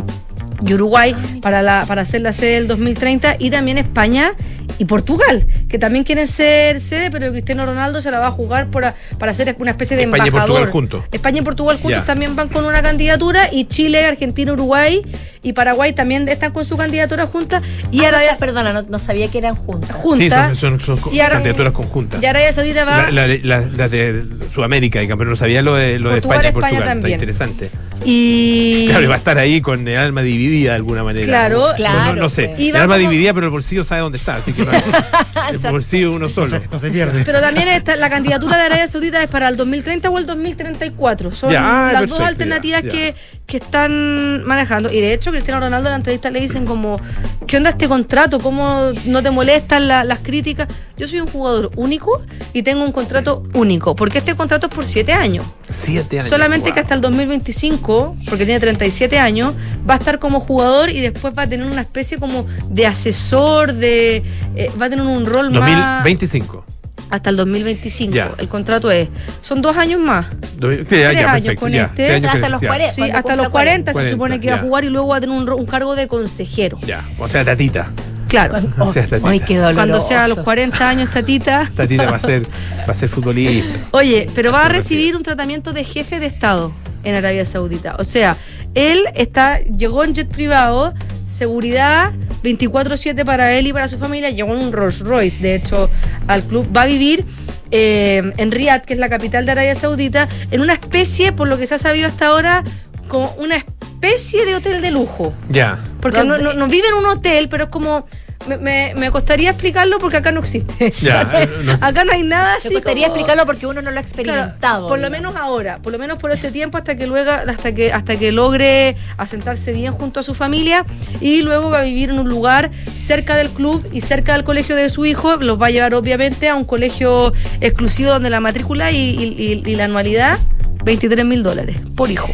y 0.65 0.73
Uruguay 0.73 1.15
para, 1.41 1.61
la, 1.61 1.85
para 1.87 2.05
ser 2.05 2.21
la 2.21 2.33
sede 2.33 2.55
del 2.55 2.67
2030 2.67 3.37
y 3.39 3.49
también 3.49 3.77
España 3.77 4.33
y 4.77 4.85
Portugal, 4.85 5.45
que 5.71 5.79
también 5.79 6.03
quieren 6.03 6.27
ser 6.27 6.81
sede, 6.81 7.09
pero 7.09 7.31
Cristiano 7.31 7.65
Ronaldo 7.65 8.01
se 8.01 8.11
la 8.11 8.19
va 8.19 8.27
a 8.27 8.31
jugar 8.31 8.67
para, 8.67 8.93
para 9.17 9.33
ser 9.33 9.55
una 9.57 9.71
especie 9.71 9.95
de 9.95 10.03
España 10.03 10.25
y 10.25 10.27
embajador. 10.27 10.49
Portugal 10.57 10.71
juntos. 10.71 11.03
España 11.11 11.39
y 11.39 11.41
Portugal 11.43 11.77
juntos 11.77 12.01
Ya. 12.01 12.05
también 12.05 12.35
van 12.35 12.49
con 12.49 12.65
una 12.65 12.81
candidatura 12.83 13.47
y 13.51 13.65
Chile, 13.65 14.05
Argentina, 14.05 14.51
Uruguay 14.51 15.01
y 15.41 15.53
Paraguay 15.53 15.93
también 15.93 16.27
están 16.27 16.51
con 16.51 16.65
su 16.65 16.75
candidatura 16.77 17.25
juntas 17.25 17.63
y 17.89 18.03
Ah, 18.03 18.09
Arabia 18.09 18.33
no, 18.33 18.37
perdona, 18.39 18.73
no, 18.73 18.81
no 18.83 18.99
sabía 18.99 19.29
que 19.29 19.37
eran 19.37 19.55
juntas. 19.55 19.89
Sí, 19.95 20.01
junta 20.01 20.53
son, 20.55 20.79
son- 20.81 20.99
son 20.99 21.13
Y 21.15 21.19
ahora- 21.21 21.35
candidaturas 21.35 21.73
conjuntas. 21.73 22.21
y 22.21 22.25
Arabia 22.25 22.51
Saudita 22.51 22.83
va 22.85 23.09
La, 23.09 23.25
la- 23.25 23.37
la- 23.41 23.61
la 23.61 23.87
de 23.87 24.23
Sudamérica, 24.53 24.99
digamos, 24.99 25.19
pero 25.21 25.29
no 25.29 25.35
sabía 25.37 25.61
lo 25.61 25.75
de, 25.75 25.97
lo 25.99 26.11
de 26.11 26.17
España 26.19 26.43
y 26.43 26.47
España 26.47 26.53
Portugal. 26.53 26.83
también. 26.83 27.13
Está 27.13 27.23
interesante. 27.25 27.71
y 28.03 28.87
Claro, 28.87 29.03
y 29.03 29.07
va 29.07 29.15
a 29.15 29.17
estar 29.17 29.37
ahí 29.37 29.61
con 29.61 29.87
el 29.87 29.97
alma 29.97 30.21
dividida 30.21 30.71
de 30.71 30.75
alguna 30.75 31.03
manera. 31.03 31.25
Claro. 31.25 31.59
No, 31.59 31.67
no, 31.69 31.75
Claro, 31.75 32.15
no 32.15 32.29
sé. 32.29 32.47
pues. 32.49 32.59
Y 32.59 32.69
el 32.69 32.75
alma 32.75 32.95
como- 32.97 33.09
dividida, 33.09 33.33
pero 33.33 33.45
el 33.47 33.51
bolsillo 33.51 33.83
sabe 33.83 34.01
dónde 34.01 34.17
está, 34.17 34.35
así 34.35 34.51
que 34.53 34.63
no 34.65 34.71
hay- 34.71 34.81
el 35.51 35.71
bolsillo 35.71 36.11
uno 36.11 36.29
solo. 36.29 36.61
No 36.71 36.79
se 36.79 36.89
pierde. 36.91 37.23
Pero 37.25 37.41
también 37.41 37.67
está, 37.67 37.95
la 37.95 38.09
candidatura 38.09 38.57
de 38.57 38.63
Arabia 38.63 38.87
Saudita 38.87 39.21
es 39.21 39.29
para 39.29 39.47
el 39.47 39.57
2030 39.57 40.09
o 40.09 40.17
el 40.17 40.25
2034. 40.25 41.31
Son 41.31 41.51
Ya, 41.51 41.61
las 41.61 41.91
perfecto, 41.93 42.15
dos 42.15 42.27
alternativas 42.27 42.83
ya, 42.83 42.87
ya. 42.89 42.91
Que, 42.91 43.15
que 43.51 43.57
están 43.57 44.45
manejando. 44.45 44.89
Y 44.89 45.01
de 45.01 45.13
hecho, 45.13 45.29
Cristiano 45.29 45.59
Ronaldo 45.59 45.89
en 45.89 45.91
la 45.91 45.97
entrevista 45.97 46.31
le 46.31 46.39
dicen 46.39 46.65
como, 46.65 47.01
¿qué 47.47 47.57
onda 47.57 47.71
este 47.71 47.89
contrato? 47.89 48.39
¿Cómo 48.39 48.93
no 49.05 49.21
te 49.21 49.29
molestan 49.29 49.89
la- 49.89 50.05
las 50.05 50.19
críticas? 50.19 50.69
Yo 50.97 51.05
soy 51.05 51.19
un 51.19 51.27
jugador 51.27 51.69
único 51.75 52.21
y 52.53 52.63
tengo 52.63 52.85
un 52.85 52.93
contrato 52.93 53.43
único. 53.53 53.93
Porque 53.93 54.19
este 54.19 54.35
contrato 54.35 54.67
es 54.67 54.73
por 54.73 54.85
siete 54.85 55.11
años. 55.11 55.45
Siete 55.69 56.19
años. 56.19 56.29
Solamente 56.29 56.67
wow. 56.69 56.75
que 56.75 56.79
hasta 56.79 56.95
el 56.95 57.01
2025, 57.01 58.15
porque 58.29 58.45
tiene 58.45 58.61
37 58.61 59.19
años, 59.19 59.53
va 59.87 59.95
a 59.95 59.97
estar 59.97 60.19
como 60.19 60.39
jugador 60.39 60.89
y 60.89 61.01
después 61.01 61.33
va 61.37 61.43
a 61.43 61.47
tener 61.47 61.65
una 61.65 61.81
especie 61.81 62.19
como 62.19 62.47
de 62.69 62.87
asesor, 62.87 63.73
de 63.73 64.23
eh, 64.55 64.71
va 64.81 64.85
a 64.85 64.89
tener 64.89 65.05
un 65.05 65.25
rol 65.25 65.51
más 65.51 65.59
2025. 66.05 66.63
Hasta 67.09 67.29
el 67.29 67.37
2025. 67.37 68.13
Ya. 68.13 68.31
El 68.37 68.47
contrato 68.47 68.89
es, 68.91 69.09
son 69.41 69.61
dos 69.61 69.75
años 69.77 69.99
más. 69.99 70.27
Do- 70.57 70.71
ya, 70.71 70.83
Tres 70.85 71.01
ya, 71.01 71.09
años 71.09 71.31
perfecto, 71.45 71.59
con 71.61 71.71
ya. 71.71 71.83
este. 71.83 72.11
Años 72.13 72.31
Hasta 72.33 72.49
los 72.49 72.61
ya. 72.61 72.67
40. 72.67 72.91
Sí, 72.93 73.01
hasta 73.03 73.35
los 73.35 73.49
40, 73.49 73.91
se 73.91 73.93
40, 73.93 74.11
supone 74.11 74.39
que 74.39 74.49
va 74.51 74.55
a 74.57 74.59
jugar 74.59 74.83
y 74.85 74.89
luego 74.89 75.07
va 75.09 75.17
a 75.17 75.21
tener 75.21 75.35
un, 75.35 75.47
ro- 75.47 75.57
un 75.57 75.65
cargo 75.65 75.95
de 75.95 76.07
consejero. 76.07 76.77
Ya, 76.85 77.03
o 77.19 77.27
sea, 77.27 77.43
tatita. 77.43 77.91
Claro. 78.27 78.55
O 78.79 78.91
sea, 78.93 79.07
tatita. 79.07 79.29
Ay, 79.29 79.39
qué. 79.41 79.57
Cuando 79.73 79.99
sea 79.99 80.23
a 80.23 80.27
los 80.27 80.39
40 80.39 80.87
años, 80.89 81.09
Tatita. 81.11 81.69
Tatita 81.75 82.09
va 82.09 82.15
a 82.15 82.19
ser, 82.19 82.43
va 82.87 82.91
a 82.91 82.93
ser 82.93 83.09
futbolista. 83.09 83.87
Oye, 83.91 84.27
pero 84.33 84.51
va 84.53 84.61
a 84.61 84.65
Así 84.67 84.73
recibir 84.75 85.15
un 85.17 85.23
tratamiento 85.23 85.73
de 85.73 85.83
jefe 85.83 86.19
de 86.19 86.27
Estado 86.27 86.71
en 87.03 87.15
Arabia 87.15 87.45
Saudita. 87.45 87.95
O 87.99 88.03
sea, 88.05 88.37
él 88.73 89.03
está, 89.15 89.59
llegó 89.59 90.03
en 90.05 90.13
jet 90.15 90.29
privado, 90.29 90.93
seguridad 91.41 92.11
24-7 92.43 93.25
para 93.25 93.53
él 93.53 93.65
y 93.65 93.73
para 93.73 93.87
su 93.87 93.97
familia, 93.97 94.29
llegó 94.29 94.53
en 94.53 94.63
un 94.63 94.71
Rolls 94.71 94.99
Royce, 94.99 95.39
de 95.39 95.55
hecho, 95.55 95.89
al 96.27 96.43
club. 96.43 96.67
Va 96.71 96.83
a 96.83 96.85
vivir 96.85 97.25
eh, 97.71 98.31
en 98.37 98.51
Riyadh, 98.51 98.83
que 98.85 98.93
es 98.93 98.99
la 98.99 99.09
capital 99.09 99.47
de 99.47 99.53
Arabia 99.53 99.73
Saudita, 99.73 100.27
en 100.51 100.61
una 100.61 100.73
especie, 100.73 101.31
por 101.31 101.47
lo 101.47 101.57
que 101.57 101.65
se 101.65 101.73
ha 101.73 101.79
sabido 101.79 102.07
hasta 102.07 102.27
ahora, 102.27 102.63
como 103.07 103.31
una 103.39 103.55
especie 103.55 104.45
de 104.45 104.53
hotel 104.53 104.83
de 104.83 104.91
lujo. 104.91 105.33
Ya. 105.49 105.83
Porque 105.99 106.23
no, 106.23 106.37
no, 106.37 106.53
no 106.53 106.67
vive 106.67 106.89
en 106.89 106.93
un 106.93 107.05
hotel, 107.07 107.49
pero 107.49 107.63
es 107.63 107.69
como... 107.71 108.05
Me, 108.47 108.57
me- 108.57 108.93
me 108.97 109.11
costaría 109.11 109.49
explicarlo 109.51 109.97
porque 109.99 110.17
acá 110.17 110.31
no 110.31 110.39
existe. 110.39 110.93
Ya, 111.01 111.21
eh, 111.33 111.49
no. 111.63 111.73
acá 111.79 112.03
no 112.03 112.11
hay 112.13 112.23
nada 112.23 112.55
así. 112.55 112.69
Me 112.69 112.75
gustaría 112.75 113.07
como- 113.07 113.15
explicarlo 113.17 113.45
porque 113.45 113.67
uno 113.67 113.81
no 113.81 113.91
lo 113.91 113.99
ha 113.99 114.03
Claro, 114.03 114.07
experimentado. 114.07 114.87
por 114.87 114.99
lo 114.99 115.09
menos 115.09 115.35
ahora, 115.35 115.77
por 115.79 115.91
lo 115.93 115.99
menos 115.99 116.19
por 116.19 116.31
este 116.31 116.51
tiempo 116.51 116.77
hasta 116.77 116.95
que 116.97 117.07
luego, 117.07 117.29
hasta 117.31 117.73
que, 117.73 117.93
hasta 117.93 118.15
que 118.17 118.31
logre 118.31 118.95
asentarse 119.17 119.71
bien 119.73 119.93
junto 119.93 120.19
a 120.19 120.23
su 120.23 120.33
familia 120.33 120.85
y 121.19 121.41
luego 121.43 121.69
va 121.69 121.79
a 121.79 121.83
vivir 121.83 122.09
en 122.09 122.19
un 122.19 122.29
lugar 122.29 122.71
cerca 122.95 123.37
del 123.37 123.49
club 123.49 123.87
y 123.93 124.01
cerca 124.01 124.33
del 124.33 124.43
colegio 124.43 124.75
de 124.75 124.89
su 124.89 125.05
hijo. 125.05 125.35
Los 125.37 125.61
va 125.61 125.67
a 125.67 125.69
llevar 125.71 125.93
obviamente 125.93 126.49
a 126.49 126.55
un 126.55 126.65
colegio 126.65 127.33
exclusivo 127.61 128.11
donde 128.11 128.29
la 128.29 128.39
matrícula 128.39 128.91
y, 128.91 128.97
y- 128.97 129.61
y- 129.65 129.71
y 129.71 129.75
la 129.75 129.85
anualidad 129.85 130.37
23 130.83 131.23
mil 131.25 131.43
dólares 131.43 131.77
por 131.95 132.09
hijo. 132.09 132.29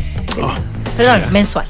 Perdón, 0.95 1.22
mensual. 1.32 1.66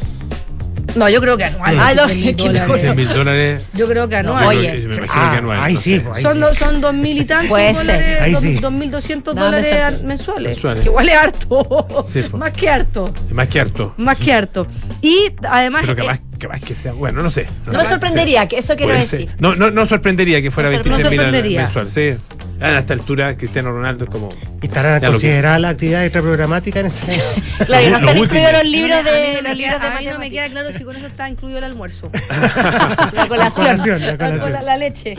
No, 0.97 1.09
yo 1.09 1.21
creo 1.21 1.37
que 1.37 1.45
anual. 1.45 1.77
Ah, 1.79 1.93
no, 1.93 2.03
23.000 2.07 2.35
qué 2.35 2.43
dólares. 2.47 2.81
100 2.81 2.95
mil 2.95 3.07
dólares. 3.09 3.61
Yo 3.73 3.87
creo 3.87 4.09
que 4.09 4.15
anual. 4.15 4.45
Oye. 4.47 4.59
creo 4.69 4.81
que- 4.81 4.87
me 4.87 4.95
imagino 4.95 5.13
Ah, 5.13 5.29
que 5.31 5.37
anual. 5.37 5.59
ahí 5.61 5.73
no 5.73 5.79
sí, 5.79 5.99
pues, 5.99 6.17
ahí 6.17 6.23
Son, 6.23 6.33
sí. 6.33 6.39
do- 6.39 6.53
son 6.55 6.81
dos 6.81 6.93
mil 6.93 7.17
y 7.17 7.25
tantos 7.25 7.47
Puede 7.49 7.73
dólares. 7.73 8.21
Ahí 8.21 8.31
dos- 8.33 8.41
sí. 8.41 8.53
dos 8.55 8.71
mil 8.71 8.91
doscientos 8.91 9.35
No, 9.35 9.45
dólares 9.45 9.71
an- 9.73 10.05
mensuales. 10.05 10.51
Mensuales. 10.53 10.81
Que 10.83 10.89
igual 10.89 11.09
es 11.09 11.15
harto. 11.15 11.87
Sí, 12.07 12.21
pues. 12.21 12.33
Más 12.33 12.53
que 12.53 12.69
harto. 12.69 13.13
Más 13.31 13.47
que 13.47 13.59
harto. 13.59 13.93
Más 13.97 14.17
que 14.17 14.33
harto. 14.33 14.67
Y 15.01 15.31
además. 15.47 15.81
Pero 15.81 15.95
que 15.95 16.01
eh, 16.01 16.05
más, 16.05 16.19
que 16.39 16.47
más 16.47 16.61
que 16.61 16.75
sea. 16.75 16.91
Bueno, 16.93 17.21
no 17.21 17.29
sé. 17.31 17.45
No 17.65 17.73
me 17.73 17.83
sé. 17.83 17.89
sorprendería, 17.89 18.47
que 18.47 18.57
eso 18.59 18.75
quiero 18.75 18.93
decir. 18.93 19.29
No, 19.39 19.55
no, 19.55 19.71
no 19.71 19.85
sorprendería 19.85 20.41
que 20.41 20.51
fuera 20.51 20.69
No 20.69 20.75
sor- 20.77 20.83
23 20.83 21.03
no 21.05 21.09
mil 21.11 21.19
sorprendería. 21.19 21.61
mensual. 21.63 21.85
Sí. 21.87 22.17
A 22.59 22.79
esta 22.79 22.93
altura, 22.93 23.37
Cristiano 23.37 23.71
Ronaldo 23.71 24.05
es 24.05 24.09
como. 24.09 24.29
¿Estará 24.61 24.99
Ya 24.99 25.07
lo 25.07 25.13
considerada 25.13 25.59
la 25.59 25.69
actividad 25.69 26.03
extraprogramática 26.03 26.79
en 26.79 26.87
ese 26.87 27.05
Claro, 27.65 27.87
y 27.87 27.91
no 27.91 27.97
están 27.99 28.17
incluidos 28.17 28.53
los 28.53 28.63
libros 28.65 29.03
de 29.05 29.11
no 29.11 29.41
me 29.43 29.49
los 29.49 29.57
libros 29.57 29.75
queda- 29.77 29.89
de 29.89 29.95
a 29.95 29.99
mí 29.99 30.05
no 30.07 30.19
me 30.19 30.31
queda 30.31 30.49
claro 30.49 30.73
si 30.73 30.83
con 30.83 30.95
eso 30.95 31.07
está 31.07 31.29
incluido 31.29 31.59
el 31.59 31.63
almuerzo. 31.65 32.09
La 33.13 33.27
colación. 33.27 33.65
colación, 33.67 34.01
la 34.01 34.07
La, 34.11 34.17
colación. 34.17 34.51
la- 34.53 34.61
la 34.63 34.77
leche. 34.77 35.15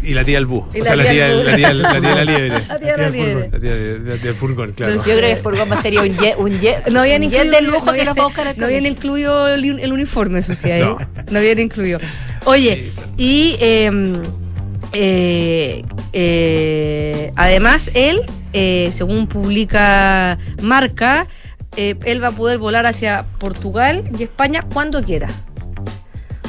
Y 0.00 0.14
la 0.14 0.24
tía 0.24 0.36
del 0.36 0.46
bus. 0.46 0.62
O 0.80 0.84
sea, 0.84 0.94
la 0.94 1.04
tía 1.10 1.26
la 1.28 1.56
tía, 1.56 1.74
la 1.74 2.00
tía 2.00 2.08
de 2.10 2.14
la 2.14 2.24
liebre. 2.24 2.48
La 2.68 2.78
tía 2.78 2.96
de 2.96 3.02
la 3.02 3.10
liebre. 3.10 3.48
La 3.50 3.58
tía 3.60 3.74
de- 3.74 3.98
de- 3.98 4.18
del 4.18 4.34
furgón, 4.34 4.72
claro. 4.72 4.94
Yo 4.94 5.02
creo 5.02 5.20
que 5.20 5.36
Furgón 5.42 5.70
va 5.70 5.74
a 5.76 5.82
ser 5.82 5.98
un 5.98 6.16
jet, 6.16 6.34
un 6.38 6.60
jet, 6.60 6.86
No 6.86 7.00
habían 7.00 7.24
incluido 7.24 7.50
del 7.50 7.64
lujo 7.66 7.86
no 7.86 7.92
que 7.92 8.04
los 8.04 8.16
va 8.16 8.22
a 8.22 8.26
buscar 8.26 8.44
No 8.56 8.64
habían 8.64 8.80
colegio. 8.84 8.88
incluido 8.96 9.48
el, 9.48 9.80
el 9.80 9.92
uniforme, 9.92 10.40
Sucia, 10.42 10.78
¿eh? 10.78 10.80
No. 10.84 10.98
No. 11.30 11.38
habían 11.40 11.58
incluido. 11.58 11.98
Oye, 12.44 12.90
y 13.18 13.56
eh, 14.92 15.84
eh, 16.12 17.32
además 17.36 17.90
él, 17.94 18.20
eh, 18.52 18.90
según 18.94 19.26
publica 19.26 20.38
Marca, 20.62 21.26
eh, 21.76 21.96
él 22.04 22.22
va 22.22 22.28
a 22.28 22.32
poder 22.32 22.58
volar 22.58 22.86
hacia 22.86 23.26
Portugal 23.38 24.04
y 24.18 24.22
España 24.22 24.62
cuando 24.72 25.02
quiera. 25.02 25.28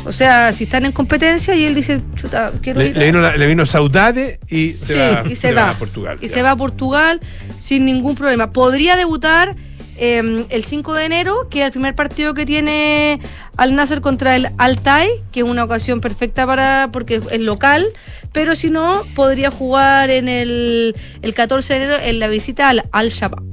O 0.05 0.13
sea, 0.13 0.53
si 0.53 0.63
están 0.63 0.85
en 0.85 0.93
competencia 0.93 1.53
y 1.55 1.65
él 1.65 1.75
dice, 1.75 1.99
chuta, 2.15 2.53
quiero 2.61 2.79
Le, 2.79 2.87
ir. 2.87 2.97
le 2.97 3.05
vino, 3.07 3.19
la- 3.19 3.35
le 3.35 3.47
vino 3.47 3.65
saudade 3.65 4.39
y 4.47 4.69
Sí, 4.69 4.73
se 4.73 4.95
va, 5.11 5.23
y 5.29 5.35
se, 5.35 5.51
va. 5.53 5.69
a 5.71 5.73
Portugal. 5.73 6.17
Y 6.21 6.29
ya. 6.29 6.33
se 6.35 6.41
va 6.41 6.51
a 6.51 6.55
Portugal 6.55 7.19
sin 7.57 7.85
ningún 7.85 8.15
problema. 8.15 8.51
Podría 8.53 8.95
debutar 8.95 9.55
eh, 9.99 10.45
el 10.49 10.63
5 10.65 10.93
de 10.93 11.05
enero, 11.05 11.47
que 11.49 11.59
es 11.59 11.65
el 11.65 11.71
primer 11.71 11.93
partido 11.95 12.33
que 12.33 12.45
tiene 12.45 13.19
Al 13.57 13.75
Nasser 13.75 14.01
contra 14.01 14.35
el 14.35 14.47
Altai, 14.57 15.09
que 15.31 15.41
es 15.41 15.45
una 15.45 15.63
ocasión 15.63 16.01
perfecta 16.01 16.45
para 16.45 16.89
porque 16.91 17.21
es 17.31 17.39
local, 17.41 17.85
pero 18.31 18.55
si 18.55 18.69
no, 18.69 19.03
podría 19.15 19.51
jugar 19.51 20.09
en 20.09 20.27
el, 20.27 20.95
el 21.21 21.33
14 21.33 21.73
de 21.73 21.83
enero 21.85 22.03
en 22.03 22.19
la 22.19 22.27
visita 22.27 22.69
al 22.69 22.85
Al-Shabaab. 22.91 23.43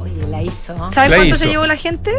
Oye, 0.00 0.26
la 0.28 0.42
hizo. 0.42 0.74
¿no? 0.74 0.90
¿Sabes 0.92 1.10
La 1.10 1.16
cuánto 1.16 1.34
hizo. 1.36 1.44
se 1.44 1.50
llevó 1.50 1.66
la 1.66 1.76
gente? 1.76 2.12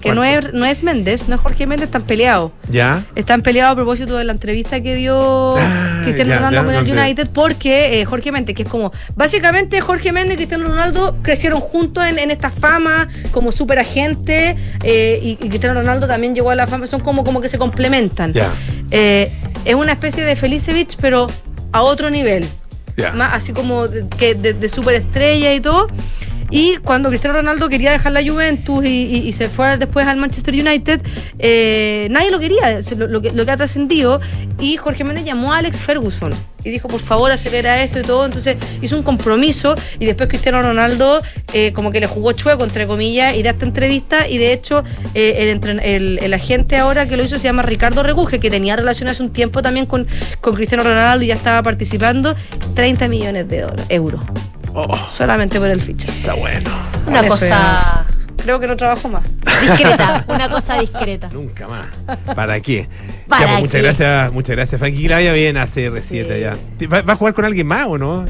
Que 0.00 0.14
no 0.14 0.24
es, 0.24 0.52
no 0.54 0.64
es 0.64 0.82
Méndez, 0.82 1.28
no 1.28 1.34
es 1.34 1.40
Jorge 1.40 1.66
Méndez, 1.66 1.86
están 1.86 2.02
peleados. 2.02 2.52
¿Ya? 2.70 3.04
Están 3.14 3.42
peleados 3.42 3.72
a 3.72 3.76
propósito 3.76 4.16
de 4.16 4.24
la 4.24 4.32
entrevista 4.32 4.80
que 4.80 4.94
dio 4.94 5.56
Ah, 5.58 6.00
Cristiano 6.04 6.30
ya, 6.30 6.36
Ronaldo 6.38 6.72
ya, 6.72 6.78
con 6.78 6.88
el 6.88 6.98
United, 6.98 7.28
porque 7.32 8.00
eh, 8.00 8.04
Jorge 8.06 8.32
Méndez, 8.32 8.56
que 8.56 8.62
es 8.62 8.68
como, 8.68 8.92
básicamente 9.14 9.80
Jorge 9.80 10.12
Méndez 10.12 10.34
y 10.34 10.36
Cristiano 10.36 10.64
Ronaldo 10.64 11.18
crecieron 11.22 11.60
juntos 11.60 12.04
en, 12.06 12.18
en 12.18 12.30
esta 12.30 12.50
fama, 12.50 13.08
como 13.30 13.52
super 13.52 13.78
agente, 13.78 14.56
eh, 14.82 15.20
y, 15.22 15.30
y 15.32 15.48
Cristiano 15.48 15.78
Ronaldo 15.78 16.06
también 16.06 16.34
llegó 16.34 16.50
a 16.50 16.54
la 16.54 16.66
fama, 16.66 16.86
son 16.86 17.00
como, 17.00 17.22
como 17.22 17.40
que 17.40 17.48
se 17.48 17.58
complementan. 17.58 18.32
Ya. 18.32 18.52
Eh, 18.90 19.30
es 19.64 19.74
una 19.74 19.92
especie 19.92 20.24
de 20.24 20.34
Felicevich, 20.36 20.96
pero 21.00 21.26
a 21.72 21.82
otro 21.82 22.10
nivel. 22.10 22.46
Más 23.14 23.32
así 23.32 23.54
como 23.54 23.88
de, 23.88 24.04
que 24.18 24.34
de, 24.34 24.52
de 24.52 24.68
superestrella 24.68 25.54
y 25.54 25.60
todo. 25.60 25.88
Y 26.50 26.76
cuando 26.78 27.08
Cristiano 27.08 27.36
Ronaldo 27.36 27.68
quería 27.68 27.92
dejar 27.92 28.12
la 28.12 28.22
Juventus 28.22 28.84
y, 28.84 29.32
se 29.32 29.48
fue 29.48 29.78
después 29.78 30.06
al 30.06 30.16
Manchester 30.16 30.54
United, 30.54 31.00
eh, 31.38 32.08
nadie 32.10 32.30
lo 32.30 32.40
quería, 32.40 32.80
lo, 32.96 33.22
que, 33.22 33.50
ha 33.50 33.56
trascendido. 33.56 34.20
Y 34.58 34.76
Jorge 34.76 35.04
Méndez 35.04 35.24
llamó 35.24 35.54
a 35.54 35.58
Alex 35.58 35.78
Ferguson 35.78 36.32
y 36.64 36.70
dijo, 36.70 36.88
por 36.88 37.00
favor, 37.00 37.30
acelera 37.30 37.82
esto 37.82 38.00
y 38.00 38.02
todo. 38.02 38.26
Entonces 38.26 38.56
hizo 38.82 38.96
un 38.96 39.04
compromiso 39.04 39.74
y 40.00 40.06
después 40.06 40.28
Cristiano 40.28 40.60
Ronaldo 40.60 41.20
eh, 41.54 41.72
como 41.72 41.92
que 41.92 42.00
le 42.00 42.06
jugó 42.06 42.32
chueco, 42.32 42.64
entre 42.64 42.86
comillas, 42.86 43.36
y 43.36 43.42
da 43.42 43.50
esta 43.50 43.64
entrevista. 43.64 44.28
Y 44.28 44.38
de 44.38 44.52
hecho, 44.52 44.82
eh, 45.14 45.56
el, 46.20 46.34
agente 46.34 46.76
ahora 46.76 47.06
que 47.06 47.16
lo 47.16 47.22
hizo 47.22 47.38
se 47.38 47.44
llama 47.44 47.62
Ricardo 47.62 48.02
Reguje, 48.02 48.40
que 48.40 48.50
tenía 48.50 48.74
relación 48.74 49.08
hace 49.08 49.22
un 49.22 49.30
tiempo 49.30 49.62
también 49.62 49.86
con, 49.86 50.06
con 50.40 50.54
Cristiano 50.54 50.82
Ronaldo 50.82 51.24
y 51.24 51.28
ya 51.28 51.34
estaba 51.34 51.62
participando. 51.62 52.34
30 52.74 53.08
millones 53.08 53.48
de 53.48 53.66
euros 53.88 54.20
Oh, 54.74 54.88
solamente 55.16 55.58
por 55.58 55.68
el 55.68 55.80
fichaje. 55.80 56.18
está 56.20 56.34
bueno. 56.34 56.70
Una 57.06 57.20
Eso 57.20 57.28
cosa 57.28 58.06
creo 58.36 58.58
que 58.60 58.66
no 58.66 58.76
trabajo 58.76 59.08
más. 59.08 59.22
Discreta, 59.60 60.24
una 60.28 60.48
cosa 60.48 60.80
discreta. 60.80 61.28
Nunca 61.32 61.68
más. 61.68 61.86
¿Para 62.34 62.58
qué? 62.60 62.88
¿Para 63.28 63.42
Ya, 63.42 63.48
pues, 63.48 63.60
muchas 63.60 63.72
qué? 63.74 63.82
gracias, 63.82 64.32
muchas 64.32 64.56
gracias, 64.56 64.78
Frankie. 64.78 65.02
Que 65.02 65.08
la 65.10 65.16
vaya 65.16 65.32
bien 65.32 65.56
a 65.56 65.64
CR7 65.66 66.32
allá. 66.32 66.56
¿Te- 66.78 66.86
¿Va, 66.86 67.02
va 67.02 67.12
a 67.12 67.16
jugar 67.16 67.34
con 67.34 67.44
alguien 67.44 67.66
más 67.66 67.86
o 67.86 67.98
no? 67.98 68.24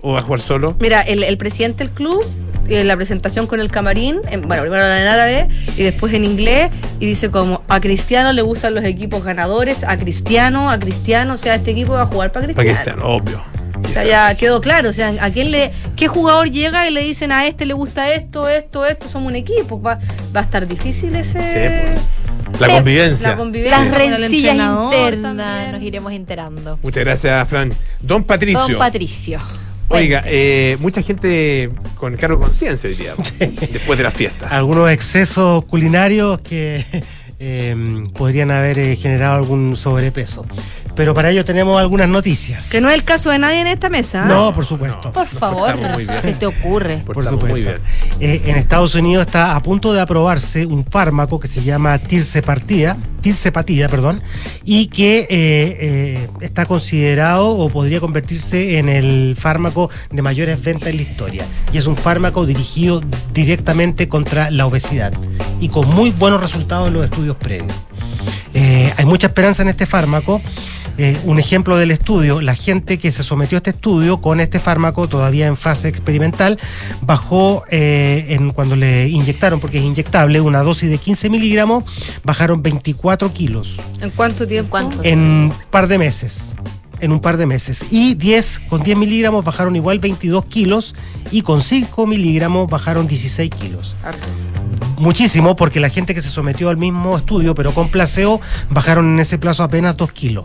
¿O 0.00 0.12
va 0.12 0.18
a 0.18 0.22
jugar 0.22 0.40
solo? 0.40 0.76
Mira, 0.80 1.02
el, 1.02 1.22
el 1.22 1.36
presidente 1.38 1.84
del 1.84 1.92
club, 1.92 2.24
eh, 2.68 2.82
la 2.84 2.96
presentación 2.96 3.46
con 3.46 3.60
el 3.60 3.70
camarín, 3.70 4.20
en- 4.30 4.42
bueno, 4.48 4.62
primero 4.62 4.84
en 4.84 5.06
árabe 5.06 5.48
y 5.76 5.82
después 5.82 6.12
en 6.14 6.24
inglés, 6.24 6.70
y 7.00 7.06
dice 7.06 7.30
como 7.30 7.62
a 7.68 7.80
Cristiano 7.80 8.32
le 8.32 8.42
gustan 8.42 8.74
los 8.74 8.84
equipos 8.84 9.22
ganadores, 9.24 9.84
a 9.84 9.96
Cristiano, 9.98 10.70
a 10.70 10.78
Cristiano, 10.80 11.34
o 11.34 11.38
sea, 11.38 11.54
este 11.54 11.70
equipo 11.72 11.92
va 11.92 12.02
a 12.02 12.06
jugar 12.06 12.32
para 12.32 12.46
Para 12.46 12.54
Cristiano. 12.54 12.84
que 12.84 12.90
estén, 12.90 13.04
obvio. 13.04 13.42
O 13.84 13.88
sea, 13.88 14.04
ya 14.04 14.34
quedó 14.34 14.60
claro, 14.60 14.90
o 14.90 14.92
sea, 14.92 15.14
a 15.20 15.30
quién 15.30 15.50
le, 15.50 15.72
qué 15.96 16.08
jugador 16.08 16.50
llega 16.50 16.88
y 16.88 16.92
le 16.92 17.02
dicen 17.02 17.32
a 17.32 17.46
este 17.46 17.66
le 17.66 17.74
gusta 17.74 18.12
esto, 18.12 18.48
esto, 18.48 18.86
esto, 18.86 19.08
somos 19.08 19.28
un 19.28 19.36
equipo, 19.36 19.80
va, 19.80 19.98
va 20.34 20.40
a 20.40 20.42
estar 20.44 20.66
difícil 20.66 21.14
ese 21.16 21.38
Sí, 21.40 21.86
pues. 21.86 22.60
La 22.60 22.68
convivencia. 22.68 23.28
la 23.30 23.36
convivencia 23.36 23.78
Las 23.78 23.90
rencillas 23.92 24.54
internas 24.54 25.36
también. 25.36 25.72
nos 25.72 25.82
iremos 25.82 26.12
enterando. 26.12 26.78
Muchas 26.82 27.04
gracias, 27.04 27.48
Fran. 27.48 27.72
Don 28.00 28.24
Patricio. 28.24 28.60
Don 28.60 28.78
Patricio. 28.78 29.38
Oiga, 29.90 30.22
eh, 30.26 30.76
mucha 30.80 31.00
gente 31.00 31.70
con 31.96 32.14
cargo 32.16 32.38
de 32.38 32.44
conciencia 32.44 32.90
hoy 32.90 32.96
día, 32.96 33.14
después 33.38 33.96
de 33.96 34.04
la 34.04 34.10
fiesta. 34.10 34.48
Algunos 34.48 34.90
excesos 34.90 35.64
culinarios 35.64 36.40
que 36.42 36.84
eh, 37.38 38.02
podrían 38.14 38.50
haber 38.50 38.78
eh, 38.78 38.96
generado 38.96 39.36
algún 39.36 39.76
sobrepeso. 39.76 40.44
Pero 40.98 41.14
para 41.14 41.30
ello 41.30 41.44
tenemos 41.44 41.78
algunas 41.78 42.08
noticias. 42.08 42.70
Que 42.70 42.80
no 42.80 42.88
es 42.88 42.96
el 42.96 43.04
caso 43.04 43.30
de 43.30 43.38
nadie 43.38 43.60
en 43.60 43.68
esta 43.68 43.88
mesa. 43.88 44.24
¿eh? 44.24 44.26
No, 44.26 44.52
por 44.52 44.64
supuesto. 44.64 45.12
Por 45.12 45.28
favor, 45.28 45.76
se 46.20 46.32
te 46.32 46.44
ocurre. 46.44 46.96
Por 47.06 47.14
Portamos 47.14 47.40
muy 47.40 47.50
supuesto. 47.60 47.80
bien. 48.18 48.32
Eh, 48.32 48.42
en 48.46 48.56
Estados 48.56 48.96
Unidos 48.96 49.24
está 49.24 49.54
a 49.54 49.62
punto 49.62 49.92
de 49.92 50.00
aprobarse 50.00 50.66
un 50.66 50.84
fármaco 50.84 51.38
que 51.38 51.46
se 51.46 51.62
llama 51.62 51.96
tirsepatida, 51.98 52.96
tirsepatida, 53.20 53.88
perdón, 53.88 54.20
y 54.64 54.88
que 54.88 55.20
eh, 55.20 55.26
eh, 55.30 56.28
está 56.40 56.66
considerado 56.66 57.48
o 57.48 57.68
podría 57.68 58.00
convertirse 58.00 58.78
en 58.78 58.88
el 58.88 59.36
fármaco 59.38 59.90
de 60.10 60.20
mayores 60.20 60.60
ventas 60.60 60.88
en 60.88 60.96
la 60.96 61.02
historia. 61.02 61.44
Y 61.72 61.78
es 61.78 61.86
un 61.86 61.94
fármaco 61.94 62.44
dirigido 62.44 63.04
directamente 63.32 64.08
contra 64.08 64.50
la 64.50 64.66
obesidad 64.66 65.12
y 65.60 65.68
con 65.68 65.88
muy 65.90 66.10
buenos 66.10 66.40
resultados 66.40 66.88
en 66.88 66.94
los 66.94 67.04
estudios 67.04 67.36
previos. 67.36 67.72
Eh, 68.54 68.92
hay 68.96 69.04
mucha 69.04 69.28
esperanza 69.28 69.62
en 69.62 69.68
este 69.68 69.86
fármaco. 69.86 70.40
Eh, 71.00 71.16
un 71.24 71.38
ejemplo 71.38 71.76
del 71.76 71.92
estudio, 71.92 72.40
la 72.40 72.56
gente 72.56 72.98
que 72.98 73.12
se 73.12 73.22
sometió 73.22 73.56
a 73.56 73.60
este 73.60 73.70
estudio 73.70 74.20
con 74.20 74.40
este 74.40 74.58
fármaco 74.58 75.06
todavía 75.06 75.46
en 75.46 75.56
fase 75.56 75.86
experimental 75.86 76.58
bajó 77.02 77.62
eh, 77.70 78.26
en 78.30 78.50
cuando 78.50 78.74
le 78.74 79.08
inyectaron, 79.08 79.60
porque 79.60 79.78
es 79.78 79.84
inyectable, 79.84 80.40
una 80.40 80.62
dosis 80.62 80.90
de 80.90 80.98
15 80.98 81.30
miligramos, 81.30 81.84
bajaron 82.24 82.64
24 82.64 83.32
kilos 83.32 83.76
¿En 84.00 84.10
cuánto 84.10 84.44
tiempo? 84.44 84.76
en 85.04 85.20
un 85.20 85.54
par 85.70 85.86
de 85.86 85.98
meses. 85.98 86.52
En 87.00 87.12
un 87.12 87.20
par 87.20 87.36
de 87.36 87.46
meses. 87.46 87.84
Y 87.92 88.14
10, 88.14 88.62
con 88.68 88.82
10 88.82 88.98
miligramos 88.98 89.44
bajaron 89.44 89.76
igual 89.76 90.00
22 90.00 90.46
kilos 90.46 90.96
y 91.30 91.42
con 91.42 91.60
5 91.60 92.06
miligramos 92.08 92.68
bajaron 92.68 93.06
16 93.06 93.50
kilos 93.50 93.94
muchísimo 94.98 95.56
porque 95.56 95.80
la 95.80 95.88
gente 95.88 96.14
que 96.14 96.20
se 96.20 96.28
sometió 96.28 96.68
al 96.68 96.76
mismo 96.76 97.16
estudio, 97.16 97.54
pero 97.54 97.72
con 97.72 97.88
placebo, 97.88 98.40
bajaron 98.68 99.14
en 99.14 99.20
ese 99.20 99.38
plazo 99.38 99.62
apenas 99.62 99.96
2 99.96 100.12
kilos. 100.12 100.44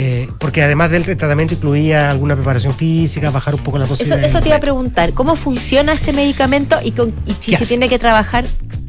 Eh, 0.00 0.28
porque 0.38 0.62
además 0.62 0.92
del 0.92 1.02
tratamiento 1.02 1.54
incluía 1.54 2.08
alguna 2.08 2.36
preparación 2.36 2.72
física, 2.72 3.32
bajar 3.32 3.56
un 3.56 3.64
poco 3.64 3.78
la 3.78 3.86
dosis. 3.86 4.06
Eso, 4.06 4.14
eso 4.14 4.40
te 4.40 4.46
iba 4.46 4.56
a 4.56 4.60
preguntar, 4.60 5.12
¿cómo 5.12 5.34
funciona 5.34 5.92
este 5.92 6.12
medicamento 6.12 6.76
y, 6.84 6.92
con, 6.92 7.12
y 7.26 7.32
si 7.32 7.50
¿Qué 7.50 7.56
se 7.56 7.56
hace? 7.56 7.66
tiene 7.66 7.88
que 7.88 7.98
trabajar 7.98 8.44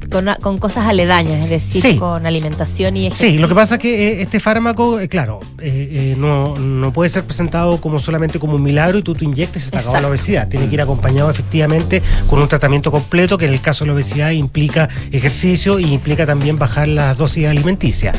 con, 0.10 0.28
con 0.41 0.57
cosas 0.57 0.88
aledañas, 0.88 1.43
es 1.43 1.49
decir, 1.49 1.82
Sí. 1.82 1.97
con 1.97 2.26
alimentación 2.26 2.97
y 2.97 3.07
ejercicio? 3.07 3.30
Sí, 3.32 3.38
lo 3.38 3.47
que 3.47 3.55
pasa 3.55 3.76
es 3.76 3.82
que 3.82 4.07
eh, 4.10 4.22
este 4.22 4.39
fármaco, 4.39 4.99
eh, 4.99 5.07
claro, 5.07 5.39
eh, 5.62 6.12
eh, 6.12 6.16
no, 6.18 6.55
no 6.55 6.91
puede 6.93 7.10
ser 7.10 7.24
presentado 7.26 7.80
como 7.82 7.99
solamente 7.99 8.39
como 8.39 8.55
un 8.55 8.64
milagro 8.64 8.97
y 8.97 9.03
tú 9.03 9.14
te 9.14 9.26
inyectas 9.26 9.62
y 9.62 9.66
se 9.66 9.72
te 9.72 9.78
acabó 9.78 9.99
la 9.99 10.07
obesidad. 10.07 10.47
Tiene 10.47 10.68
que 10.68 10.74
ir 10.76 10.82
acompañado 10.82 11.30
efectivamente 11.30 12.01
con 12.28 12.39
un 12.39 12.47
tratamiento 12.47 12.91
completo 12.91 13.38
que 13.38 13.45
en 13.45 13.53
el 13.53 13.62
caso 13.62 13.84
de 13.84 13.89
la 13.89 13.93
obesidad 13.95 14.32
implica 14.32 14.89
ejercicio 15.12 15.80
y 15.80 15.86
implica 15.93 16.26
también 16.26 16.57
bajar 16.57 16.88
las 16.88 17.18
dosis 17.18 17.47
alimenticias. 17.47 18.18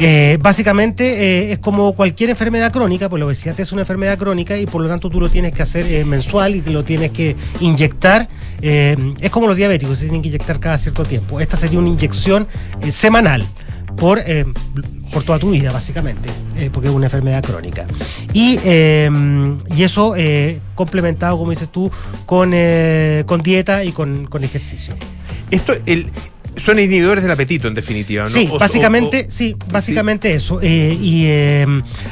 Eh, 0.00 0.38
básicamente 0.40 1.52
es 1.52 1.58
como 1.58 1.92
cualquier 1.94 2.30
enfermedad 2.30 2.72
crónica, 2.72 3.08
pues 3.08 3.20
la 3.20 3.26
obesidad 3.26 3.58
es 3.60 3.72
una 3.72 3.82
enfermedad 3.82 4.18
crónica 4.18 4.56
y 4.56 4.66
por 4.66 4.82
lo 4.82 4.88
tanto 4.88 5.08
tú 5.10 5.20
lo 5.20 5.28
tienes 5.28 5.52
que 5.52 5.62
hacer 5.62 6.04
mensual 6.04 6.56
y 6.56 6.60
te 6.60 6.70
lo 6.70 6.84
tienes 6.84 7.10
que 7.12 7.36
inyectar. 7.60 8.28
es 8.60 9.30
como 9.30 9.46
los 9.46 9.56
diabéticos, 9.56 9.98
se 9.98 10.04
tienen 10.04 10.22
que 10.22 10.28
inyectar 10.28 10.58
cada 10.60 10.78
cierto 10.78 11.02
tiempo. 11.04 11.23
Esta 11.40 11.56
sería 11.56 11.78
una 11.78 11.88
inyección 11.88 12.46
eh, 12.80 12.92
semanal 12.92 13.44
por, 13.96 14.18
eh, 14.18 14.44
por 15.12 15.22
toda 15.24 15.38
tu 15.38 15.50
vida, 15.50 15.72
básicamente, 15.72 16.28
eh, 16.56 16.70
porque 16.72 16.88
es 16.88 16.94
una 16.94 17.06
enfermedad 17.06 17.42
crónica. 17.42 17.86
Y, 18.32 18.58
eh, 18.64 19.10
y 19.74 19.82
eso 19.82 20.14
complementado, 20.74 21.38
como 21.38 21.50
dices 21.50 21.68
tú, 21.70 21.90
con, 22.26 22.52
con 23.26 23.42
dieta 23.42 23.84
y 23.84 23.92
con, 23.92 24.26
con 24.26 24.44
ejercicio. 24.44 24.94
Esto, 25.50 25.74
son 26.56 26.78
inhibidores 26.78 27.22
del 27.24 27.32
apetito, 27.32 27.68
en 27.68 27.74
definitiva, 27.74 28.24
¿no? 28.24 28.30
Sí, 28.30 28.48
O- 28.50 28.58
básicamente, 28.58 29.26
o- 29.28 29.30
sí, 29.30 29.56
básicamente 29.70 30.34
eso. 30.34 30.60
eh, 30.62 30.96
y 31.00 31.24
eh, 31.26 31.66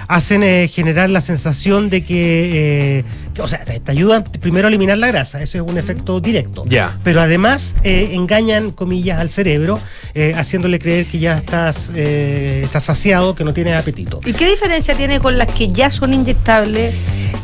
hacen 0.08 0.42
eh, 0.42 0.68
generar 0.72 1.10
la 1.10 1.20
sensación 1.20 1.90
de 1.90 2.02
que, 2.04 2.98
eh, 2.98 3.04
que, 3.34 3.42
o 3.42 3.48
sea, 3.48 3.64
te, 3.64 3.80
te 3.80 3.90
ayudan 3.92 4.24
primero 4.40 4.66
a 4.66 4.68
eliminar 4.68 4.98
la 4.98 5.06
grasa, 5.08 5.42
eso 5.42 5.58
es 5.64 5.70
un 5.70 5.78
efecto 5.78 6.20
directo. 6.20 6.64
Ya. 6.68 6.90
Pero 7.04 7.20
además 7.20 7.74
eh, 7.84 8.10
engañan, 8.12 8.70
comillas, 8.72 9.18
al 9.18 9.30
cerebro, 9.30 9.78
eh, 10.14 10.34
haciéndole 10.36 10.78
creer 10.78 11.06
que 11.06 11.18
ya 11.18 11.36
estás, 11.36 11.90
eh, 11.94 12.60
estás 12.64 12.84
saciado, 12.84 13.34
que 13.34 13.44
no 13.44 13.52
tienes 13.54 13.74
apetito. 13.74 14.20
¿Y 14.26 14.32
qué 14.32 14.48
diferencia 14.50 14.94
tiene 14.94 15.20
con 15.20 15.38
las 15.38 15.48
que 15.52 15.72
ya 15.72 15.88
son 15.90 16.12
inyectables 16.14 16.94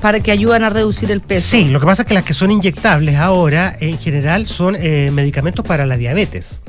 para 0.02 0.20
que 0.20 0.30
ayudan 0.30 0.64
a 0.64 0.70
reducir 0.70 1.10
el 1.10 1.20
peso? 1.20 1.48
Sí, 1.50 1.66
lo 1.70 1.80
que 1.80 1.86
pasa 1.86 2.02
es 2.02 2.08
que 2.08 2.14
las 2.14 2.24
que 2.24 2.34
son 2.34 2.50
inyectables 2.50 3.16
ahora, 3.16 3.74
en 3.80 3.98
general, 3.98 4.46
son 4.46 4.76
eh, 4.78 5.10
medicamentos 5.12 5.64
para 5.64 5.86
la 5.86 5.96
diabetes. 5.96 6.60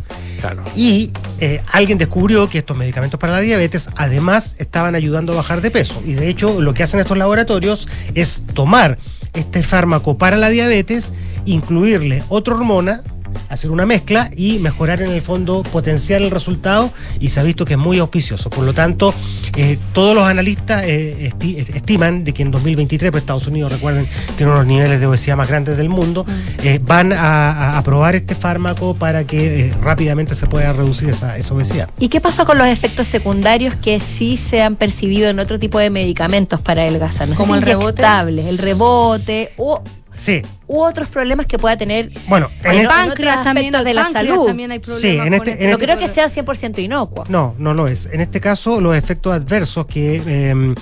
Y 0.76 1.12
eh, 1.40 1.62
alguien 1.72 1.98
descubrió 1.98 2.50
que 2.50 2.60
estos 2.60 2.78
medicamentos 2.78 3.20
para 3.20 3.34
la 3.34 3.42
diabetes 3.42 3.90
además 3.96 4.56
estaban 4.58 4.96
ayudando 4.96 5.34
a 5.34 5.38
bajar 5.38 5.62
de 5.62 5.72
peso. 5.72 6.02
Y 6.06 6.14
de 6.14 6.30
hecho 6.30 6.62
lo 6.62 6.74
que 6.74 6.84
hacen 6.84 7.00
estos 7.00 7.18
laboratorios 7.18 7.88
es 8.16 8.42
tomar 8.54 8.98
este 9.34 9.64
fármaco 9.64 10.18
para 10.18 10.38
la 10.38 10.50
diabetes, 10.50 11.14
incluirle 11.46 12.24
otra 12.30 12.56
hormona, 12.56 13.04
hacer 13.48 13.72
una 13.72 13.86
mezcla 13.86 14.30
y 14.36 14.60
mejorar 14.60 15.02
en 15.02 15.12
el 15.12 15.22
fondo, 15.22 15.64
potenciar 15.64 16.22
el 16.22 16.32
resultado 16.32 16.92
y 17.20 17.30
se 17.30 17.40
ha 17.40 17.44
visto 17.44 17.66
que 17.66 17.74
es 17.74 17.80
muy 17.80 18.00
auspicioso. 18.00 18.50
Por 18.50 18.66
lo 18.66 18.74
tanto, 18.74 19.14
eh, 19.58 19.78
todos 19.94 20.16
los 20.16 20.26
analistas 20.28 20.84
eh, 20.86 21.32
esti- 21.34 21.58
estiman 21.76 22.24
de 22.24 22.34
que 22.34 22.42
en 22.44 22.52
2023, 22.52 23.12
pues 23.12 23.22
Estados 23.24 23.48
Unidos, 23.48 23.72
recuerden, 23.72 24.08
tiene 24.38 24.52
unos 24.52 24.66
niveles 24.66 25.00
de 25.00 25.06
obesidad 25.08 25.38
más 25.38 25.48
grandes 25.50 25.78
del 25.78 25.90
mundo, 25.90 26.26
eh, 26.64 26.80
van 26.84 27.14
a, 27.14 27.52
a 27.74 27.78
aprobar 27.78 28.16
este 28.16 28.36
fármaco 28.36 28.94
para 28.96 29.24
que 29.26 29.68
eh, 29.68 29.74
rápidamente 29.82 30.36
se 30.36 30.46
pueda 30.48 30.74
reducir 30.74 31.10
esa, 31.10 31.38
esa 31.38 31.54
obesidad. 31.54 31.90
¿Y 32.00 32.10
qué 32.10 32.22
pasa 32.22 32.46
con 32.46 32.58
los 32.58 32.68
efectos 32.68 33.08
secundarios 33.08 33.74
que 33.76 34.00
sí 34.00 34.38
se 34.38 34.62
han 34.62 34.76
percibido 34.76 35.30
en 35.30 35.40
otro 35.40 35.60
tipo 35.60 35.80
de 35.80 35.90
medicamentos 35.90 36.62
para 36.62 36.82
adelgazar? 36.84 37.28
No 37.30 37.36
¿Como 37.36 37.56
el 37.56 37.62
rebote? 37.62 38.04
el 38.10 38.58
rebote 38.58 39.52
o 39.58 39.82
Sí, 40.20 40.42
u 40.68 40.82
otros 40.82 41.08
problemas 41.08 41.46
que 41.46 41.58
pueda 41.58 41.78
tener 41.78 42.12
bueno, 42.28 42.50
en 42.64 42.80
el- 42.82 42.88
páncreas 42.88 43.42
también, 43.44 43.72
de 43.72 43.94
la 43.94 44.12
salud. 44.12 44.46
también 44.48 44.70
hay 44.72 44.80
problemas 44.80 45.02
Sí, 45.02 45.08
en 45.18 45.24
con 45.24 45.34
este- 45.34 45.52
este 45.52 45.64
en 45.64 45.70
No 45.70 45.76
este- 45.78 45.86
creo 45.86 45.98
que 45.98 46.10
sean 46.10 46.30
100% 46.30 46.80
inocuos. 46.82 47.30
No, 47.30 47.56
no 47.58 47.74
lo 47.74 47.88
es. 47.88 48.10
En 48.12 48.20
este 48.20 48.42
caso, 48.42 48.82
los 48.82 48.98
efectos 48.98 49.34
adversos 49.34 49.86
que 49.86 50.18
eh, 50.28 50.76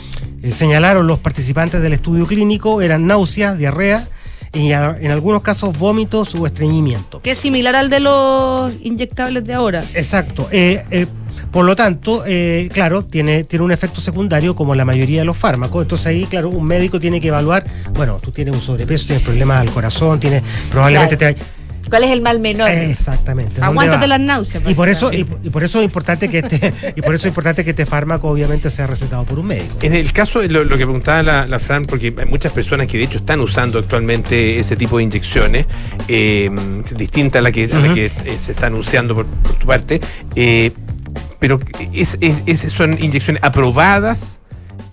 eh, 0.44 0.52
señalaron 0.52 1.06
los 1.06 1.20
participantes 1.20 1.82
del 1.82 1.94
estudio 1.94 2.26
clínico 2.26 2.82
eran 2.82 3.06
náuseas, 3.06 3.58
diarrea 3.60 4.08
y 4.54 4.72
a- 4.72 4.98
en 5.00 5.12
algunos 5.12 5.44
casos 5.44 5.78
vómitos 5.78 6.34
o 6.34 6.48
estreñimiento. 6.48 7.22
Que 7.22 7.32
es 7.32 7.38
similar 7.38 7.76
al 7.76 7.90
de 7.92 8.00
los 8.00 8.74
inyectables 8.82 9.46
de 9.46 9.54
ahora. 9.54 9.84
Exacto. 9.94 10.48
Eh, 10.52 10.84
eh, 10.90 11.06
por 11.58 11.66
lo 11.66 11.76
tanto, 11.76 12.24
eh, 12.28 12.70
claro, 12.72 13.04
tiene, 13.04 13.44
tiene 13.44 13.66
un 13.66 13.72
efecto 13.72 14.00
secundario 14.00 14.56
como 14.56 14.76
la 14.76 14.86
mayoría 14.86 15.22
de 15.22 15.26
los 15.26 15.36
fármacos. 15.36 15.82
Entonces 15.82 16.06
ahí, 16.06 16.26
claro, 16.28 16.50
un 16.50 16.64
médico 16.64 17.00
tiene 17.00 17.20
que 17.20 17.30
evaluar, 17.30 17.66
bueno, 17.96 18.20
tú 18.22 18.30
tienes 18.30 18.54
un 18.54 18.62
sobrepeso, 18.62 19.08
tienes 19.08 19.24
problemas 19.24 19.62
al 19.62 19.72
corazón, 19.72 20.20
tienes 20.20 20.44
probablemente 20.70 21.18
Claro. 21.18 21.36
te... 21.36 21.90
¿Cuál 21.90 22.04
es 22.04 22.12
el 22.12 22.22
mal 22.22 22.40
menor? 22.40 22.70
Exactamente. 22.70 23.54
¿dónde 23.56 23.66
Aguántate 23.66 24.02
va? 24.02 24.08
las 24.08 24.20
náuseas. 24.20 24.64
Y 24.68 24.76
por 24.76 24.88
eso, 24.88 25.12
y, 25.12 25.26
y 25.42 25.50
por 25.50 25.64
eso 25.64 25.80
es 25.80 25.86
importante 25.86 26.30
que 26.30 26.40
este, 26.40 26.74
y 26.96 27.02
por 27.02 27.16
eso 27.16 27.28
es 27.28 27.32
importante 27.32 27.64
que 27.64 27.72
este 27.72 27.88
fármaco 27.88 28.30
obviamente 28.30 28.70
sea 28.70 28.86
recetado 28.86 29.24
por 29.26 29.40
un 29.40 29.48
médico. 29.48 29.78
En 29.82 29.94
el 29.96 30.14
caso 30.14 30.42
de 30.42 30.50
lo, 30.50 30.64
lo 30.64 30.78
que 30.78 30.84
preguntaba 30.86 31.24
la, 31.24 31.48
la 31.48 31.58
Fran, 31.58 31.86
porque 31.86 32.14
hay 32.16 32.26
muchas 32.28 32.52
personas 32.52 32.86
que 32.86 33.00
de 33.00 33.06
hecho 33.06 33.18
están 33.18 33.40
usando 33.40 33.80
actualmente 33.80 34.60
ese 34.60 34.76
tipo 34.76 34.98
de 34.98 35.06
inyecciones, 35.06 35.66
eh, 36.08 36.52
distinta 36.96 37.40
a 37.40 37.42
la 37.42 37.52
que, 37.52 37.64
a 37.64 37.80
la 37.80 37.86
Ujú. 37.88 37.96
que 37.96 38.06
eh, 38.06 38.38
se 38.40 38.52
está 38.52 38.68
anunciando 38.68 39.16
por, 39.16 39.26
por 39.26 39.54
tu 39.54 39.66
parte, 39.66 40.00
eh, 40.36 40.72
pero 41.40 41.60
es, 41.94 42.18
es- 42.22 42.42
es- 42.46 42.72
son 42.72 42.94
inyecciones 43.02 43.44
aprobadas 43.44 44.40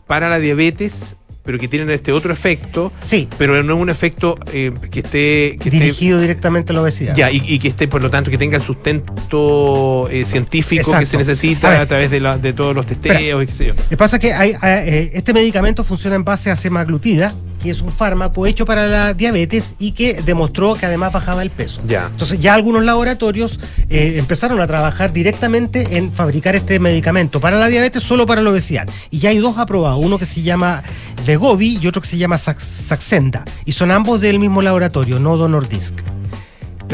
para 0.06 0.28
la 0.28 0.38
diabetes 0.38 1.16
pero 1.44 1.58
que 1.58 1.68
tienen 1.68 1.90
este 1.90 2.10
otro 2.12 2.32
efecto. 2.32 2.90
Sí. 3.04 3.28
Pero 3.38 3.62
no 3.62 3.74
es 3.74 3.80
un 3.80 3.90
efecto 3.90 4.36
eh, 4.52 4.72
que 4.90 5.00
esté. 5.00 5.56
Que 5.60 5.68
esté- 5.68 5.70
Dirigido 5.70 6.18
directamente 6.20 6.72
a 6.72 6.74
la 6.74 6.82
obesidad. 6.82 7.14
ya, 7.14 7.30
y, 7.30 7.42
y 7.46 7.58
que 7.58 7.68
esté, 7.68 7.86
por 7.86 8.02
lo 8.02 8.10
tanto, 8.10 8.30
que 8.30 8.38
tenga 8.38 8.56
el 8.56 8.62
sustento 8.62 10.08
eh, 10.10 10.24
científico 10.24 10.96
que 10.98 11.06
se 11.06 11.16
necesita 11.16 11.80
A 11.80 11.86
través 11.86 12.10
de, 12.10 12.20
la- 12.20 12.36
de 12.38 12.52
todos 12.52 12.74
los 12.74 12.86
testeos 12.86 13.42
y 13.42 13.46
qué 13.46 13.52
sé 13.52 13.66
yo. 13.68 13.74
Lo 13.74 13.88
que 13.88 13.96
pasa 13.96 14.16
es 14.16 14.20
que 14.22 14.32
hay- 14.32 14.54
hay, 14.60 14.88
eh, 14.88 15.10
este 15.14 15.32
medicamento 15.32 15.84
funciona 15.84 16.16
en 16.16 16.24
base 16.24 16.50
a 16.50 16.56
semaglutida, 16.56 17.32
que 17.62 17.70
es 17.70 17.80
un 17.80 17.90
fármaco 17.90 18.46
hecho 18.46 18.66
para 18.66 18.86
la 18.86 19.14
diabetes 19.14 19.74
y 19.78 19.92
que 19.92 20.20
demostró 20.22 20.74
que 20.74 20.84
además 20.86 21.12
bajaba 21.12 21.42
el 21.42 21.48
peso. 21.50 21.80
Ya. 21.86 22.08
Entonces 22.10 22.38
ya 22.38 22.52
algunos 22.54 22.84
laboratorios 22.84 23.58
eh, 23.88 24.16
empezaron 24.18 24.60
a 24.60 24.66
trabajar 24.66 25.12
directamente 25.14 25.96
en 25.96 26.12
fabricar 26.12 26.56
este 26.56 26.78
medicamento 26.78 27.40
para 27.40 27.56
la 27.58 27.68
diabetes, 27.68 28.02
solo 28.02 28.26
para 28.26 28.42
la 28.42 28.50
obesidad. 28.50 28.86
Y 29.10 29.18
ya 29.18 29.30
hay 29.30 29.38
dos 29.38 29.56
aprobados, 29.58 29.98
uno 30.04 30.18
que 30.18 30.26
se 30.26 30.42
llama 30.42 30.82
Vegovi 31.24 31.78
y 31.80 31.86
otro 31.86 32.02
que 32.02 32.08
se 32.08 32.18
llama 32.18 32.36
Sax- 32.36 32.60
Saxenda. 32.86 33.44
Y 33.64 33.72
son 33.72 33.90
ambos 33.90 34.20
del 34.20 34.38
mismo 34.38 34.62
laboratorio, 34.62 35.18
Novo 35.18 35.48
Nordisk. 35.48 35.96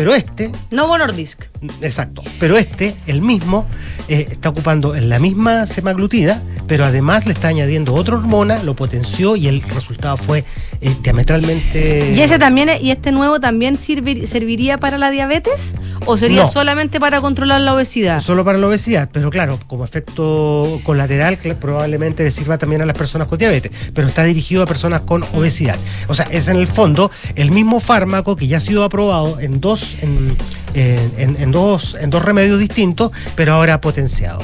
Pero 0.00 0.14
este, 0.14 0.50
Novo 0.70 0.96
Nordisk. 0.96 1.42
exacto, 1.82 2.22
pero 2.38 2.56
este, 2.56 2.94
el 3.06 3.20
mismo, 3.20 3.66
eh, 4.08 4.26
está 4.30 4.48
ocupando 4.48 4.94
en 4.96 5.10
la 5.10 5.18
misma 5.18 5.66
semaglutida, 5.66 6.42
pero 6.66 6.86
además 6.86 7.26
le 7.26 7.34
está 7.34 7.48
añadiendo 7.48 7.92
otra 7.92 8.14
hormona, 8.16 8.62
lo 8.62 8.74
potenció 8.74 9.36
y 9.36 9.46
el 9.46 9.60
resultado 9.60 10.16
fue 10.16 10.42
eh, 10.80 10.94
diametralmente... 11.02 12.14
¿Y 12.16 12.20
ese 12.20 12.38
también, 12.38 12.70
y 12.80 12.90
este 12.92 13.12
nuevo 13.12 13.40
también 13.40 13.76
sirvi- 13.76 14.26
serviría 14.26 14.78
para 14.78 14.96
la 14.96 15.10
diabetes? 15.10 15.74
¿O 16.06 16.16
sería 16.16 16.44
No. 16.44 16.50
solamente 16.50 16.98
para 16.98 17.20
controlar 17.20 17.60
la 17.60 17.74
obesidad? 17.74 18.22
Solo 18.22 18.42
para 18.42 18.56
la 18.56 18.68
obesidad, 18.68 19.10
pero 19.12 19.28
claro, 19.30 19.58
como 19.66 19.84
efecto 19.84 20.80
colateral 20.82 21.36
probablemente 21.60 22.24
le 22.24 22.30
sirva 22.30 22.56
también 22.56 22.80
a 22.80 22.86
las 22.86 22.96
personas 22.96 23.28
con 23.28 23.36
diabetes, 23.36 23.70
pero 23.92 24.08
está 24.08 24.24
dirigido 24.24 24.62
a 24.62 24.66
personas 24.66 25.02
con 25.02 25.22
obesidad. 25.34 25.76
O 26.08 26.14
sea, 26.14 26.24
es 26.30 26.48
en 26.48 26.56
el 26.56 26.66
fondo 26.68 27.10
el 27.34 27.50
mismo 27.50 27.80
fármaco 27.80 28.34
que 28.36 28.46
ya 28.46 28.56
ha 28.56 28.60
sido 28.60 28.84
aprobado 28.84 29.38
en 29.40 29.60
dos, 29.60 29.89
en, 30.02 30.36
en- 30.74 31.12
en- 31.16 31.36
en 31.42 31.50
dos, 31.52 31.96
en 32.00 32.10
dos 32.10 32.22
remedios 32.24 32.58
distintos, 32.58 33.10
pero 33.34 33.54
ahora 33.54 33.80
potenciado. 33.80 34.40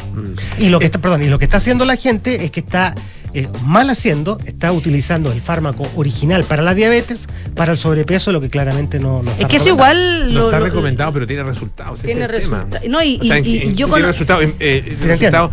Y 0.58 0.68
lo 0.68 0.78
que 0.78 0.86
está, 0.86 1.00
perdón, 1.00 1.22
y 1.22 1.28
lo 1.28 1.38
que 1.38 1.44
está 1.44 1.58
haciendo 1.58 1.84
la 1.84 1.96
gente 1.96 2.44
es 2.44 2.50
que 2.50 2.60
está 2.60 2.94
eh, 3.38 3.48
mal 3.64 3.90
haciendo, 3.90 4.38
está 4.46 4.72
utilizando 4.72 5.30
el 5.32 5.40
fármaco 5.40 5.86
original 5.96 6.44
para 6.44 6.62
la 6.62 6.74
diabetes, 6.74 7.26
para 7.54 7.72
el 7.72 7.78
sobrepeso, 7.78 8.32
lo 8.32 8.40
que 8.40 8.48
claramente 8.50 8.98
no, 8.98 9.22
no 9.22 9.30
está 9.30 9.42
Es 9.42 9.48
que 9.48 9.56
eso 9.56 9.64
recomendado. 9.66 10.00
igual 10.00 10.34
No 10.34 10.40
lo- 10.40 10.44
está 10.46 10.58
lo- 10.58 10.64
recomendado, 10.66 11.12
pero 11.12 11.26
tiene 11.26 11.42
resultados. 11.42 12.00
Tiene 12.00 12.24
es 12.24 12.30
el 12.30 12.40
tema. 12.42 12.64
resulta- 12.64 12.80
no, 12.88 13.02
y- 13.02 13.18
O 13.20 13.24
sea, 13.24 13.38
y- 13.38 13.40
en- 13.40 13.46
y 13.46 13.56
en- 13.56 13.62
yo 13.76 13.86
tiene 13.86 13.90
cono- 13.90 14.06
resultado, 14.06 14.42
eh, 14.42 14.54
eh, 14.58 14.96
resultado, 15.02 15.52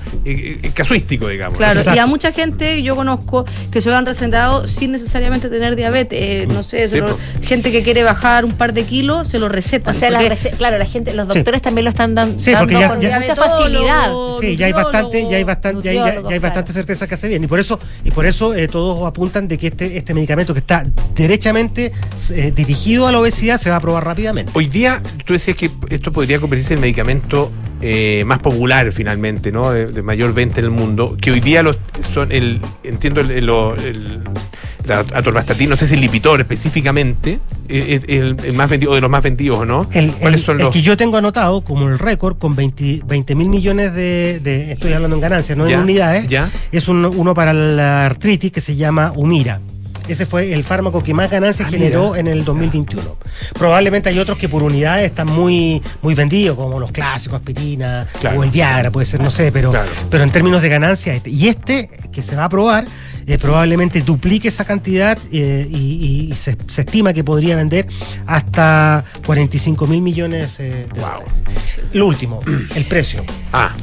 casuístico, 0.73 1.27
digamos. 1.27 1.57
Claro, 1.57 1.75
y 1.75 1.81
Exacto. 1.81 2.01
a 2.01 2.05
mucha 2.05 2.31
gente 2.31 2.81
yo 2.83 2.95
conozco 2.95 3.45
que 3.71 3.81
se 3.81 3.89
lo 3.89 3.95
han 3.97 4.05
recetado 4.05 4.67
sin 4.67 4.91
necesariamente 4.91 5.49
tener 5.49 5.75
diabetes. 5.75 6.03
eh, 6.13 6.47
no 6.47 6.63
sé, 6.63 6.87
Sí, 6.89 6.97
lo- 6.97 7.17
gente 7.43 7.71
que 7.71 7.83
quiere 7.83 8.03
bajar 8.03 8.45
un 8.45 8.51
par 8.51 8.73
de 8.73 8.83
kilos, 8.83 9.27
se 9.27 9.39
lo 9.39 9.45
O 9.47 9.49
recetan. 9.49 9.93
sea, 9.95 10.09
la 10.09 10.19
porque- 10.19 10.35
rece- 10.35 10.51
claro, 10.57 10.77
la 10.77 10.85
gente, 10.85 11.13
los 11.13 11.27
Sí. 11.27 11.33
doctores 11.39 11.61
también 11.61 11.85
lo 11.85 11.89
están 11.89 12.13
dan- 12.15 12.39
Sí, 12.39 12.51
dando 12.51 12.65
porque 12.67 12.79
ya- 12.79 12.87
con 12.89 13.01
ya- 13.01 13.19
mucha 13.19 13.35
facilidad. 13.35 14.11
Sí, 14.39 14.57
ya 14.57 14.65
hay 14.67 14.73
bastante, 14.73 15.27
ya 15.29 15.37
hay 15.37 15.43
bastante, 15.43 15.83
ya 15.83 15.91
hay, 15.91 15.97
ya- 16.23 16.29
hay 16.29 16.39
bastante 16.39 16.73
certeza 16.73 17.07
que 17.07 17.13
hace 17.15 17.27
bien. 17.27 17.43
Y 17.43 17.47
por 17.47 17.59
eso, 17.59 17.72
y 18.03 18.11
por 18.11 18.25
eso 18.25 18.53
eh, 18.53 18.67
todos 18.67 19.05
apuntan 19.07 19.47
de 19.47 19.57
que 19.57 19.67
este, 19.67 19.97
este 19.97 20.13
medicamento 20.13 20.53
que 20.53 20.59
está 20.59 20.85
derechamente 21.15 21.91
eh, 22.31 22.51
dirigido 22.55 23.07
a 23.07 23.11
la 23.11 23.19
obesidad 23.19 23.59
se 23.59 23.69
va 23.69 23.75
a 23.75 23.79
aprobar 23.79 24.05
rápidamente. 24.05 24.51
Hoy 24.55 24.67
día, 24.67 25.01
tú 25.25 25.33
decías 25.33 25.57
que 25.57 25.69
esto 25.89 26.11
podría 26.11 26.39
convertirse 26.39 26.73
en 26.73 26.79
el 26.79 26.81
medicamento 26.81 27.51
eh, 27.81 28.23
más 28.25 28.39
popular 28.39 28.91
finalmente, 28.93 29.51
¿no? 29.51 29.71
De, 29.71 30.01
mayor 30.01 30.33
venta 30.33 30.59
en 30.59 30.65
el 30.65 30.71
mundo. 30.71 31.17
Que 31.19 31.31
hoy 31.31 31.41
día 31.41 31.63
los 31.63 31.77
son 32.13 32.31
el, 32.31 32.61
entiendo 32.83 33.19
el, 33.19 33.31
el, 33.31 34.21
atorvastatina, 35.13 35.71
no 35.71 35.75
sé 35.77 35.87
si 35.87 35.95
el 35.95 36.01
Lipitor 36.01 36.39
específicamente, 36.39 37.39
eh, 37.69 37.99
es 38.01 38.09
el, 38.09 38.37
el 38.43 38.53
más 38.53 38.69
vendido 38.69 38.91
o 38.91 38.95
de 38.95 39.01
los 39.01 39.09
más 39.09 39.23
vendidos 39.23 39.65
no. 39.67 39.87
El, 39.91 40.11
¿Cuáles 40.11 40.41
son 40.41 40.57
los? 40.57 40.69
que 40.73 40.81
yo 40.81 40.95
tengo 40.97 41.17
anotado 41.17 41.61
como 41.63 41.87
el 41.89 41.97
récord 41.99 42.37
con 42.37 42.55
20 42.55 43.35
mil 43.35 43.49
millones 43.49 43.93
de, 43.93 44.39
de- 44.43 44.71
estoy 44.71 44.93
hablando 44.93 45.15
en 45.15 45.21
ganancias, 45.21 45.57
no 45.57 45.67
Ya, 45.67 45.75
en 45.75 45.81
unidades, 45.81 46.27
ya. 46.27 46.49
es 46.71 46.87
un- 46.87 47.05
uno 47.05 47.33
para 47.33 47.53
la 47.53 48.05
artritis 48.05 48.51
que 48.51 48.61
se 48.61 48.75
llama 48.75 49.11
Humira. 49.15 49.59
Ese 50.05 50.25
fue 50.25 50.51
el 50.51 50.65
fármaco 50.65 51.01
que 51.01 51.13
más 51.13 51.31
ganancias 51.31 51.65
Ah, 51.69 51.71
generó 51.71 52.09
mira. 52.09 52.19
en 52.19 52.27
el 52.27 52.43
2021. 52.43 53.15
Probablemente 53.57 54.09
hay 54.09 54.19
otros 54.19 54.37
que 54.37 54.49
por 54.49 54.61
unidades 54.61 55.05
están 55.05 55.27
muy, 55.27 55.81
muy 56.01 56.13
vendidos, 56.13 56.57
como 56.57 56.77
los 56.77 56.91
clásicos, 56.91 57.37
aspirina 57.37 58.05
Claro. 58.19 58.39
o 58.39 58.43
el 58.43 58.49
Viagra, 58.49 58.91
puede 58.91 59.05
ser, 59.05 59.21
no 59.21 59.31
sé, 59.31 59.51
pero, 59.53 59.71
Claro. 59.71 59.89
pero 60.09 60.23
en 60.25 60.31
términos 60.31 60.61
de 60.61 60.67
ganancias, 60.67 61.15
este. 61.15 61.29
y 61.29 61.47
este 61.47 61.89
que 62.11 62.21
se 62.21 62.35
va 62.35 62.43
a 62.43 62.45
aprobar 62.47 62.83
eh, 63.27 63.37
probablemente 63.37 64.01
duplique 64.01 64.47
esa 64.47 64.65
cantidad 64.65 65.17
eh, 65.31 65.67
y, 65.69 66.33
se, 66.35 66.57
se 66.67 66.81
estima 66.81 67.13
que 67.13 67.23
podría 67.23 67.55
vender 67.55 67.87
hasta 68.25 69.05
45 69.25 69.87
mil 69.87 70.01
millones 70.01 70.59
eh, 70.59 70.87
de 70.93 71.01
dólares. 71.01 71.31
Lo 71.93 72.07
último, 72.07 72.39
el 72.75 72.85
precio. 72.85 73.23
Ah, 73.51 73.73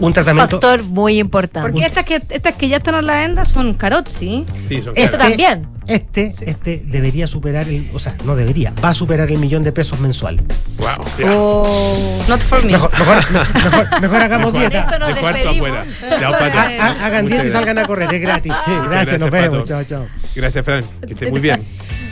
Un 0.00 0.12
tratamiento. 0.12 0.60
Factor 0.60 0.82
muy 0.84 1.18
importante. 1.18 1.68
Porque 1.70 1.86
estas 1.86 2.04
que, 2.04 2.22
estas 2.30 2.54
que 2.56 2.68
ya 2.68 2.78
están 2.78 2.94
a 2.94 3.02
la 3.02 3.20
venda 3.20 3.44
son 3.44 3.74
carotzi. 3.74 4.44
sí, 4.68 4.80
son 4.82 4.94
Esto 4.96 5.12
caras. 5.18 5.28
también. 5.28 5.68
Este, 5.86 6.32
este 6.42 6.82
debería 6.86 7.26
superar 7.26 7.66
el, 7.68 7.90
o 7.92 7.98
sea, 7.98 8.14
no 8.24 8.36
debería, 8.36 8.72
va 8.84 8.90
a 8.90 8.94
superar 8.94 9.28
el 9.32 9.38
millón 9.38 9.64
de 9.64 9.72
pesos 9.72 9.98
mensuales. 9.98 10.44
Wow, 10.78 10.86
ya. 11.18 11.32
Oh, 11.36 12.22
not 12.28 12.40
for 12.42 12.64
me. 12.64 12.70
Mejor, 12.72 12.90
mejor, 12.96 13.16
mejor, 13.32 14.00
mejor 14.00 14.16
hagamos 14.22 14.52
Mejor. 14.52 14.70
dieta. 14.70 14.88
Esto 14.88 14.98
nos 15.00 16.36
Pato. 16.36 16.58
Ha- 16.58 17.06
Hagan 17.06 17.26
dieta 17.26 17.44
y 17.44 17.48
salgan 17.48 17.78
a 17.78 17.86
correr, 17.86 18.14
es 18.14 18.20
gratis. 18.20 18.52
Gracias, 18.90 19.18
nos 19.20 19.30
vemos. 19.30 19.56
Pato. 19.64 19.66
Chao, 19.66 19.84
chao. 19.84 20.06
Gracias, 20.34 20.64
Fran. 20.64 20.84
Que 21.06 21.14
estés 21.14 21.30
muy 21.30 21.40
bien. 21.40 21.64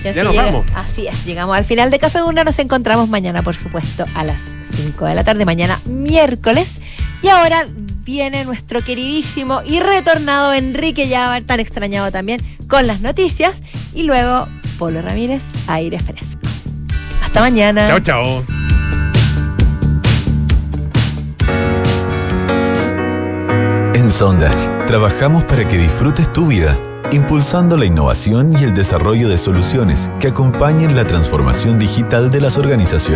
Y 0.04 0.08
así 0.08 0.16
Ya 0.16 0.24
nos 0.24 0.32
llega- 0.32 0.44
vamos. 0.46 0.66
Así 0.74 1.06
es, 1.06 1.24
llegamos 1.24 1.56
al 1.56 1.64
final 1.64 1.90
de 1.92 1.98
Café 2.00 2.18
Duna. 2.18 2.42
Nos 2.42 2.58
encontramos 2.58 3.08
mañana, 3.08 3.42
por 3.42 3.54
supuesto, 3.54 4.04
a 4.14 4.24
las 4.24 4.40
5 4.74 5.06
de 5.06 5.14
la 5.14 5.22
tarde, 5.22 5.44
mañana 5.44 5.80
miércoles. 5.84 6.80
Y 7.22 7.28
ahora 7.28 7.66
viene 8.04 8.44
nuestro 8.44 8.82
queridísimo 8.82 9.62
y 9.64 9.80
retornado 9.80 10.52
Enrique 10.52 11.08
Yabar, 11.08 11.42
tan 11.42 11.60
extrañado 11.60 12.10
también, 12.12 12.40
con 12.68 12.86
las 12.86 13.00
noticias. 13.00 13.62
Y 13.94 14.04
luego 14.04 14.48
Polo 14.78 15.02
Ramírez, 15.02 15.42
aire 15.66 15.98
fresco. 15.98 16.40
Hasta 17.22 17.40
mañana. 17.40 17.86
Chao, 17.86 18.00
chao. 18.00 18.44
En 23.94 24.10
Sonda, 24.10 24.50
trabajamos 24.86 25.44
para 25.44 25.66
que 25.66 25.76
disfrutes 25.76 26.32
tu 26.32 26.46
vida, 26.46 26.78
impulsando 27.10 27.76
la 27.76 27.84
innovación 27.84 28.56
y 28.58 28.62
el 28.62 28.72
desarrollo 28.72 29.28
de 29.28 29.36
soluciones 29.36 30.08
que 30.20 30.28
acompañen 30.28 30.94
la 30.94 31.04
transformación 31.04 31.78
digital 31.78 32.30
de 32.30 32.40
las 32.40 32.56
organizaciones 32.56 33.08